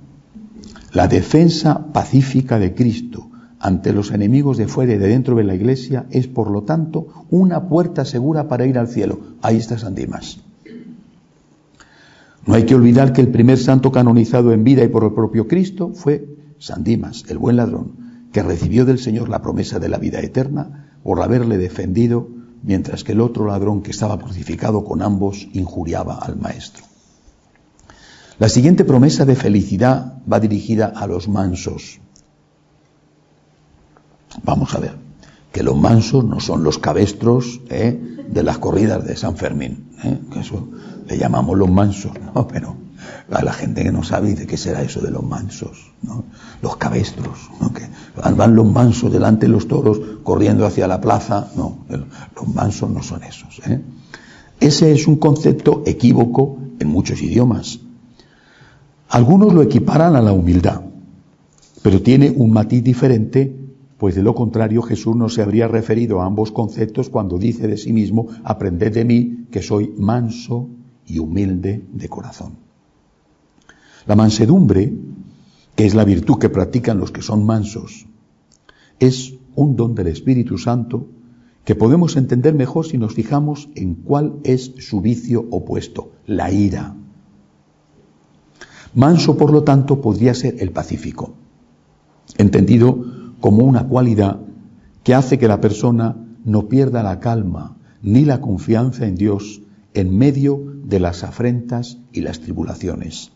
la 0.97 1.09
defensa 1.09 1.93
pacífica 1.93 2.59
de 2.59 2.75
Cristo 2.75 3.29
ante 3.59 3.93
los 3.93 4.13
enemigos 4.13 4.57
de 4.57 4.67
fuera 4.67 4.95
y 4.95 4.97
de 4.97 5.09
dentro 5.09 5.37
de 5.37 5.45
la 5.45 5.55
iglesia 5.55 6.07
es, 6.09 6.27
por 6.27 6.51
lo 6.51 6.63
tanto, 6.63 7.27
una 7.29 7.69
puerta 7.69 8.07
segura 8.07 8.49
para 8.49 8.65
ir 8.65 8.79
al 8.79 8.89
cielo. 8.89 9.21
Ahí 9.43 9.59
está 9.59 9.77
San 9.77 9.95
Dimas. 9.95 10.41
No 12.47 12.55
hay 12.55 12.65
que 12.65 12.77
olvidar 12.77 13.13
que 13.13 13.21
el 13.21 13.29
primer 13.29 13.59
santo 13.59 13.91
canonizado 13.91 14.53
en 14.53 14.63
vida 14.63 14.85
y 14.85 14.89
por 14.89 15.03
el 15.03 15.13
propio 15.13 15.49
Cristo 15.49 15.93
fue 15.95 16.29
San 16.59 16.85
Dimas, 16.85 17.25
el 17.29 17.39
buen 17.39 17.57
ladrón, 17.57 18.29
que 18.33 18.43
recibió 18.43 18.85
del 18.85 19.01
Señor 19.01 19.29
la 19.29 19.43
promesa 19.43 19.81
de 19.81 19.89
la 19.89 19.99
vida 19.99 20.21
eterna 20.21 20.99
por 21.03 21.21
haberle 21.21 21.59
defendido, 21.59 22.29
mientras 22.63 23.03
que 23.03 23.13
el 23.13 23.21
otro 23.21 23.47
ladrón 23.47 23.83
que 23.83 23.91
estaba 23.91 24.19
crucificado 24.19 24.85
con 24.85 25.03
ambos 25.03 25.49
injuriaba 25.53 26.19
al 26.19 26.37
Maestro. 26.37 26.85
La 28.39 28.49
siguiente 28.49 28.85
promesa 28.85 29.25
de 29.25 29.35
felicidad 29.35 30.23
va 30.31 30.39
dirigida 30.39 30.87
a 30.87 31.07
los 31.07 31.29
mansos. 31.29 32.01
Vamos 34.45 34.75
a 34.75 34.79
ver, 34.79 34.95
que 35.53 35.63
los 35.63 35.77
mansos 35.77 36.25
no 36.25 36.39
son 36.39 36.63
los 36.63 36.79
cabestros 36.79 37.61
¿eh? 37.71 37.99
de 38.29 38.43
las 38.43 38.59
corridas 38.59 39.05
de 39.05 39.17
San 39.17 39.37
Fermín, 39.37 39.91
¿eh? 40.05 40.19
Le 41.07 41.19
llamamos 41.19 41.57
los 41.57 41.71
mansos, 41.71 42.13
¿no? 42.35 42.47
Pero 42.53 42.77
a 43.31 43.43
la 43.43 43.53
gente 43.53 43.83
que 43.83 43.93
no 43.93 44.03
sabe 44.03 44.35
de 44.35 44.47
qué 44.47 44.57
será 44.57 44.83
eso 44.83 45.01
de 45.01 45.11
los 45.11 45.23
mansos, 45.23 45.93
¿no? 46.03 46.25
Los 46.63 46.77
cabestros, 46.77 47.51
¿no? 47.61 47.73
Van 48.37 48.55
los 48.55 48.67
mansos 48.67 49.13
delante 49.13 49.47
de 49.47 49.53
los 49.53 49.69
toros 49.69 50.01
corriendo 50.23 50.67
hacia 50.67 50.87
la 50.87 51.01
plaza, 51.01 51.51
no, 51.57 51.79
los 51.89 52.55
mansos 52.55 52.91
no 52.91 53.03
son 53.03 53.23
esos. 53.25 53.61
¿eh? 53.67 53.81
Ese 54.61 54.93
es 54.93 55.07
un 55.07 55.17
concepto 55.17 55.83
equívoco 55.87 56.59
en 56.79 56.89
muchos 56.89 57.23
idiomas. 57.23 57.81
Algunos 59.09 59.53
lo 59.53 59.63
equiparan 59.63 60.17
a 60.17 60.23
la 60.23 60.33
humildad, 60.33 60.81
pero 61.83 62.03
tiene 62.03 62.31
un 62.31 62.53
matiz 62.53 62.83
diferente, 62.83 63.55
pues 63.99 64.15
de 64.15 64.23
lo 64.23 64.35
contrario 64.35 64.83
Jesús 64.83 65.15
no 65.15 65.29
se 65.29 65.43
habría 65.43 65.69
referido 65.69 66.21
a 66.21 66.27
ambos 66.27 66.53
conceptos 66.53 67.09
cuando 67.09 67.39
dice 67.39 67.69
de 67.69 67.77
sí 67.77 67.93
mismo, 67.93 68.29
aprended 68.45 68.93
de 68.93 69.05
mí 69.05 69.47
que 69.51 69.63
soy 69.63 69.93
manso 69.97 70.69
y 71.07 71.19
humilde 71.19 71.85
de 71.93 72.09
corazón. 72.09 72.55
La 74.07 74.17
mansedumbre, 74.17 74.93
que 75.75 75.87
es 75.87 75.95
la 75.95 76.05
virtud 76.05 76.39
que 76.39 76.49
practican 76.49 76.99
los 76.99 77.11
que 77.11 77.23
son 77.23 77.45
mansos, 77.45 78.07
es 78.99 79.35
un 79.55 79.77
don 79.77 79.95
del 79.95 80.09
Espíritu 80.09 80.59
Santo 80.59 81.09
que 81.65 81.75
podemos 81.75 82.17
entender 82.17 82.55
mejor 82.55 82.87
si 82.87 82.97
nos 82.97 83.15
fijamos 83.15 83.69
en 83.75 83.95
cuál 83.97 84.37
es 84.45 84.73
su 84.79 85.01
vicio 85.01 85.47
opuesto, 85.51 86.13
la 86.27 86.53
ira. 86.53 86.95
Manso, 88.95 89.37
por 89.37 89.53
lo 89.53 89.65
tanto, 89.65 90.01
podría 90.01 90.33
ser 90.33 90.57
el 90.61 90.71
pacífico, 90.71 91.35
entendido 92.39 93.05
como 93.41 93.65
una 93.65 93.89
cualidad 93.89 94.41
que 95.03 95.15
hace 95.15 95.39
que 95.39 95.49
la 95.49 95.61
persona 95.61 96.17
no 96.45 96.69
pierda 96.69 97.03
la 97.03 97.19
calma 97.19 97.77
ni 98.01 98.25
la 98.25 98.41
confianza 98.41 99.07
en 99.07 99.17
Dios 99.17 99.63
en 99.95 100.17
medio 100.17 100.76
de 100.87 101.01
las 101.01 101.25
afrentas 101.25 101.99
y 102.13 102.21
las 102.21 102.41
tribulaciones. 102.41 103.33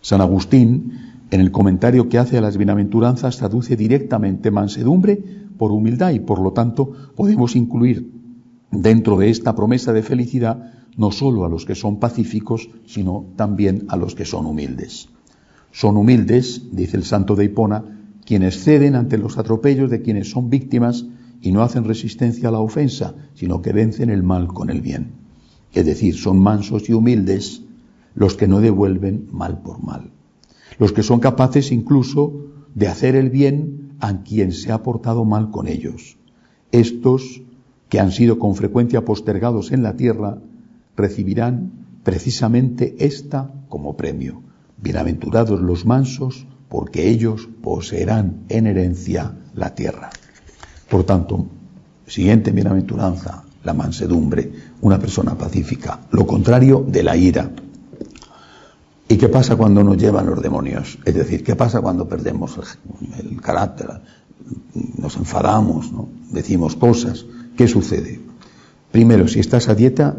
San 0.00 0.20
Agustín, 0.20 0.92
en 1.30 1.40
el 1.40 1.50
comentario 1.50 2.08
que 2.08 2.18
hace 2.18 2.36
a 2.36 2.40
las 2.40 2.56
bienaventuranzas, 2.56 3.38
traduce 3.38 3.76
directamente 3.76 4.50
mansedumbre 4.50 5.22
por 5.56 5.70
humildad 5.72 6.10
y 6.10 6.20
por 6.20 6.40
lo 6.40 6.52
tanto 6.52 6.92
podemos 7.14 7.56
incluir 7.56 8.10
dentro 8.70 9.16
de 9.16 9.30
esta 9.30 9.54
promesa 9.54 9.92
de 9.92 10.02
felicidad 10.02 10.72
no 10.96 11.10
solo 11.12 11.44
a 11.44 11.48
los 11.48 11.64
que 11.64 11.74
son 11.74 11.98
pacíficos, 11.98 12.68
sino 12.86 13.26
también 13.36 13.84
a 13.88 13.96
los 13.96 14.14
que 14.14 14.24
son 14.24 14.46
humildes. 14.46 15.08
Son 15.70 15.96
humildes, 15.96 16.68
dice 16.72 16.96
el 16.96 17.04
santo 17.04 17.34
de 17.36 17.44
Hipona, 17.44 17.84
quienes 18.24 18.62
ceden 18.62 18.96
ante 18.96 19.18
los 19.18 19.38
atropellos 19.38 19.90
de 19.90 20.02
quienes 20.02 20.30
son 20.30 20.50
víctimas 20.50 21.06
y 21.40 21.52
no 21.52 21.62
hacen 21.62 21.84
resistencia 21.84 22.48
a 22.48 22.52
la 22.52 22.60
ofensa, 22.60 23.14
sino 23.34 23.62
que 23.62 23.72
vencen 23.72 24.10
el 24.10 24.22
mal 24.22 24.48
con 24.48 24.70
el 24.70 24.80
bien. 24.80 25.23
Es 25.74 25.84
decir, 25.84 26.16
son 26.16 26.38
mansos 26.38 26.88
y 26.88 26.92
humildes 26.92 27.62
los 28.14 28.36
que 28.36 28.46
no 28.46 28.60
devuelven 28.60 29.28
mal 29.32 29.60
por 29.60 29.82
mal. 29.82 30.10
Los 30.78 30.92
que 30.92 31.02
son 31.02 31.20
capaces 31.20 31.72
incluso 31.72 32.32
de 32.74 32.88
hacer 32.88 33.16
el 33.16 33.30
bien 33.30 33.92
a 34.00 34.22
quien 34.22 34.52
se 34.52 34.72
ha 34.72 34.82
portado 34.82 35.24
mal 35.24 35.50
con 35.50 35.66
ellos. 35.66 36.16
Estos, 36.72 37.42
que 37.88 38.00
han 38.00 38.12
sido 38.12 38.38
con 38.38 38.54
frecuencia 38.54 39.04
postergados 39.04 39.72
en 39.72 39.82
la 39.82 39.96
tierra, 39.96 40.38
recibirán 40.96 41.72
precisamente 42.02 42.96
esta 42.98 43.52
como 43.68 43.96
premio. 43.96 44.42
Bienaventurados 44.80 45.60
los 45.60 45.86
mansos, 45.86 46.46
porque 46.68 47.08
ellos 47.08 47.48
poseerán 47.62 48.44
en 48.48 48.66
herencia 48.66 49.36
la 49.54 49.74
tierra. 49.74 50.10
Por 50.90 51.04
tanto, 51.04 51.46
siguiente 52.06 52.50
bienaventuranza, 52.50 53.43
la 53.64 53.74
mansedumbre, 53.74 54.50
una 54.82 54.98
persona 54.98 55.36
pacífica, 55.36 56.00
lo 56.10 56.26
contrario 56.26 56.84
de 56.86 57.02
la 57.02 57.16
ira. 57.16 57.50
¿Y 59.08 59.16
qué 59.16 59.28
pasa 59.28 59.56
cuando 59.56 59.82
nos 59.82 59.96
llevan 59.96 60.26
los 60.26 60.40
demonios? 60.40 60.98
Es 61.04 61.14
decir, 61.14 61.42
¿qué 61.42 61.56
pasa 61.56 61.80
cuando 61.80 62.08
perdemos 62.08 62.58
el, 63.18 63.40
carácter, 63.40 63.88
nos 64.98 65.16
enfadamos, 65.16 65.90
decimos 66.30 66.76
cosas? 66.76 67.26
¿Qué 67.56 67.68
sucede? 67.68 68.20
Primero, 68.92 69.28
si 69.28 69.40
estás 69.40 69.68
a 69.68 69.74
dieta, 69.74 70.16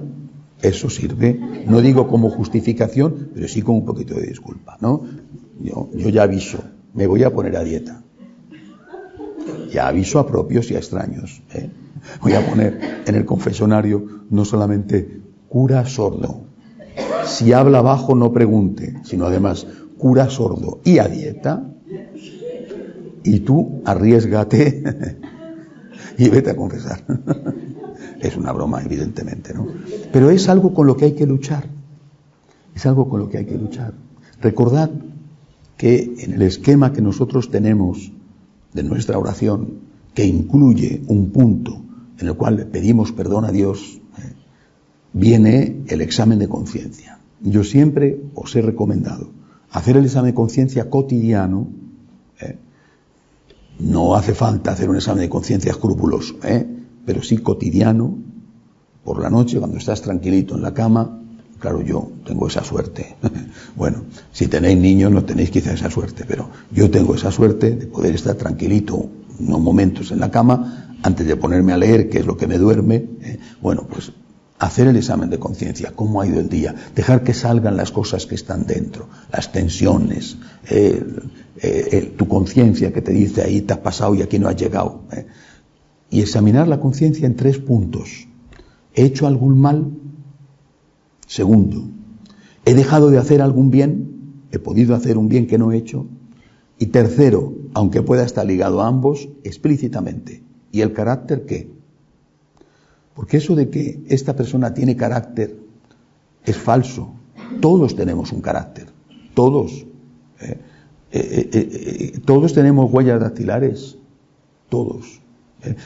eso 0.61 0.89
sirve, 0.89 1.39
no 1.67 1.81
digo 1.81 2.07
como 2.07 2.29
justificación, 2.29 3.29
pero 3.33 3.47
sí 3.47 3.61
como 3.61 3.79
un 3.79 3.85
poquito 3.85 4.15
de 4.15 4.27
disculpa, 4.27 4.77
¿no? 4.81 5.05
Yo, 5.61 5.89
yo 5.93 6.09
ya 6.09 6.23
aviso, 6.23 6.59
me 6.93 7.07
voy 7.07 7.23
a 7.23 7.33
poner 7.33 7.55
a 7.57 7.63
dieta. 7.63 8.01
Ya 9.71 9.87
aviso 9.87 10.19
a 10.19 10.27
propios 10.27 10.71
y 10.71 10.75
a 10.75 10.79
extraños. 10.79 11.41
¿eh? 11.53 11.69
Voy 12.21 12.33
a 12.33 12.45
poner 12.45 13.03
en 13.05 13.15
el 13.15 13.25
confesionario 13.25 14.05
no 14.29 14.45
solamente 14.45 15.21
cura 15.49 15.85
sordo. 15.85 16.41
Si 17.25 17.53
habla 17.53 17.81
bajo 17.81 18.15
no 18.15 18.31
pregunte, 18.31 18.99
sino 19.03 19.25
además 19.25 19.67
cura 19.97 20.29
sordo 20.29 20.79
y 20.83 20.99
a 20.99 21.07
dieta. 21.07 21.71
Y 23.23 23.39
tú 23.39 23.81
arriesgate 23.85 25.17
y 26.17 26.29
vete 26.29 26.51
a 26.51 26.55
confesar. 26.55 27.03
Es 28.19 28.37
una 28.37 28.51
broma, 28.51 28.81
evidentemente, 28.83 29.53
¿no? 29.53 29.67
Pero 30.11 30.29
es 30.29 30.49
algo 30.49 30.73
con 30.73 30.87
lo 30.87 30.97
que 30.97 31.05
hay 31.05 31.11
que 31.13 31.27
luchar. 31.27 31.65
Es 32.73 32.85
algo 32.85 33.07
con 33.07 33.19
lo 33.19 33.29
que 33.29 33.37
hay 33.37 33.45
que 33.45 33.57
luchar. 33.57 33.93
Recordad 34.41 34.89
que 35.77 36.15
en 36.19 36.33
el 36.33 36.41
esquema 36.41 36.91
que 36.91 37.01
nosotros 37.01 37.51
tenemos 37.51 38.11
de 38.73 38.83
nuestra 38.83 39.17
oración, 39.19 39.79
que 40.13 40.25
incluye 40.25 41.03
un 41.07 41.29
punto 41.29 41.84
en 42.19 42.27
el 42.27 42.35
cual 42.35 42.67
pedimos 42.67 43.11
perdón 43.11 43.45
a 43.45 43.51
Dios, 43.51 43.99
¿eh? 44.17 44.33
viene 45.13 45.83
el 45.87 46.01
examen 46.01 46.39
de 46.39 46.47
conciencia. 46.47 47.19
Yo 47.41 47.63
siempre 47.63 48.21
os 48.33 48.55
he 48.55 48.61
recomendado 48.61 49.29
hacer 49.71 49.97
el 49.97 50.05
examen 50.05 50.31
de 50.31 50.35
conciencia 50.35 50.89
cotidiano. 50.89 51.67
¿eh? 52.39 52.57
No 53.79 54.15
hace 54.15 54.33
falta 54.33 54.71
hacer 54.71 54.89
un 54.89 54.95
examen 54.95 55.21
de 55.21 55.29
conciencia 55.29 55.71
escrupuloso, 55.71 56.35
¿eh? 56.43 56.65
pero 57.05 57.21
sí 57.21 57.37
cotidiano, 57.37 58.17
por 59.03 59.21
la 59.21 59.29
noche, 59.29 59.59
cuando 59.59 59.77
estás 59.77 60.01
tranquilito 60.01 60.55
en 60.55 60.61
la 60.61 60.73
cama, 60.73 61.21
claro, 61.59 61.81
yo 61.81 62.09
tengo 62.25 62.47
esa 62.47 62.63
suerte. 62.63 63.15
bueno, 63.75 64.03
si 64.31 64.47
tenéis 64.47 64.79
niños 64.79 65.11
no 65.11 65.25
tenéis 65.25 65.51
quizá 65.51 65.73
esa 65.73 65.91
suerte, 65.91 66.23
pero 66.25 66.49
yo 66.71 66.89
tengo 66.89 67.13
esa 67.13 67.31
suerte 67.31 67.75
de 67.75 67.87
poder 67.87 68.15
estar 68.15 68.35
tranquilito 68.35 69.09
unos 69.39 69.61
momentos 69.61 70.11
en 70.11 70.19
la 70.19 70.31
cama 70.31 70.97
antes 71.03 71.27
de 71.27 71.35
ponerme 71.35 71.73
a 71.73 71.77
leer, 71.77 72.09
que 72.09 72.19
es 72.19 72.25
lo 72.25 72.37
que 72.37 72.47
me 72.47 72.57
duerme. 72.57 72.95
¿eh? 73.21 73.39
Bueno, 73.61 73.85
pues 73.89 74.11
hacer 74.57 74.87
el 74.87 74.95
examen 74.95 75.29
de 75.29 75.37
conciencia, 75.37 75.91
cómo 75.95 76.21
ha 76.21 76.27
ido 76.27 76.39
el 76.39 76.49
día, 76.49 76.73
dejar 76.95 77.23
que 77.23 77.33
salgan 77.33 77.77
las 77.77 77.91
cosas 77.91 78.25
que 78.25 78.35
están 78.35 78.65
dentro, 78.65 79.07
las 79.31 79.51
tensiones, 79.51 80.37
eh, 80.69 81.03
eh, 81.61 82.13
tu 82.17 82.27
conciencia 82.27 82.93
que 82.93 83.01
te 83.01 83.11
dice 83.11 83.41
ahí 83.41 83.61
te 83.61 83.73
has 83.73 83.79
pasado 83.79 84.15
y 84.15 84.21
aquí 84.21 84.39
no 84.39 84.47
has 84.47 84.55
llegado. 84.55 85.01
Y 86.09 86.21
examinar 86.21 86.67
la 86.67 86.79
conciencia 86.79 87.25
en 87.25 87.35
tres 87.35 87.57
puntos. 87.57 88.27
¿He 88.93 89.03
hecho 89.03 89.27
algún 89.27 89.59
mal? 89.59 89.91
Segundo, 91.27 91.83
¿he 92.63 92.73
dejado 92.73 93.09
de 93.09 93.17
hacer 93.17 93.41
algún 93.41 93.71
bien? 93.71 94.45
¿He 94.51 94.59
podido 94.59 94.95
hacer 94.95 95.17
un 95.17 95.27
bien 95.27 95.47
que 95.47 95.57
no 95.57 95.71
he 95.71 95.77
hecho? 95.77 96.07
Y 96.79 96.87
tercero, 96.87 97.53
aunque 97.75 98.01
pueda 98.01 98.23
estar 98.23 98.45
ligado 98.45 98.81
a 98.81 98.87
ambos, 98.87 99.27
explícitamente. 99.43 100.41
¿Y 100.71 100.79
el 100.79 100.93
carácter 100.93 101.45
qué? 101.45 101.69
Porque 103.13 103.35
eso 103.37 103.53
de 103.53 103.69
que 103.69 104.01
esta 104.07 104.33
persona 104.33 104.73
tiene 104.73 104.95
carácter 104.95 105.57
es 106.45 106.55
falso. 106.55 107.11
Todos 107.59 107.97
tenemos 107.97 108.31
un 108.31 108.39
carácter. 108.39 108.87
Todos. 109.33 109.85
¿eh? 110.39 110.57
Eh, 111.11 111.49
eh, 111.51 112.19
todos 112.23 112.53
tenemos 112.53 112.89
huellas 112.93 113.19
dactilares. 113.19 113.97
Todos. 114.69 115.21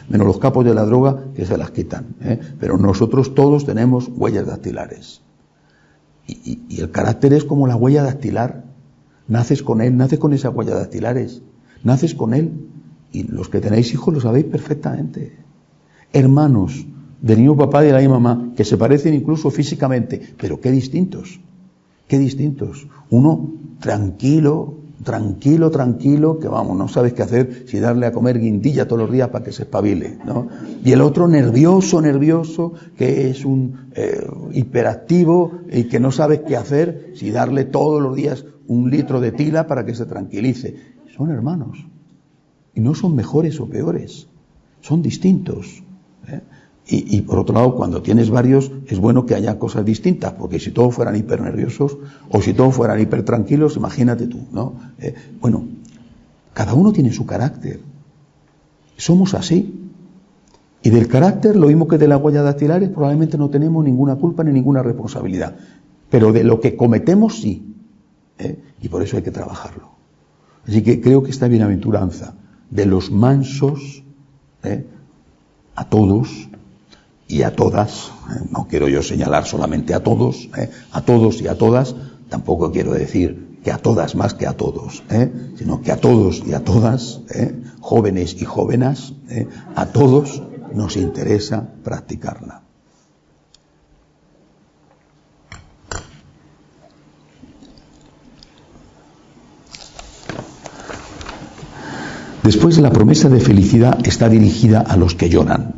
Menos 0.09 0.27
los 0.27 0.37
capos 0.37 0.65
de 0.65 0.75
la 0.75 0.85
droga 0.85 1.23
que 1.33 1.47
se 1.47 1.57
las 1.57 1.71
quitan. 1.71 2.15
Pero 2.59 2.77
nosotros 2.77 3.33
todos 3.33 3.65
tenemos 3.65 4.11
huellas 4.15 4.45
dactilares. 4.45 5.23
Y, 6.27 6.79
el 6.79 6.91
carácter 6.91 7.33
es 7.33 7.45
como 7.45 7.65
la 7.65 7.75
huella 7.75 8.03
dactilar. 8.03 8.63
Naces 9.27 9.63
con 9.63 9.81
él, 9.81 9.97
naces 9.97 10.19
con 10.19 10.33
esas 10.33 10.53
huellas 10.53 10.75
dactilares. 10.75 11.41
Naces 11.83 12.13
con 12.15 12.33
él. 12.33 12.51
Y 13.11 13.23
los 13.23 13.49
que 13.49 13.59
tenéis 13.59 13.93
hijos 13.93 14.13
lo 14.13 14.21
sabéis 14.21 14.45
perfectamente. 14.45 15.33
Hermanos, 16.13 16.85
del 17.21 17.39
mismo 17.39 17.57
papá 17.57 17.83
y 17.83 17.87
de 17.87 17.93
la 17.93 17.99
misma 17.99 18.19
mamá, 18.19 18.51
que 18.55 18.63
se 18.63 18.77
parecen 18.77 19.13
incluso 19.13 19.49
físicamente, 19.51 20.21
pero 20.37 20.59
qué 20.59 20.71
distintos, 20.71 21.39
qué 22.07 22.17
distintos. 22.17 22.87
Uno 23.09 23.51
tranquilo, 23.79 24.75
tranquilo, 25.03 25.69
tranquilo, 25.71 26.39
que 26.39 26.47
vamos, 26.47 26.77
no 26.77 26.87
sabes 26.87 27.13
qué 27.13 27.23
hacer 27.23 27.65
si 27.67 27.79
darle 27.79 28.05
a 28.05 28.11
comer 28.11 28.39
guindilla 28.39 28.87
todos 28.87 29.03
los 29.03 29.11
días 29.11 29.29
para 29.29 29.43
que 29.43 29.51
se 29.51 29.63
espabile, 29.63 30.17
¿no? 30.25 30.47
Y 30.83 30.91
el 30.91 31.01
otro 31.01 31.27
nervioso, 31.27 32.01
nervioso, 32.01 32.73
que 32.97 33.29
es 33.29 33.45
un 33.45 33.89
eh, 33.95 34.27
hiperactivo 34.53 35.59
y 35.71 35.85
que 35.85 35.99
no 35.99 36.11
sabes 36.11 36.41
qué 36.41 36.57
hacer 36.57 37.13
si 37.15 37.31
darle 37.31 37.65
todos 37.65 38.01
los 38.01 38.15
días 38.15 38.45
un 38.67 38.89
litro 38.89 39.19
de 39.19 39.31
tila 39.31 39.67
para 39.67 39.85
que 39.85 39.95
se 39.95 40.05
tranquilice. 40.05 40.98
Son 41.19 41.31
hermanos. 41.31 41.85
Y 42.73 42.79
no 42.79 42.95
son 42.95 43.13
mejores 43.13 43.59
o 43.59 43.65
peores, 43.65 44.27
son 44.79 45.01
distintos. 45.01 45.83
¿eh? 46.29 46.39
Y, 46.87 47.21
por 47.21 47.39
otro 47.39 47.53
lado, 47.53 47.75
cuando 47.75 48.01
tienes 48.01 48.29
varios, 48.29 48.71
es 48.87 48.97
bueno 48.99 49.25
que 49.25 49.35
haya 49.35 49.59
cosas 49.59 49.83
distintas, 49.83 50.31
porque 50.31 50.59
si 50.59 50.71
todos 50.71 50.95
fueran 50.95 51.17
hipernerviosos 51.17 51.97
o 52.31 52.41
si 52.41 52.53
todos 52.53 52.73
fueran 52.73 53.01
hipertranquilos, 53.01 53.75
imagínate 53.75 54.27
tú, 54.27 54.39
¿no? 54.53 54.75
Eh, 54.97 55.13
bueno, 55.41 55.67
cada 56.53 56.73
uno 56.73 56.93
tiene 56.93 57.11
su 57.11 57.25
carácter. 57.25 57.81
Somos 58.95 59.33
así. 59.33 59.91
Y 60.81 60.89
del 60.89 61.09
carácter, 61.09 61.57
lo 61.57 61.67
mismo 61.67 61.87
que 61.89 61.97
de 61.97 62.07
la 62.07 62.15
huella 62.15 62.43
dactilares, 62.43 62.89
probablemente 62.89 63.37
no 63.37 63.49
tenemos 63.49 63.83
ninguna 63.83 64.15
culpa 64.15 64.45
ni 64.45 64.53
ninguna 64.53 64.83
responsabilidad. 64.83 65.57
Pero 66.09 66.31
de 66.31 66.45
lo 66.45 66.61
que 66.61 66.77
cometemos, 66.77 67.41
sí. 67.41 67.75
¿eh? 68.37 68.57
Y 68.81 68.87
por 68.87 69.03
eso 69.03 69.17
hay 69.17 69.23
que 69.23 69.31
trabajarlo. 69.31 69.98
Así 70.67 70.81
que 70.83 71.01
creo 71.01 71.23
que 71.23 71.31
esta 71.31 71.47
bienaventuranza 71.47 72.35
de 72.69 72.85
los 72.85 73.11
mansos, 73.11 74.03
¿eh? 74.63 74.85
a 75.75 75.85
todos, 75.85 76.49
y 77.27 77.43
a 77.43 77.55
todas, 77.55 78.11
eh, 78.31 78.47
no 78.51 78.67
quiero 78.67 78.87
yo 78.87 79.03
señalar 79.03 79.45
solamente 79.45 79.93
a 79.93 80.01
todos, 80.01 80.49
eh, 80.57 80.69
a 80.91 81.01
todos 81.01 81.41
y 81.41 81.47
a 81.47 81.57
todas, 81.57 81.95
tampoco 82.29 82.71
quiero 82.71 82.93
decir 82.93 83.59
que 83.63 83.71
a 83.71 83.77
todas 83.77 84.15
más 84.15 84.33
que 84.33 84.47
a 84.47 84.53
todos, 84.53 85.03
sino 85.57 85.81
que 85.81 85.91
a 85.91 85.97
todos 85.97 86.43
y 86.47 86.53
a 86.53 86.63
todas, 86.63 87.19
jóvenes 87.81 88.37
y 88.39 88.45
jóvenes, 88.45 89.13
a 89.75 89.87
todos 89.87 90.41
nos 90.73 90.95
interesa 90.95 91.67
practicarla. 91.83 92.68
Después 102.49 102.79
la 102.79 102.89
promesa 102.89 103.29
de 103.29 103.39
felicidad 103.39 103.99
está 104.07 104.27
dirigida 104.27 104.81
a 104.81 104.97
los 104.97 105.13
que 105.13 105.29
lloran. 105.29 105.75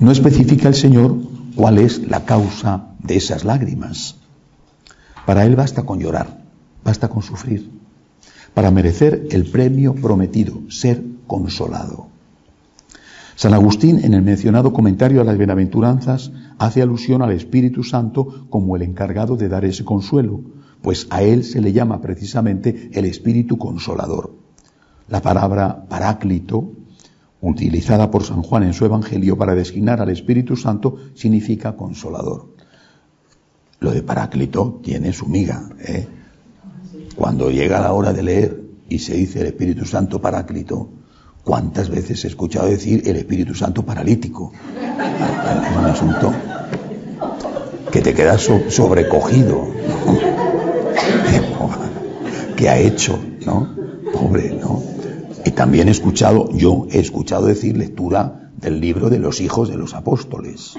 No 0.00 0.12
especifica 0.12 0.68
el 0.68 0.74
Señor 0.74 1.16
cuál 1.54 1.78
es 1.78 2.06
la 2.10 2.26
causa 2.26 2.88
de 3.02 3.16
esas 3.16 3.42
lágrimas. 3.46 4.16
Para 5.24 5.46
Él 5.46 5.56
basta 5.56 5.84
con 5.84 5.98
llorar, 5.98 6.42
basta 6.84 7.08
con 7.08 7.22
sufrir, 7.22 7.70
para 8.52 8.70
merecer 8.70 9.28
el 9.30 9.46
premio 9.50 9.94
prometido, 9.94 10.60
ser 10.68 11.02
consolado. 11.26 12.08
San 13.34 13.54
Agustín, 13.54 14.04
en 14.04 14.12
el 14.12 14.20
mencionado 14.20 14.74
comentario 14.74 15.22
a 15.22 15.24
las 15.24 15.38
bienaventuranzas, 15.38 16.32
hace 16.58 16.82
alusión 16.82 17.22
al 17.22 17.32
Espíritu 17.32 17.82
Santo 17.82 18.44
como 18.50 18.76
el 18.76 18.82
encargado 18.82 19.36
de 19.36 19.48
dar 19.48 19.64
ese 19.64 19.86
consuelo, 19.86 20.42
pues 20.82 21.06
a 21.08 21.22
Él 21.22 21.44
se 21.44 21.62
le 21.62 21.72
llama 21.72 22.02
precisamente 22.02 22.90
el 22.92 23.06
Espíritu 23.06 23.56
Consolador. 23.56 24.41
La 25.12 25.20
palabra 25.20 25.84
paráclito 25.90 26.72
utilizada 27.42 28.10
por 28.10 28.24
San 28.24 28.42
Juan 28.42 28.62
en 28.62 28.72
su 28.72 28.86
Evangelio 28.86 29.36
para 29.36 29.54
designar 29.54 30.00
al 30.00 30.08
Espíritu 30.08 30.56
Santo, 30.56 30.96
significa 31.14 31.76
consolador. 31.76 32.54
Lo 33.80 33.90
de 33.90 34.02
Paráclito 34.02 34.80
tiene 34.82 35.12
su 35.12 35.26
miga. 35.26 35.68
¿eh? 35.80 36.08
Cuando 37.14 37.50
llega 37.50 37.82
la 37.82 37.92
hora 37.92 38.14
de 38.14 38.22
leer 38.22 38.62
y 38.88 39.00
se 39.00 39.14
dice 39.14 39.42
el 39.42 39.48
Espíritu 39.48 39.84
Santo 39.84 40.18
Paráclito, 40.18 40.88
¿cuántas 41.44 41.90
veces 41.90 42.24
he 42.24 42.28
escuchado 42.28 42.68
decir 42.68 43.02
el 43.04 43.16
Espíritu 43.16 43.54
Santo 43.54 43.84
paralítico? 43.84 44.50
Es 44.80 45.76
un 45.76 45.84
asunto 45.84 46.32
que 47.90 48.00
te 48.00 48.14
quedas 48.14 48.48
sobrecogido. 48.68 49.66
¿Qué 52.56 52.70
ha 52.70 52.78
hecho? 52.78 53.18
¿No? 53.44 53.68
Pobre, 54.14 54.56
¿no? 54.58 55.01
Y 55.44 55.50
también 55.50 55.88
he 55.88 55.90
escuchado, 55.90 56.50
yo 56.52 56.86
he 56.90 56.98
escuchado 56.98 57.46
decir 57.46 57.76
lectura 57.76 58.50
del 58.56 58.80
libro 58.80 59.10
de 59.10 59.18
los 59.18 59.40
hijos 59.40 59.68
de 59.68 59.76
los 59.76 59.94
apóstoles. 59.94 60.74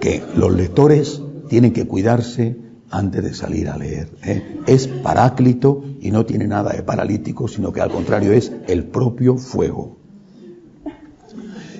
Que 0.00 0.22
los 0.36 0.52
lectores 0.52 1.22
tienen 1.48 1.72
que 1.72 1.86
cuidarse 1.86 2.56
antes 2.90 3.22
de 3.22 3.34
salir 3.34 3.68
a 3.68 3.76
leer. 3.76 4.08
¿eh? 4.24 4.60
Es 4.66 4.88
paráclito 4.88 5.84
y 6.00 6.10
no 6.10 6.26
tiene 6.26 6.46
nada 6.46 6.72
de 6.72 6.82
paralítico, 6.82 7.48
sino 7.48 7.72
que 7.72 7.80
al 7.80 7.90
contrario 7.90 8.32
es 8.32 8.52
el 8.66 8.84
propio 8.84 9.36
fuego. 9.36 9.98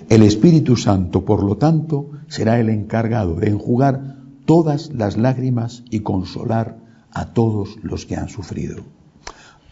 El 0.08 0.22
Espíritu 0.22 0.76
Santo, 0.76 1.24
por 1.24 1.42
lo 1.42 1.56
tanto, 1.56 2.10
será 2.28 2.58
el 2.58 2.70
encargado 2.70 3.34
de 3.34 3.48
enjugar 3.48 4.16
todas 4.46 4.90
las 4.94 5.16
lágrimas 5.18 5.82
y 5.90 6.00
consolar 6.00 6.78
a 7.10 7.32
todos 7.34 7.76
los 7.82 8.06
que 8.06 8.16
han 8.16 8.28
sufrido. 8.28 8.76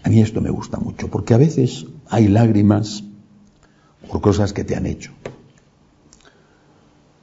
A 0.06 0.08
mí 0.08 0.20
esto 0.20 0.40
me 0.40 0.50
gusta 0.50 0.78
mucho, 0.78 1.08
porque 1.08 1.34
a 1.34 1.36
veces 1.36 1.84
hay 2.08 2.28
lágrimas 2.28 3.02
por 4.08 4.20
cosas 4.20 4.52
que 4.52 4.62
te 4.62 4.76
han 4.76 4.86
hecho. 4.86 5.10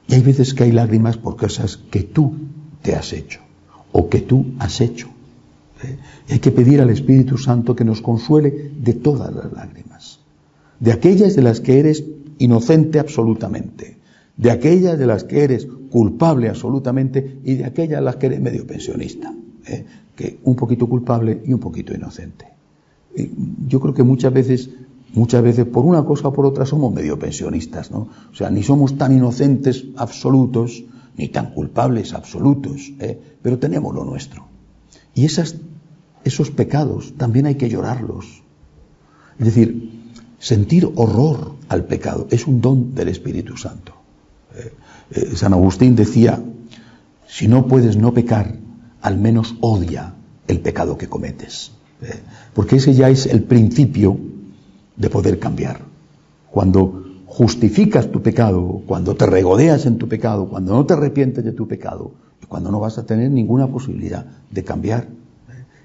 Y 0.06 0.16
hay 0.16 0.20
veces 0.20 0.52
que 0.52 0.64
hay 0.64 0.72
lágrimas 0.72 1.16
por 1.16 1.38
cosas 1.38 1.78
que 1.78 2.02
tú 2.02 2.34
te 2.82 2.94
has 2.94 3.14
hecho 3.14 3.40
o 3.90 4.10
que 4.10 4.20
tú 4.20 4.52
has 4.58 4.82
hecho. 4.82 5.08
¿eh? 5.82 5.96
Y 6.28 6.32
hay 6.34 6.40
que 6.40 6.50
pedir 6.50 6.82
al 6.82 6.90
Espíritu 6.90 7.38
Santo 7.38 7.74
que 7.74 7.86
nos 7.86 8.02
consuele 8.02 8.72
de 8.78 8.92
todas 8.92 9.34
las 9.34 9.50
lágrimas. 9.50 10.20
De 10.78 10.92
aquellas 10.92 11.34
de 11.34 11.40
las 11.40 11.60
que 11.60 11.80
eres 11.80 12.04
inocente 12.36 12.98
absolutamente, 12.98 13.96
de 14.36 14.50
aquellas 14.50 14.98
de 14.98 15.06
las 15.06 15.24
que 15.24 15.42
eres 15.42 15.66
culpable 15.90 16.50
absolutamente 16.50 17.38
y 17.44 17.54
de 17.54 17.64
aquellas 17.64 18.00
de 18.00 18.04
las 18.04 18.16
que 18.16 18.26
eres 18.26 18.42
medio 18.42 18.66
pensionista, 18.66 19.34
¿eh? 19.66 19.86
que 20.14 20.38
un 20.44 20.54
poquito 20.54 20.86
culpable 20.86 21.40
y 21.46 21.54
un 21.54 21.60
poquito 21.60 21.94
inocente. 21.94 22.53
Eh, 23.16 23.30
yo 23.68 23.80
creo 23.80 23.94
que 23.94 24.02
muchas 24.02 24.32
veces, 24.32 24.70
muchas 25.12 25.42
veces 25.42 25.66
por 25.66 25.84
una 25.84 26.04
cosa 26.04 26.28
o 26.28 26.32
por 26.32 26.46
otra 26.46 26.66
somos 26.66 26.92
medio 26.92 27.18
pensionistas, 27.18 27.90
¿no? 27.90 28.08
O 28.32 28.34
sea, 28.34 28.50
ni 28.50 28.62
somos 28.62 28.96
tan 28.98 29.16
inocentes 29.16 29.84
absolutos, 29.96 30.84
ni 31.16 31.28
tan 31.28 31.52
culpables 31.52 32.12
absolutos, 32.12 32.92
¿eh? 32.98 33.20
pero 33.42 33.58
tenemos 33.58 33.94
lo 33.94 34.04
nuestro. 34.04 34.46
Y 35.14 35.24
esas, 35.24 35.56
esos 36.24 36.50
pecados 36.50 37.14
también 37.16 37.46
hay 37.46 37.54
que 37.54 37.68
llorarlos. 37.68 38.42
Es 39.38 39.46
decir, 39.46 40.10
sentir 40.38 40.90
horror 40.96 41.54
al 41.68 41.84
pecado 41.84 42.26
es 42.30 42.46
un 42.46 42.60
don 42.60 42.94
del 42.94 43.08
Espíritu 43.08 43.56
Santo. 43.56 43.94
Eh, 45.10 45.36
San 45.36 45.52
Agustín 45.52 45.94
decía, 45.94 46.42
si 47.26 47.48
no 47.48 47.66
puedes 47.66 47.96
no 47.96 48.12
pecar, 48.12 48.56
al 49.00 49.18
menos 49.18 49.56
odia 49.60 50.14
el 50.48 50.60
pecado 50.60 50.98
que 50.98 51.08
cometes. 51.08 51.72
Porque 52.54 52.76
ese 52.76 52.94
ya 52.94 53.08
es 53.08 53.26
el 53.26 53.42
principio 53.42 54.18
de 54.96 55.10
poder 55.10 55.38
cambiar. 55.38 55.80
Cuando 56.50 57.04
justificas 57.26 58.12
tu 58.12 58.22
pecado, 58.22 58.82
cuando 58.86 59.14
te 59.16 59.26
regodeas 59.26 59.86
en 59.86 59.98
tu 59.98 60.08
pecado, 60.08 60.46
cuando 60.48 60.72
no 60.74 60.86
te 60.86 60.94
arrepientes 60.94 61.44
de 61.44 61.52
tu 61.52 61.66
pecado, 61.66 62.12
y 62.42 62.46
cuando 62.46 62.70
no 62.70 62.78
vas 62.78 62.98
a 62.98 63.06
tener 63.06 63.30
ninguna 63.30 63.66
posibilidad 63.66 64.24
de 64.50 64.64
cambiar. 64.64 65.08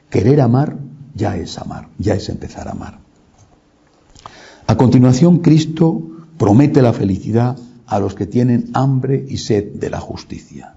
Querer 0.09 0.41
amar 0.41 0.77
ya 1.15 1.37
es 1.37 1.57
amar, 1.57 1.89
ya 1.97 2.13
es 2.15 2.29
empezar 2.29 2.67
a 2.67 2.71
amar. 2.71 2.99
A 4.67 4.77
continuación, 4.77 5.39
Cristo 5.39 6.01
promete 6.37 6.81
la 6.81 6.93
felicidad 6.93 7.57
a 7.87 7.99
los 7.99 8.13
que 8.13 8.27
tienen 8.27 8.69
hambre 8.73 9.25
y 9.27 9.37
sed 9.37 9.73
de 9.73 9.89
la 9.89 9.99
justicia. 9.99 10.75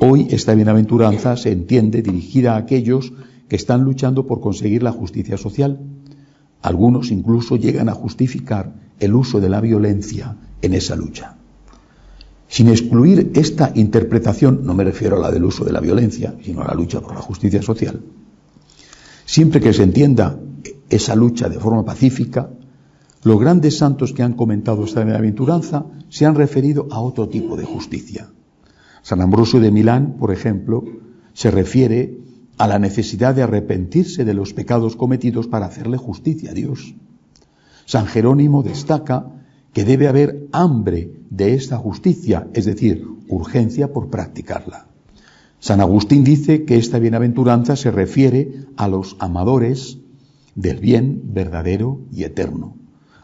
Hoy 0.00 0.28
esta 0.30 0.54
bienaventuranza 0.54 1.36
se 1.36 1.52
entiende 1.52 2.02
dirigida 2.02 2.54
a 2.54 2.58
aquellos 2.58 3.12
están 3.54 3.84
luchando 3.84 4.26
por 4.26 4.40
conseguir 4.40 4.82
la 4.82 4.92
justicia 4.92 5.36
social. 5.36 5.80
Algunos 6.62 7.10
incluso 7.10 7.56
llegan 7.56 7.88
a 7.88 7.94
justificar 7.94 8.72
el 8.98 9.14
uso 9.14 9.40
de 9.40 9.48
la 9.48 9.60
violencia 9.60 10.36
en 10.62 10.74
esa 10.74 10.96
lucha. 10.96 11.36
Sin 12.48 12.68
excluir 12.68 13.32
esta 13.34 13.72
interpretación, 13.74 14.60
no 14.64 14.74
me 14.74 14.84
refiero 14.84 15.16
a 15.16 15.20
la 15.20 15.30
del 15.30 15.44
uso 15.44 15.64
de 15.64 15.72
la 15.72 15.80
violencia, 15.80 16.34
sino 16.42 16.62
a 16.62 16.68
la 16.68 16.74
lucha 16.74 17.00
por 17.00 17.14
la 17.14 17.20
justicia 17.20 17.62
social, 17.62 18.00
siempre 19.24 19.60
que 19.60 19.72
se 19.72 19.82
entienda 19.82 20.38
esa 20.88 21.16
lucha 21.16 21.48
de 21.48 21.58
forma 21.58 21.84
pacífica, 21.84 22.50
los 23.24 23.40
grandes 23.40 23.78
santos 23.78 24.12
que 24.12 24.22
han 24.22 24.34
comentado 24.34 24.84
esta 24.84 25.02
bienaventuranza 25.02 25.86
se 26.10 26.26
han 26.26 26.34
referido 26.34 26.86
a 26.90 27.00
otro 27.00 27.28
tipo 27.28 27.56
de 27.56 27.64
justicia. 27.64 28.28
San 29.02 29.20
Ambrosio 29.20 29.60
de 29.60 29.70
Milán, 29.70 30.16
por 30.18 30.30
ejemplo, 30.30 30.84
se 31.32 31.50
refiere 31.50 32.18
a 32.58 32.68
la 32.68 32.78
necesidad 32.78 33.34
de 33.34 33.42
arrepentirse 33.42 34.24
de 34.24 34.34
los 34.34 34.52
pecados 34.52 34.96
cometidos 34.96 35.48
para 35.48 35.66
hacerle 35.66 35.96
justicia 35.96 36.50
a 36.50 36.54
Dios. 36.54 36.94
San 37.84 38.06
Jerónimo 38.06 38.62
destaca 38.62 39.26
que 39.72 39.84
debe 39.84 40.08
haber 40.08 40.46
hambre 40.52 41.10
de 41.30 41.54
esta 41.54 41.76
justicia, 41.76 42.46
es 42.54 42.64
decir, 42.64 43.06
urgencia 43.28 43.92
por 43.92 44.08
practicarla. 44.08 44.86
San 45.58 45.80
Agustín 45.80 46.24
dice 46.24 46.64
que 46.64 46.76
esta 46.76 46.98
bienaventuranza 46.98 47.74
se 47.74 47.90
refiere 47.90 48.66
a 48.76 48.86
los 48.86 49.16
amadores 49.18 49.98
del 50.54 50.78
bien 50.78 51.22
verdadero 51.32 52.00
y 52.12 52.24
eterno, 52.24 52.76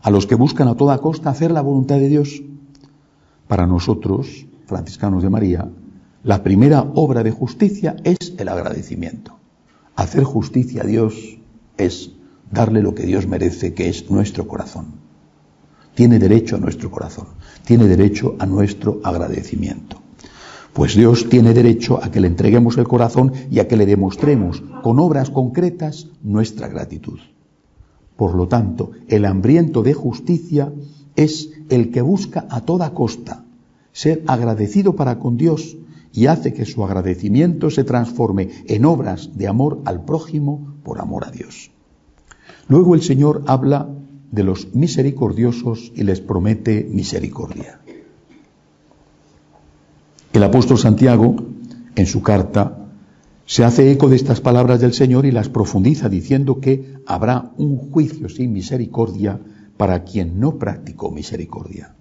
a 0.02 0.10
los 0.10 0.26
que 0.26 0.34
buscan 0.34 0.66
a 0.68 0.74
toda 0.74 0.98
costa 0.98 1.30
hacer 1.30 1.52
la 1.52 1.60
voluntad 1.60 1.96
de 1.96 2.08
Dios. 2.08 2.42
Para 3.46 3.66
nosotros, 3.66 4.46
franciscanos 4.66 5.22
de 5.22 5.30
María, 5.30 5.70
la 6.22 6.42
primera 6.42 6.82
obra 6.82 7.22
de 7.22 7.30
justicia 7.30 7.96
es 8.04 8.34
el 8.36 8.48
agradecimiento. 8.48 9.38
Hacer 9.96 10.24
justicia 10.24 10.82
a 10.82 10.86
Dios 10.86 11.38
es 11.78 12.10
darle 12.50 12.82
lo 12.82 12.94
que 12.94 13.04
Dios 13.04 13.26
merece, 13.26 13.72
que 13.72 13.88
es 13.88 14.10
nuestro 14.10 14.46
corazón. 14.46 14.86
Tiene 15.94 16.18
derecho 16.18 16.56
a 16.56 16.58
nuestro 16.58 16.90
corazón, 16.90 17.26
tiene 17.64 17.86
derecho 17.86 18.36
a 18.38 18.46
nuestro 18.46 19.00
agradecimiento. 19.02 20.02
Pues 20.74 20.94
Dios 20.94 21.28
tiene 21.28 21.54
derecho 21.54 22.02
a 22.02 22.10
que 22.10 22.20
le 22.20 22.28
entreguemos 22.28 22.76
el 22.76 22.86
corazón 22.86 23.32
y 23.50 23.58
a 23.58 23.66
que 23.66 23.76
le 23.76 23.86
demostremos 23.86 24.62
con 24.82 24.98
obras 25.00 25.30
concretas 25.30 26.08
nuestra 26.22 26.68
gratitud. 26.68 27.18
Por 28.16 28.34
lo 28.34 28.46
tanto, 28.46 28.92
el 29.08 29.24
hambriento 29.24 29.82
de 29.82 29.94
justicia 29.94 30.70
es 31.16 31.50
el 31.70 31.90
que 31.90 32.02
busca 32.02 32.46
a 32.50 32.60
toda 32.60 32.92
costa 32.92 33.44
ser 33.92 34.22
agradecido 34.26 34.94
para 34.94 35.18
con 35.18 35.36
Dios 35.36 35.76
y 36.12 36.26
hace 36.26 36.52
que 36.52 36.64
su 36.64 36.84
agradecimiento 36.84 37.70
se 37.70 37.84
transforme 37.84 38.48
en 38.66 38.84
obras 38.84 39.36
de 39.36 39.48
amor 39.48 39.80
al 39.84 40.04
prójimo 40.04 40.74
por 40.82 41.00
amor 41.00 41.24
a 41.24 41.30
Dios. 41.30 41.70
Luego 42.68 42.94
el 42.94 43.02
Señor 43.02 43.42
habla 43.46 43.88
de 44.30 44.44
los 44.44 44.74
misericordiosos 44.74 45.92
y 45.94 46.04
les 46.04 46.20
promete 46.20 46.86
misericordia. 46.90 47.80
El 50.32 50.42
apóstol 50.44 50.78
Santiago, 50.78 51.36
en 51.96 52.06
su 52.06 52.22
carta, 52.22 52.86
se 53.44 53.64
hace 53.64 53.90
eco 53.90 54.08
de 54.08 54.14
estas 54.14 54.40
palabras 54.40 54.80
del 54.80 54.92
Señor 54.92 55.26
y 55.26 55.32
las 55.32 55.48
profundiza 55.48 56.08
diciendo 56.08 56.60
que 56.60 56.94
habrá 57.06 57.50
un 57.56 57.76
juicio 57.76 58.28
sin 58.28 58.52
misericordia 58.52 59.40
para 59.76 60.04
quien 60.04 60.38
no 60.38 60.56
practicó 60.56 61.10
misericordia. 61.10 61.96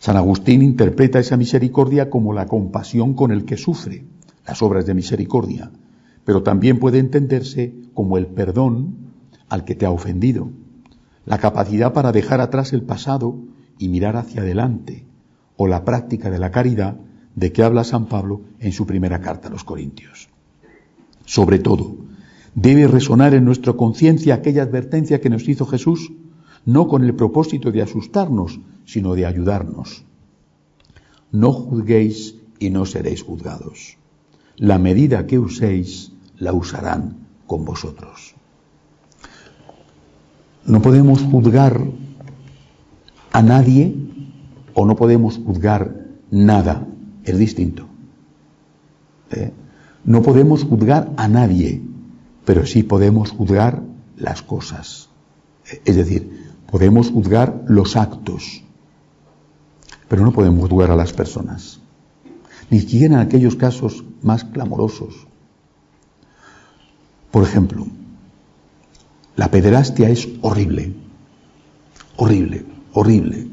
San 0.00 0.16
Agustín 0.16 0.62
interpreta 0.62 1.18
esa 1.18 1.36
misericordia 1.36 2.08
como 2.08 2.32
la 2.32 2.46
compasión 2.46 3.12
con 3.12 3.32
el 3.32 3.44
que 3.44 3.58
sufre 3.58 4.06
las 4.46 4.62
obras 4.62 4.86
de 4.86 4.94
misericordia, 4.94 5.70
pero 6.24 6.42
también 6.42 6.78
puede 6.78 6.98
entenderse 6.98 7.74
como 7.92 8.16
el 8.16 8.26
perdón 8.26 8.94
al 9.50 9.66
que 9.66 9.74
te 9.74 9.84
ha 9.84 9.90
ofendido, 9.90 10.48
la 11.26 11.36
capacidad 11.36 11.92
para 11.92 12.12
dejar 12.12 12.40
atrás 12.40 12.72
el 12.72 12.80
pasado 12.82 13.36
y 13.78 13.88
mirar 13.88 14.16
hacia 14.16 14.40
adelante, 14.40 15.04
o 15.58 15.66
la 15.66 15.84
práctica 15.84 16.30
de 16.30 16.38
la 16.38 16.50
caridad 16.50 16.96
de 17.36 17.52
que 17.52 17.62
habla 17.62 17.84
San 17.84 18.06
Pablo 18.06 18.40
en 18.58 18.72
su 18.72 18.86
primera 18.86 19.20
carta 19.20 19.48
a 19.48 19.50
los 19.50 19.64
Corintios. 19.64 20.30
Sobre 21.26 21.58
todo, 21.58 21.96
debe 22.54 22.88
resonar 22.88 23.34
en 23.34 23.44
nuestra 23.44 23.74
conciencia 23.74 24.36
aquella 24.36 24.62
advertencia 24.62 25.20
que 25.20 25.28
nos 25.28 25.46
hizo 25.46 25.66
Jesús, 25.66 26.10
no 26.64 26.88
con 26.88 27.04
el 27.04 27.14
propósito 27.14 27.70
de 27.70 27.82
asustarnos, 27.82 28.60
sino 28.90 29.14
de 29.14 29.24
ayudarnos. 29.24 30.04
No 31.30 31.52
juzguéis 31.52 32.34
y 32.58 32.70
no 32.70 32.86
seréis 32.86 33.22
juzgados. 33.22 33.96
La 34.56 34.78
medida 34.78 35.26
que 35.26 35.38
uséis 35.38 36.12
la 36.38 36.52
usarán 36.52 37.28
con 37.46 37.64
vosotros. 37.64 38.34
No 40.64 40.82
podemos 40.82 41.22
juzgar 41.22 41.80
a 43.32 43.42
nadie 43.42 43.94
o 44.74 44.86
no 44.86 44.96
podemos 44.96 45.38
juzgar 45.38 45.94
nada. 46.30 46.86
Es 47.24 47.38
distinto. 47.38 47.86
¿Eh? 49.30 49.52
No 50.04 50.22
podemos 50.22 50.64
juzgar 50.64 51.12
a 51.16 51.28
nadie, 51.28 51.80
pero 52.44 52.66
sí 52.66 52.82
podemos 52.82 53.30
juzgar 53.30 53.82
las 54.16 54.42
cosas. 54.42 55.10
Es 55.84 55.94
decir, 55.94 56.50
podemos 56.70 57.10
juzgar 57.10 57.64
los 57.68 57.96
actos, 57.96 58.64
pero 60.10 60.24
no 60.24 60.32
podemos 60.32 60.68
juzgar 60.68 60.90
a 60.90 60.96
las 60.96 61.12
personas. 61.12 61.78
Ni 62.68 62.80
siquiera 62.80 63.14
en 63.14 63.20
aquellos 63.20 63.54
casos 63.54 64.02
más 64.22 64.42
clamorosos. 64.42 65.28
Por 67.30 67.44
ejemplo, 67.44 67.86
la 69.36 69.52
pederastia 69.52 70.10
es 70.10 70.28
horrible, 70.42 70.94
horrible, 72.16 72.64
horrible. 72.92 73.46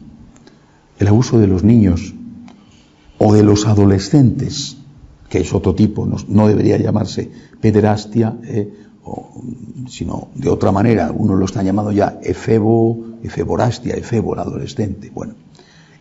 El 0.97 1.07
abuso 1.07 1.37
de 1.37 1.45
los 1.45 1.63
niños 1.63 2.15
o 3.19 3.35
de 3.35 3.43
los 3.43 3.67
adolescentes, 3.67 4.77
que 5.29 5.41
es 5.41 5.53
otro 5.53 5.75
tipo, 5.75 6.07
no, 6.07 6.47
debería 6.47 6.77
llamarse 6.77 7.29
pederastia, 7.61 8.35
eh, 8.43 8.73
sino 9.87 10.29
de 10.33 10.49
otra 10.49 10.71
manera, 10.71 11.11
uno 11.15 11.35
lo 11.35 11.45
está 11.45 11.61
llamando 11.61 11.91
ya 11.91 12.19
efebo, 12.23 13.19
efeborastia, 13.21 13.93
efebo, 13.93 14.33
adolescente. 14.39 15.11
Bueno, 15.13 15.35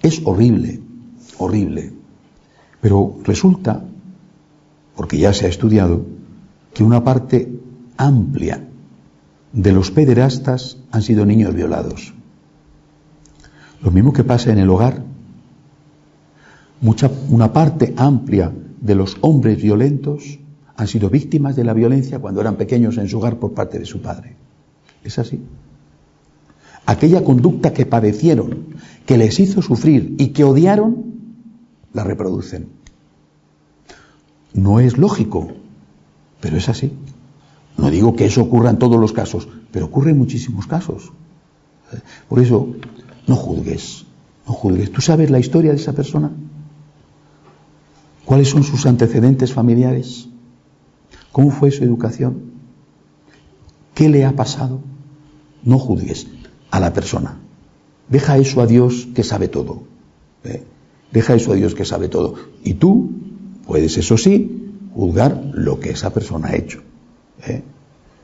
es 0.06 0.22
horrible, 0.24 0.80
horrible. 1.38 1.92
Pero 2.80 3.18
resulta, 3.24 3.82
porque 4.94 5.18
ya 5.18 5.32
se 5.32 5.46
ha 5.46 5.48
estudiado, 5.48 6.04
que 6.72 6.84
una 6.84 7.02
parte 7.02 7.50
amplia 7.96 8.68
de 9.52 9.72
los 9.72 9.90
pederastas 9.90 10.78
han 10.90 11.02
sido 11.02 11.24
niños 11.24 11.54
violados. 11.54 12.12
Lo 13.82 13.90
mismo 13.90 14.12
que 14.12 14.24
pasa 14.24 14.52
en 14.52 14.58
el 14.58 14.70
hogar. 14.70 15.02
Mucha, 16.80 17.10
una 17.30 17.52
parte 17.52 17.94
amplia 17.96 18.52
de 18.80 18.94
los 18.94 19.16
hombres 19.22 19.60
violentos 19.60 20.38
han 20.76 20.86
sido 20.86 21.08
víctimas 21.08 21.56
de 21.56 21.64
la 21.64 21.72
violencia 21.72 22.18
cuando 22.18 22.40
eran 22.40 22.56
pequeños 22.56 22.98
en 22.98 23.08
su 23.08 23.18
hogar 23.18 23.38
por 23.38 23.54
parte 23.54 23.78
de 23.78 23.86
su 23.86 24.02
padre. 24.02 24.36
Es 25.02 25.18
así. 25.18 25.40
Aquella 26.86 27.24
conducta 27.24 27.72
que 27.72 27.84
padecieron, 27.84 28.76
que 29.06 29.18
les 29.18 29.40
hizo 29.40 29.60
sufrir 29.60 30.14
y 30.18 30.28
que 30.28 30.44
odiaron, 30.44 31.04
la 31.92 32.04
reproducen. 32.04 32.68
No 34.54 34.78
es 34.78 34.96
lógico, 34.96 35.48
pero 36.40 36.56
es 36.56 36.68
así. 36.68 36.92
No 37.76 37.90
digo 37.90 38.14
que 38.14 38.26
eso 38.26 38.40
ocurra 38.40 38.70
en 38.70 38.78
todos 38.78 39.00
los 39.00 39.12
casos, 39.12 39.48
pero 39.72 39.86
ocurre 39.86 40.12
en 40.12 40.18
muchísimos 40.18 40.68
casos. 40.68 41.12
Por 42.28 42.38
eso, 42.38 42.68
no 43.26 43.34
juzgues, 43.34 44.06
no 44.46 44.54
juzgues. 44.54 44.92
¿Tú 44.92 45.00
sabes 45.00 45.28
la 45.28 45.40
historia 45.40 45.72
de 45.72 45.78
esa 45.78 45.92
persona? 45.92 46.30
¿Cuáles 48.24 48.48
son 48.48 48.62
sus 48.62 48.86
antecedentes 48.86 49.52
familiares? 49.52 50.28
¿Cómo 51.32 51.50
fue 51.50 51.72
su 51.72 51.82
educación? 51.82 52.52
¿Qué 53.94 54.08
le 54.08 54.24
ha 54.24 54.36
pasado? 54.36 54.80
No 55.64 55.78
juzgues 55.78 56.28
a 56.70 56.80
la 56.80 56.92
persona. 56.92 57.38
Deja 58.08 58.38
eso 58.38 58.60
a 58.60 58.66
Dios 58.66 59.08
que 59.14 59.22
sabe 59.22 59.48
todo. 59.48 59.82
¿eh? 60.44 60.62
Deja 61.12 61.34
eso 61.34 61.52
a 61.52 61.54
Dios 61.54 61.74
que 61.74 61.84
sabe 61.84 62.08
todo. 62.08 62.34
Y 62.62 62.74
tú 62.74 63.10
puedes, 63.66 63.96
eso 63.96 64.16
sí, 64.16 64.70
juzgar 64.94 65.50
lo 65.52 65.80
que 65.80 65.90
esa 65.90 66.12
persona 66.12 66.48
ha 66.48 66.56
hecho. 66.56 66.82
¿eh? 67.46 67.62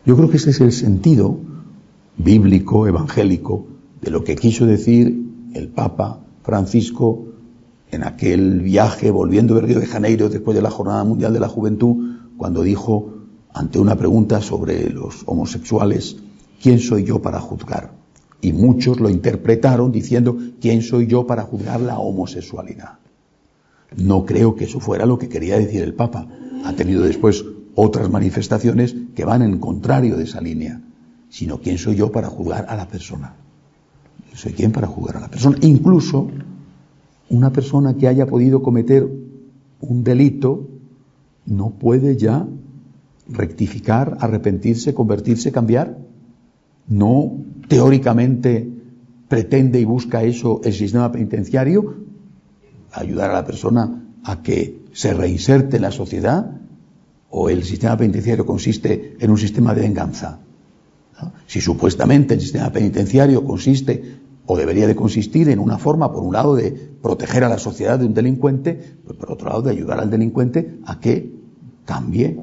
Yo 0.04 0.16
creo 0.16 0.30
que 0.30 0.36
ese 0.36 0.50
es 0.50 0.60
el 0.60 0.72
sentido 0.72 1.38
bíblico, 2.16 2.86
evangélico, 2.86 3.66
de 4.00 4.10
lo 4.10 4.24
que 4.24 4.36
quiso 4.36 4.66
decir 4.66 5.22
el 5.54 5.68
Papa 5.68 6.20
Francisco 6.42 7.26
en 7.90 8.04
aquel 8.04 8.60
viaje 8.60 9.10
volviendo 9.10 9.54
de 9.54 9.60
Río 9.62 9.80
de 9.80 9.86
Janeiro 9.86 10.28
después 10.28 10.56
de 10.56 10.62
la 10.62 10.70
Jornada 10.70 11.04
Mundial 11.04 11.32
de 11.32 11.40
la 11.40 11.48
Juventud, 11.48 12.16
cuando 12.36 12.62
dijo 12.62 13.14
ante 13.52 13.78
una 13.78 13.96
pregunta 13.96 14.40
sobre 14.40 14.88
los 14.90 15.22
homosexuales, 15.26 16.16
¿quién 16.60 16.78
soy 16.78 17.04
yo 17.04 17.20
para 17.20 17.38
juzgar? 17.38 18.01
Y 18.42 18.52
muchos 18.52 19.00
lo 19.00 19.08
interpretaron 19.08 19.92
diciendo, 19.92 20.36
¿quién 20.60 20.82
soy 20.82 21.06
yo 21.06 21.26
para 21.26 21.44
juzgar 21.44 21.80
la 21.80 21.98
homosexualidad? 21.98 22.98
No 23.96 24.26
creo 24.26 24.54
que 24.56 24.64
eso 24.64 24.80
fuera 24.80 25.06
lo 25.06 25.18
que 25.18 25.30
quería 25.30 25.58
decir 25.58 25.82
el 25.82 25.94
Papa. 25.94 26.28
Ha 26.64 26.74
tenido 26.74 27.02
después 27.02 27.44
otras 27.74 28.10
manifestaciones 28.10 28.94
que 29.14 29.24
van 29.24 29.42
en 29.42 29.58
contrario 29.58 30.16
de 30.16 30.24
esa 30.24 30.40
línea. 30.40 30.82
Sino, 31.30 31.58
¿quién 31.58 31.78
soy 31.78 31.96
yo 31.96 32.12
para 32.12 32.28
juzgar 32.28 32.66
a 32.68 32.76
la 32.76 32.88
persona? 32.88 33.36
soy 34.34 34.52
quién 34.52 34.72
para 34.72 34.86
juzgar 34.86 35.16
a 35.16 35.20
la 35.20 35.28
persona. 35.28 35.56
Incluso 35.60 36.30
una 37.28 37.52
persona 37.52 37.94
que 37.94 38.08
haya 38.08 38.26
podido 38.26 38.62
cometer 38.62 39.08
un 39.80 40.04
delito 40.04 40.68
no 41.46 41.70
puede 41.70 42.16
ya 42.16 42.46
rectificar, 43.28 44.16
arrepentirse, 44.20 44.94
convertirse, 44.94 45.52
cambiar. 45.52 45.98
No 46.88 47.32
teóricamente 47.68 48.68
pretende 49.28 49.80
y 49.80 49.84
busca 49.84 50.22
eso 50.22 50.60
el 50.64 50.72
sistema 50.72 51.10
penitenciario, 51.10 51.94
ayudar 52.92 53.30
a 53.30 53.34
la 53.34 53.44
persona 53.46 54.04
a 54.24 54.42
que 54.42 54.82
se 54.92 55.14
reinserte 55.14 55.76
en 55.76 55.82
la 55.82 55.90
sociedad, 55.90 56.60
o 57.30 57.48
el 57.48 57.64
sistema 57.64 57.96
penitenciario 57.96 58.44
consiste 58.44 59.16
en 59.18 59.30
un 59.30 59.38
sistema 59.38 59.74
de 59.74 59.80
venganza. 59.80 60.38
Si 61.46 61.60
supuestamente 61.60 62.34
el 62.34 62.40
sistema 62.40 62.70
penitenciario 62.70 63.42
consiste 63.44 64.18
o 64.44 64.56
debería 64.56 64.86
de 64.86 64.96
consistir 64.96 65.48
en 65.48 65.58
una 65.58 65.78
forma, 65.78 66.12
por 66.12 66.22
un 66.22 66.34
lado, 66.34 66.56
de 66.56 66.72
proteger 67.00 67.44
a 67.44 67.48
la 67.48 67.58
sociedad 67.58 67.98
de 67.98 68.06
un 68.06 68.12
delincuente, 68.12 68.96
pues 69.04 69.16
por 69.16 69.32
otro 69.32 69.48
lado, 69.48 69.62
de 69.62 69.70
ayudar 69.70 70.00
al 70.00 70.10
delincuente 70.10 70.78
a 70.84 71.00
que 71.00 71.32
cambie 71.86 72.38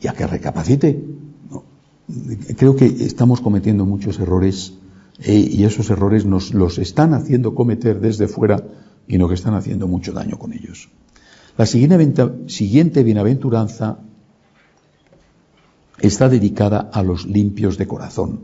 y 0.00 0.08
a 0.08 0.12
que 0.12 0.26
recapacite. 0.26 1.02
Creo 2.56 2.76
que 2.76 2.86
estamos 2.86 3.40
cometiendo 3.40 3.84
muchos 3.84 4.18
errores 4.18 4.74
eh, 5.22 5.48
y 5.52 5.64
esos 5.64 5.90
errores 5.90 6.24
nos 6.24 6.54
los 6.54 6.78
están 6.78 7.14
haciendo 7.14 7.54
cometer 7.54 8.00
desde 8.00 8.28
fuera 8.28 8.64
y 9.06 9.18
no 9.18 9.28
que 9.28 9.34
están 9.34 9.54
haciendo 9.54 9.86
mucho 9.86 10.12
daño 10.12 10.38
con 10.38 10.52
ellos. 10.52 10.88
La 11.56 11.66
siguiente 11.66 13.02
bienaventuranza 13.02 13.98
está 16.00 16.28
dedicada 16.28 16.90
a 16.92 17.02
los 17.02 17.26
limpios 17.26 17.76
de 17.76 17.86
corazón, 17.86 18.40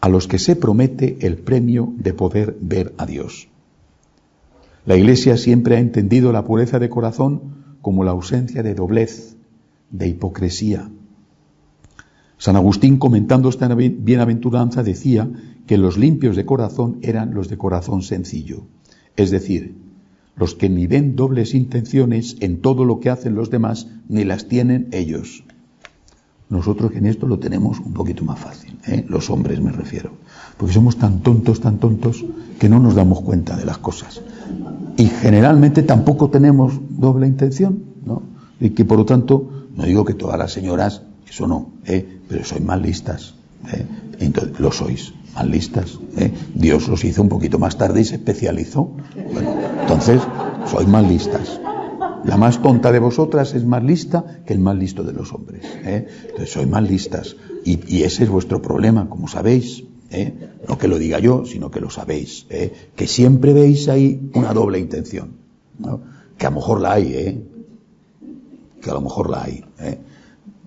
a 0.00 0.08
los 0.08 0.26
que 0.28 0.38
se 0.38 0.56
promete 0.56 1.18
el 1.20 1.38
premio 1.38 1.92
de 1.96 2.12
poder 2.12 2.56
ver 2.60 2.92
a 2.98 3.06
Dios. 3.06 3.48
La 4.84 4.96
Iglesia 4.96 5.36
siempre 5.36 5.76
ha 5.76 5.80
entendido 5.80 6.32
la 6.32 6.44
pureza 6.44 6.78
de 6.78 6.90
corazón 6.90 7.76
como 7.80 8.04
la 8.04 8.10
ausencia 8.10 8.62
de 8.62 8.74
doblez, 8.74 9.36
de 9.90 10.08
hipocresía. 10.08 10.90
San 12.42 12.56
Agustín, 12.56 12.98
comentando 12.98 13.48
esta 13.48 13.72
bienaventuranza, 13.72 14.82
decía 14.82 15.30
que 15.68 15.78
los 15.78 15.96
limpios 15.96 16.34
de 16.34 16.44
corazón 16.44 16.98
eran 17.00 17.34
los 17.34 17.48
de 17.48 17.56
corazón 17.56 18.02
sencillo, 18.02 18.66
es 19.14 19.30
decir, 19.30 19.76
los 20.34 20.56
que 20.56 20.68
ni 20.68 20.88
ven 20.88 21.14
dobles 21.14 21.54
intenciones 21.54 22.36
en 22.40 22.60
todo 22.60 22.84
lo 22.84 22.98
que 22.98 23.10
hacen 23.10 23.36
los 23.36 23.48
demás, 23.48 23.86
ni 24.08 24.24
las 24.24 24.48
tienen 24.48 24.88
ellos. 24.90 25.44
Nosotros 26.48 26.90
en 26.96 27.06
esto 27.06 27.28
lo 27.28 27.38
tenemos 27.38 27.78
un 27.78 27.92
poquito 27.92 28.24
más 28.24 28.40
fácil, 28.40 28.76
¿eh? 28.88 29.04
los 29.08 29.30
hombres 29.30 29.60
me 29.60 29.70
refiero, 29.70 30.10
porque 30.56 30.74
somos 30.74 30.96
tan 30.96 31.20
tontos, 31.20 31.60
tan 31.60 31.78
tontos, 31.78 32.24
que 32.58 32.68
no 32.68 32.80
nos 32.80 32.96
damos 32.96 33.20
cuenta 33.20 33.56
de 33.56 33.66
las 33.66 33.78
cosas. 33.78 34.20
Y 34.96 35.06
generalmente 35.06 35.84
tampoco 35.84 36.28
tenemos 36.28 36.72
doble 36.90 37.28
intención, 37.28 37.84
¿no? 38.04 38.24
Y 38.58 38.70
que 38.70 38.84
por 38.84 38.98
lo 38.98 39.04
tanto, 39.04 39.68
no 39.76 39.84
digo 39.84 40.04
que 40.04 40.14
todas 40.14 40.36
las 40.36 40.50
señoras, 40.50 41.02
eso 41.32 41.46
no, 41.46 41.72
¿eh? 41.86 42.20
pero 42.28 42.44
sois 42.44 42.62
más 42.62 42.78
listas, 42.82 43.34
¿eh? 43.72 43.86
entonces 44.20 44.60
lo 44.60 44.70
sois, 44.70 45.14
más 45.34 45.46
listas. 45.46 45.98
¿eh? 46.18 46.30
Dios 46.54 46.88
los 46.88 47.02
hizo 47.04 47.22
un 47.22 47.30
poquito 47.30 47.58
más 47.58 47.78
tarde 47.78 48.02
y 48.02 48.04
se 48.04 48.16
especializó. 48.16 48.90
Bueno, 49.32 49.56
entonces, 49.80 50.20
sois 50.70 50.86
más 50.86 51.08
listas. 51.08 51.58
La 52.24 52.36
más 52.36 52.60
tonta 52.60 52.92
de 52.92 52.98
vosotras 52.98 53.54
es 53.54 53.64
más 53.64 53.82
lista 53.82 54.42
que 54.46 54.52
el 54.52 54.60
más 54.60 54.76
listo 54.76 55.04
de 55.04 55.14
los 55.14 55.32
hombres. 55.32 55.64
¿eh? 55.64 56.06
Entonces 56.24 56.52
sois 56.52 56.68
más 56.68 56.88
listas. 56.88 57.36
Y, 57.64 58.02
ese 58.02 58.24
es 58.24 58.28
vuestro 58.28 58.60
problema, 58.60 59.08
como 59.08 59.26
sabéis. 59.26 59.84
¿eh? 60.10 60.34
No 60.68 60.76
que 60.76 60.86
lo 60.86 60.98
diga 60.98 61.18
yo, 61.18 61.46
sino 61.46 61.70
que 61.70 61.80
lo 61.80 61.88
sabéis. 61.88 62.46
¿eh? 62.50 62.72
Que 62.94 63.06
siempre 63.06 63.54
veis 63.54 63.88
ahí 63.88 64.30
una 64.34 64.52
doble 64.52 64.78
intención. 64.78 65.30
Que 66.36 66.46
a 66.46 66.50
lo 66.50 66.56
mejor 66.56 66.80
la 66.82 66.92
hay, 66.92 67.14
¿eh? 67.14 67.42
Que 68.82 68.90
a 68.90 68.94
lo 68.94 69.00
mejor 69.00 69.30
la 69.30 69.44
hay. 69.44 69.64
¿eh? 69.80 69.98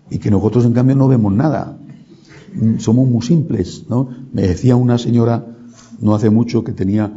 Y 0.09 0.19
que 0.19 0.29
nosotros, 0.31 0.65
en 0.65 0.73
cambio, 0.73 0.95
no 0.95 1.07
vemos 1.07 1.33
nada. 1.33 1.77
Somos 2.77 3.07
muy 3.07 3.21
simples, 3.21 3.85
¿no? 3.89 4.09
Me 4.31 4.43
decía 4.43 4.75
una 4.75 4.97
señora 4.97 5.45
no 5.99 6.15
hace 6.15 6.29
mucho 6.29 6.63
que 6.63 6.71
tenía 6.71 7.11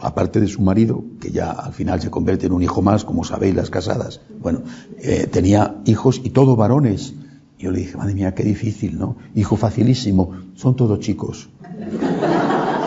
aparte 0.00 0.40
de 0.40 0.48
su 0.48 0.60
marido, 0.60 1.04
que 1.20 1.30
ya 1.30 1.50
al 1.50 1.72
final 1.72 2.00
se 2.00 2.10
convierte 2.10 2.46
en 2.46 2.52
un 2.52 2.62
hijo 2.62 2.82
más, 2.82 3.04
como 3.04 3.24
sabéis 3.24 3.54
las 3.54 3.70
casadas, 3.70 4.20
bueno, 4.40 4.60
eh, 4.98 5.28
tenía 5.30 5.76
hijos 5.86 6.20
y 6.22 6.30
todos 6.30 6.56
varones. 6.56 7.14
Yo 7.58 7.70
le 7.70 7.80
dije, 7.80 7.96
madre 7.96 8.14
mía, 8.14 8.34
qué 8.34 8.42
difícil, 8.42 8.98
¿no? 8.98 9.16
Hijo 9.34 9.56
facilísimo, 9.56 10.32
son 10.54 10.76
todos 10.76 11.00
chicos. 11.00 11.48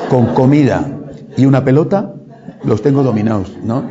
Con 0.10 0.28
comida 0.36 1.00
y 1.38 1.46
una 1.46 1.64
pelota, 1.64 2.14
los 2.64 2.82
tengo 2.84 3.02
dominados, 3.02 3.52
¿no? 3.64 3.84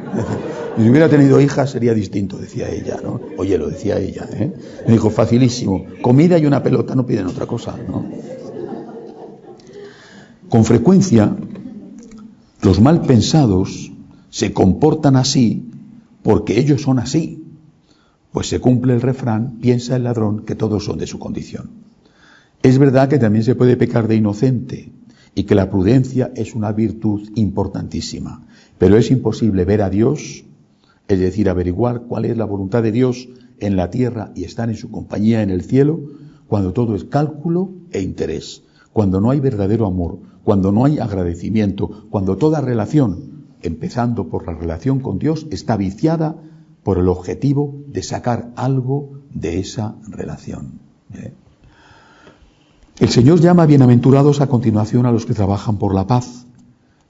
Si 0.78 0.88
hubiera 0.88 1.08
tenido 1.08 1.40
hijas 1.40 1.70
sería 1.70 1.92
distinto, 1.92 2.38
decía 2.38 2.70
ella, 2.70 3.00
¿no? 3.02 3.20
Oye, 3.36 3.58
lo 3.58 3.68
decía 3.68 3.98
ella, 3.98 4.28
¿eh? 4.32 4.52
Me 4.86 4.92
dijo, 4.92 5.10
facilísimo, 5.10 5.84
comida 6.00 6.38
y 6.38 6.46
una 6.46 6.62
pelota, 6.62 6.94
no 6.94 7.04
piden 7.04 7.26
otra 7.26 7.46
cosa, 7.46 7.76
¿no? 7.76 8.06
Con 10.48 10.64
frecuencia 10.64 11.36
los 12.62 12.80
mal 12.80 13.02
pensados 13.02 13.90
se 14.30 14.52
comportan 14.52 15.16
así 15.16 15.64
porque 16.22 16.60
ellos 16.60 16.82
son 16.82 17.00
así. 17.00 17.44
Pues 18.30 18.48
se 18.48 18.60
cumple 18.60 18.94
el 18.94 19.00
refrán, 19.00 19.58
piensa 19.60 19.96
el 19.96 20.04
ladrón 20.04 20.44
que 20.44 20.54
todos 20.54 20.84
son 20.84 20.98
de 20.98 21.06
su 21.08 21.18
condición. 21.18 21.70
Es 22.62 22.78
verdad 22.78 23.08
que 23.08 23.18
también 23.18 23.44
se 23.44 23.54
puede 23.54 23.76
pecar 23.76 24.06
de 24.06 24.16
inocente 24.16 24.92
y 25.34 25.44
que 25.44 25.54
la 25.54 25.70
prudencia 25.70 26.30
es 26.36 26.54
una 26.54 26.72
virtud 26.72 27.30
importantísima, 27.34 28.46
pero 28.78 28.96
es 28.96 29.10
imposible 29.10 29.64
ver 29.64 29.82
a 29.82 29.90
Dios, 29.90 30.44
es 31.08 31.18
decir, 31.18 31.48
averiguar 31.48 32.02
cuál 32.02 32.26
es 32.26 32.36
la 32.36 32.44
voluntad 32.44 32.82
de 32.82 32.92
Dios 32.92 33.28
en 33.58 33.76
la 33.76 33.90
tierra 33.90 34.30
y 34.34 34.44
estar 34.44 34.68
en 34.68 34.76
su 34.76 34.90
compañía 34.90 35.42
en 35.42 35.50
el 35.50 35.62
cielo, 35.62 36.00
cuando 36.46 36.72
todo 36.72 36.94
es 36.94 37.04
cálculo 37.04 37.72
e 37.90 38.02
interés, 38.02 38.62
cuando 38.92 39.20
no 39.20 39.30
hay 39.30 39.40
verdadero 39.40 39.86
amor, 39.86 40.18
cuando 40.44 40.70
no 40.70 40.84
hay 40.84 40.98
agradecimiento, 40.98 42.06
cuando 42.10 42.36
toda 42.36 42.60
relación, 42.60 43.46
empezando 43.62 44.28
por 44.28 44.46
la 44.46 44.54
relación 44.54 45.00
con 45.00 45.18
Dios, 45.18 45.46
está 45.50 45.76
viciada 45.76 46.36
por 46.82 46.98
el 46.98 47.08
objetivo 47.08 47.74
de 47.86 48.02
sacar 48.02 48.52
algo 48.56 49.20
de 49.32 49.58
esa 49.58 49.96
relación. 50.06 50.80
El 52.98 53.08
Señor 53.08 53.40
llama 53.40 53.66
bienaventurados 53.66 54.40
a 54.40 54.46
continuación 54.46 55.06
a 55.06 55.12
los 55.12 55.26
que 55.26 55.34
trabajan 55.34 55.78
por 55.78 55.94
la 55.94 56.06
paz. 56.06 56.46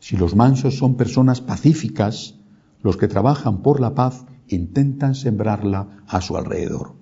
Si 0.00 0.16
los 0.16 0.36
mansos 0.36 0.76
son 0.76 0.96
personas 0.96 1.40
pacíficas, 1.40 2.37
los 2.82 2.96
que 2.96 3.08
trabajan 3.08 3.62
por 3.62 3.80
la 3.80 3.94
paz 3.94 4.24
intentan 4.48 5.14
sembrarla 5.14 6.02
a 6.06 6.20
su 6.20 6.36
alrededor. 6.36 6.92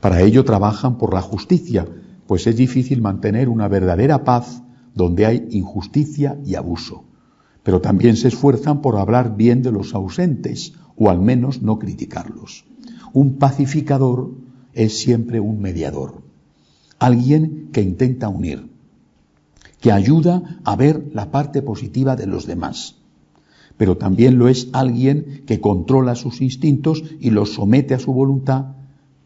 Para 0.00 0.20
ello 0.20 0.44
trabajan 0.44 0.98
por 0.98 1.14
la 1.14 1.22
justicia, 1.22 1.86
pues 2.26 2.46
es 2.46 2.56
difícil 2.56 3.02
mantener 3.02 3.48
una 3.48 3.68
verdadera 3.68 4.24
paz 4.24 4.62
donde 4.94 5.26
hay 5.26 5.48
injusticia 5.50 6.38
y 6.44 6.54
abuso, 6.54 7.04
pero 7.62 7.80
también 7.80 8.16
se 8.16 8.28
esfuerzan 8.28 8.80
por 8.80 8.96
hablar 8.96 9.36
bien 9.36 9.62
de 9.62 9.72
los 9.72 9.94
ausentes 9.94 10.74
o 10.96 11.10
al 11.10 11.20
menos 11.20 11.62
no 11.62 11.78
criticarlos. 11.78 12.64
Un 13.12 13.36
pacificador 13.38 14.32
es 14.72 14.98
siempre 14.98 15.40
un 15.40 15.60
mediador, 15.60 16.22
alguien 16.98 17.70
que 17.72 17.82
intenta 17.82 18.28
unir, 18.28 18.70
que 19.80 19.92
ayuda 19.92 20.60
a 20.64 20.76
ver 20.76 21.10
la 21.12 21.30
parte 21.30 21.62
positiva 21.62 22.16
de 22.16 22.26
los 22.26 22.46
demás, 22.46 22.96
pero 23.76 23.96
también 23.96 24.38
lo 24.38 24.48
es 24.48 24.68
alguien 24.72 25.42
que 25.46 25.60
controla 25.60 26.14
sus 26.14 26.40
instintos 26.40 27.04
y 27.20 27.30
los 27.30 27.54
somete 27.54 27.94
a 27.94 27.98
su 27.98 28.12
voluntad, 28.12 28.76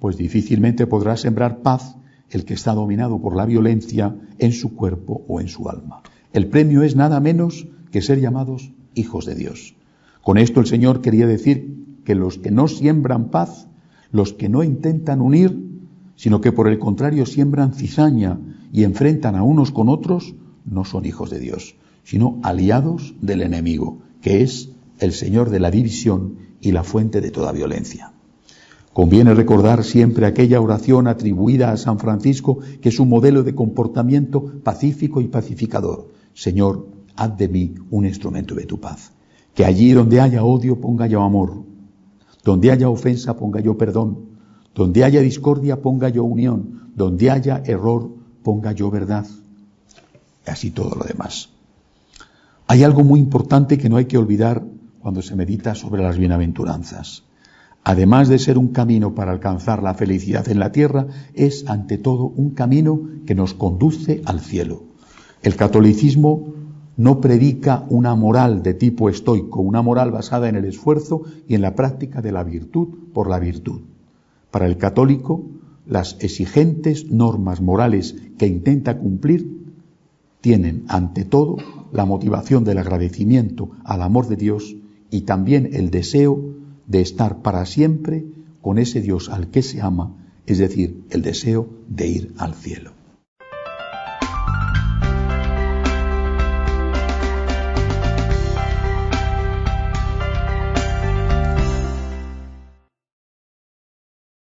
pues 0.01 0.17
difícilmente 0.17 0.87
podrá 0.87 1.17
sembrar 1.17 1.59
paz 1.63 1.97
el 2.31 2.45
que 2.45 2.55
está 2.55 2.75
dominado 2.75 3.21
por 3.21 3.37
la 3.37 3.47
violencia 3.47 4.17
en 4.39 4.53
su 4.53 4.75
cuerpo 4.75 5.23
o 5.29 5.41
en 5.41 5.49
su 5.49 5.69
alma. 5.69 6.03
El 6.33 6.47
premio 6.49 6.83
es 6.83 6.97
nada 6.97 7.21
menos 7.21 7.67
que 7.91 8.03
ser 8.03 8.21
llamados 8.21 8.73
hijos 8.95 9.27
de 9.27 9.35
Dios. 9.35 9.75
Con 10.23 10.39
esto 10.39 10.61
el 10.61 10.67
Señor 10.67 11.01
quería 11.01 11.27
decir 11.27 12.01
que 12.05 12.15
los 12.15 12.39
que 12.39 12.51
no 12.51 12.69
siembran 12.69 13.31
paz, 13.31 13.69
los 14.13 14.33
que 14.33 14.49
no 14.49 14.63
intentan 14.63 15.21
unir, 15.21 15.71
sino 16.17 16.41
que 16.41 16.53
por 16.53 16.69
el 16.69 16.79
contrario 16.79 17.27
siembran 17.27 17.73
cizaña 17.73 18.39
y 18.73 18.85
enfrentan 18.85 19.35
a 19.35 19.43
unos 19.43 19.71
con 19.71 19.89
otros, 19.89 20.35
no 20.65 20.85
son 20.85 21.07
hijos 21.07 21.31
de 21.31 21.41
Dios. 21.41 21.77
sino 22.03 22.41
aliados 22.43 23.15
del 23.21 23.43
enemigo, 23.43 23.99
que 24.21 24.43
es 24.43 24.71
el 24.99 25.13
Señor 25.13 25.51
de 25.51 25.61
la 25.61 25.71
división 25.71 26.37
y 26.61 26.73
la 26.73 26.85
fuente 26.85 27.21
de 27.21 27.31
toda 27.31 27.53
violencia. 27.53 28.13
Conviene 28.93 29.35
recordar 29.35 29.85
siempre 29.85 30.27
aquella 30.27 30.61
oración 30.61 31.07
atribuida 31.07 31.71
a 31.71 31.77
San 31.77 31.99
Francisco, 31.99 32.59
que 32.81 32.89
es 32.89 32.99
un 32.99 33.09
modelo 33.09 33.43
de 33.43 33.55
comportamiento 33.55 34.45
pacífico 34.65 35.21
y 35.21 35.29
pacificador. 35.29 36.09
Señor, 36.35 36.87
haz 37.17 37.37
de 37.39 37.49
mí 37.49 37.75
un 37.91 38.05
instrumento 38.05 38.55
de 38.55 38.67
tu 38.67 38.81
paz. 38.81 39.13
Que 39.55 39.65
allí 39.65 39.93
donde 39.93 40.21
haya 40.21 40.43
odio 40.43 40.81
ponga 40.81 41.07
yo 41.07 41.23
amor, 41.23 41.63
donde 42.45 42.71
haya 42.73 42.89
ofensa 42.89 43.37
ponga 43.37 43.61
yo 43.61 43.77
perdón, 43.77 44.31
donde 44.75 45.05
haya 45.05 45.21
discordia 45.21 45.81
ponga 45.81 46.09
yo 46.09 46.25
unión, 46.25 46.91
donde 46.97 47.31
haya 47.31 47.63
error 47.65 48.11
ponga 48.43 48.73
yo 48.73 48.91
verdad. 48.91 49.27
Y 50.47 50.51
así 50.51 50.71
todo 50.71 50.97
lo 50.97 51.05
demás. 51.05 51.50
Hay 52.71 52.85
algo 52.85 53.03
muy 53.03 53.19
importante 53.19 53.79
que 53.79 53.89
no 53.89 53.97
hay 53.97 54.05
que 54.05 54.17
olvidar 54.17 54.65
cuando 55.01 55.23
se 55.23 55.35
medita 55.35 55.75
sobre 55.75 56.05
las 56.05 56.19
bienaventuranzas. 56.19 57.25
Además 57.83 58.29
de 58.29 58.39
ser 58.39 58.59
un 58.59 58.69
camino 58.69 59.13
para 59.13 59.33
alcanzar 59.33 59.83
la 59.83 59.95
felicidad 59.95 60.49
en 60.49 60.61
la 60.61 60.71
tierra, 60.71 61.09
es 61.35 61.69
ante 61.69 61.99
todo 61.99 62.27
un 62.27 62.51
camino 62.51 63.01
que 63.27 63.35
nos 63.35 63.55
conduce 63.55 64.23
al 64.25 64.39
cielo. 64.39 64.85
El 65.43 65.57
catolicismo 65.57 66.55
no 66.97 67.21
predica 67.21 67.85
una 67.89 68.15
moral 68.15 68.63
de 68.63 68.75
tipo 68.75 69.09
estoico, 69.09 69.61
una 69.61 69.83
moral 69.83 70.13
basada 70.13 70.49
en 70.49 70.55
el 70.55 70.65
esfuerzo 70.65 71.23
y 71.49 71.57
en 71.57 71.63
la 71.63 71.75
práctica 71.75 72.23
de 72.23 72.31
la 72.31 72.45
virtud 72.45 72.87
por 73.13 73.29
la 73.29 73.41
virtud. 73.41 73.81
Para 74.53 74.67
el 74.67 74.77
católico, 74.77 75.45
las 75.89 76.17
exigentes 76.21 77.11
normas 77.11 77.61
morales 77.61 78.15
que 78.39 78.47
intenta 78.47 78.97
cumplir 78.97 79.60
tienen 80.41 80.85
ante 80.89 81.25
todo 81.25 81.57
la 81.93 82.05
motivación 82.05 82.65
del 82.65 82.79
agradecimiento 82.79 83.71
al 83.85 84.03
amor 84.03 84.29
de 84.29 84.37
Dios 84.37 84.77
y 85.11 85.23
también 85.23 85.71
el 85.73 85.91
deseo 85.91 86.41
de 86.87 87.01
estar 87.01 87.43
para 87.43 87.67
siempre 87.67 88.25
con 88.61 88.79
ese 88.79 89.01
Dios 89.01 89.29
al 89.29 89.49
que 89.49 89.63
se 89.63 89.81
ama, 89.81 90.17
es 90.47 90.59
decir, 90.59 91.05
el 91.11 91.23
deseo 91.23 91.69
de 91.89 92.09
ir 92.09 92.35
al 92.39 92.55
cielo. 92.55 92.93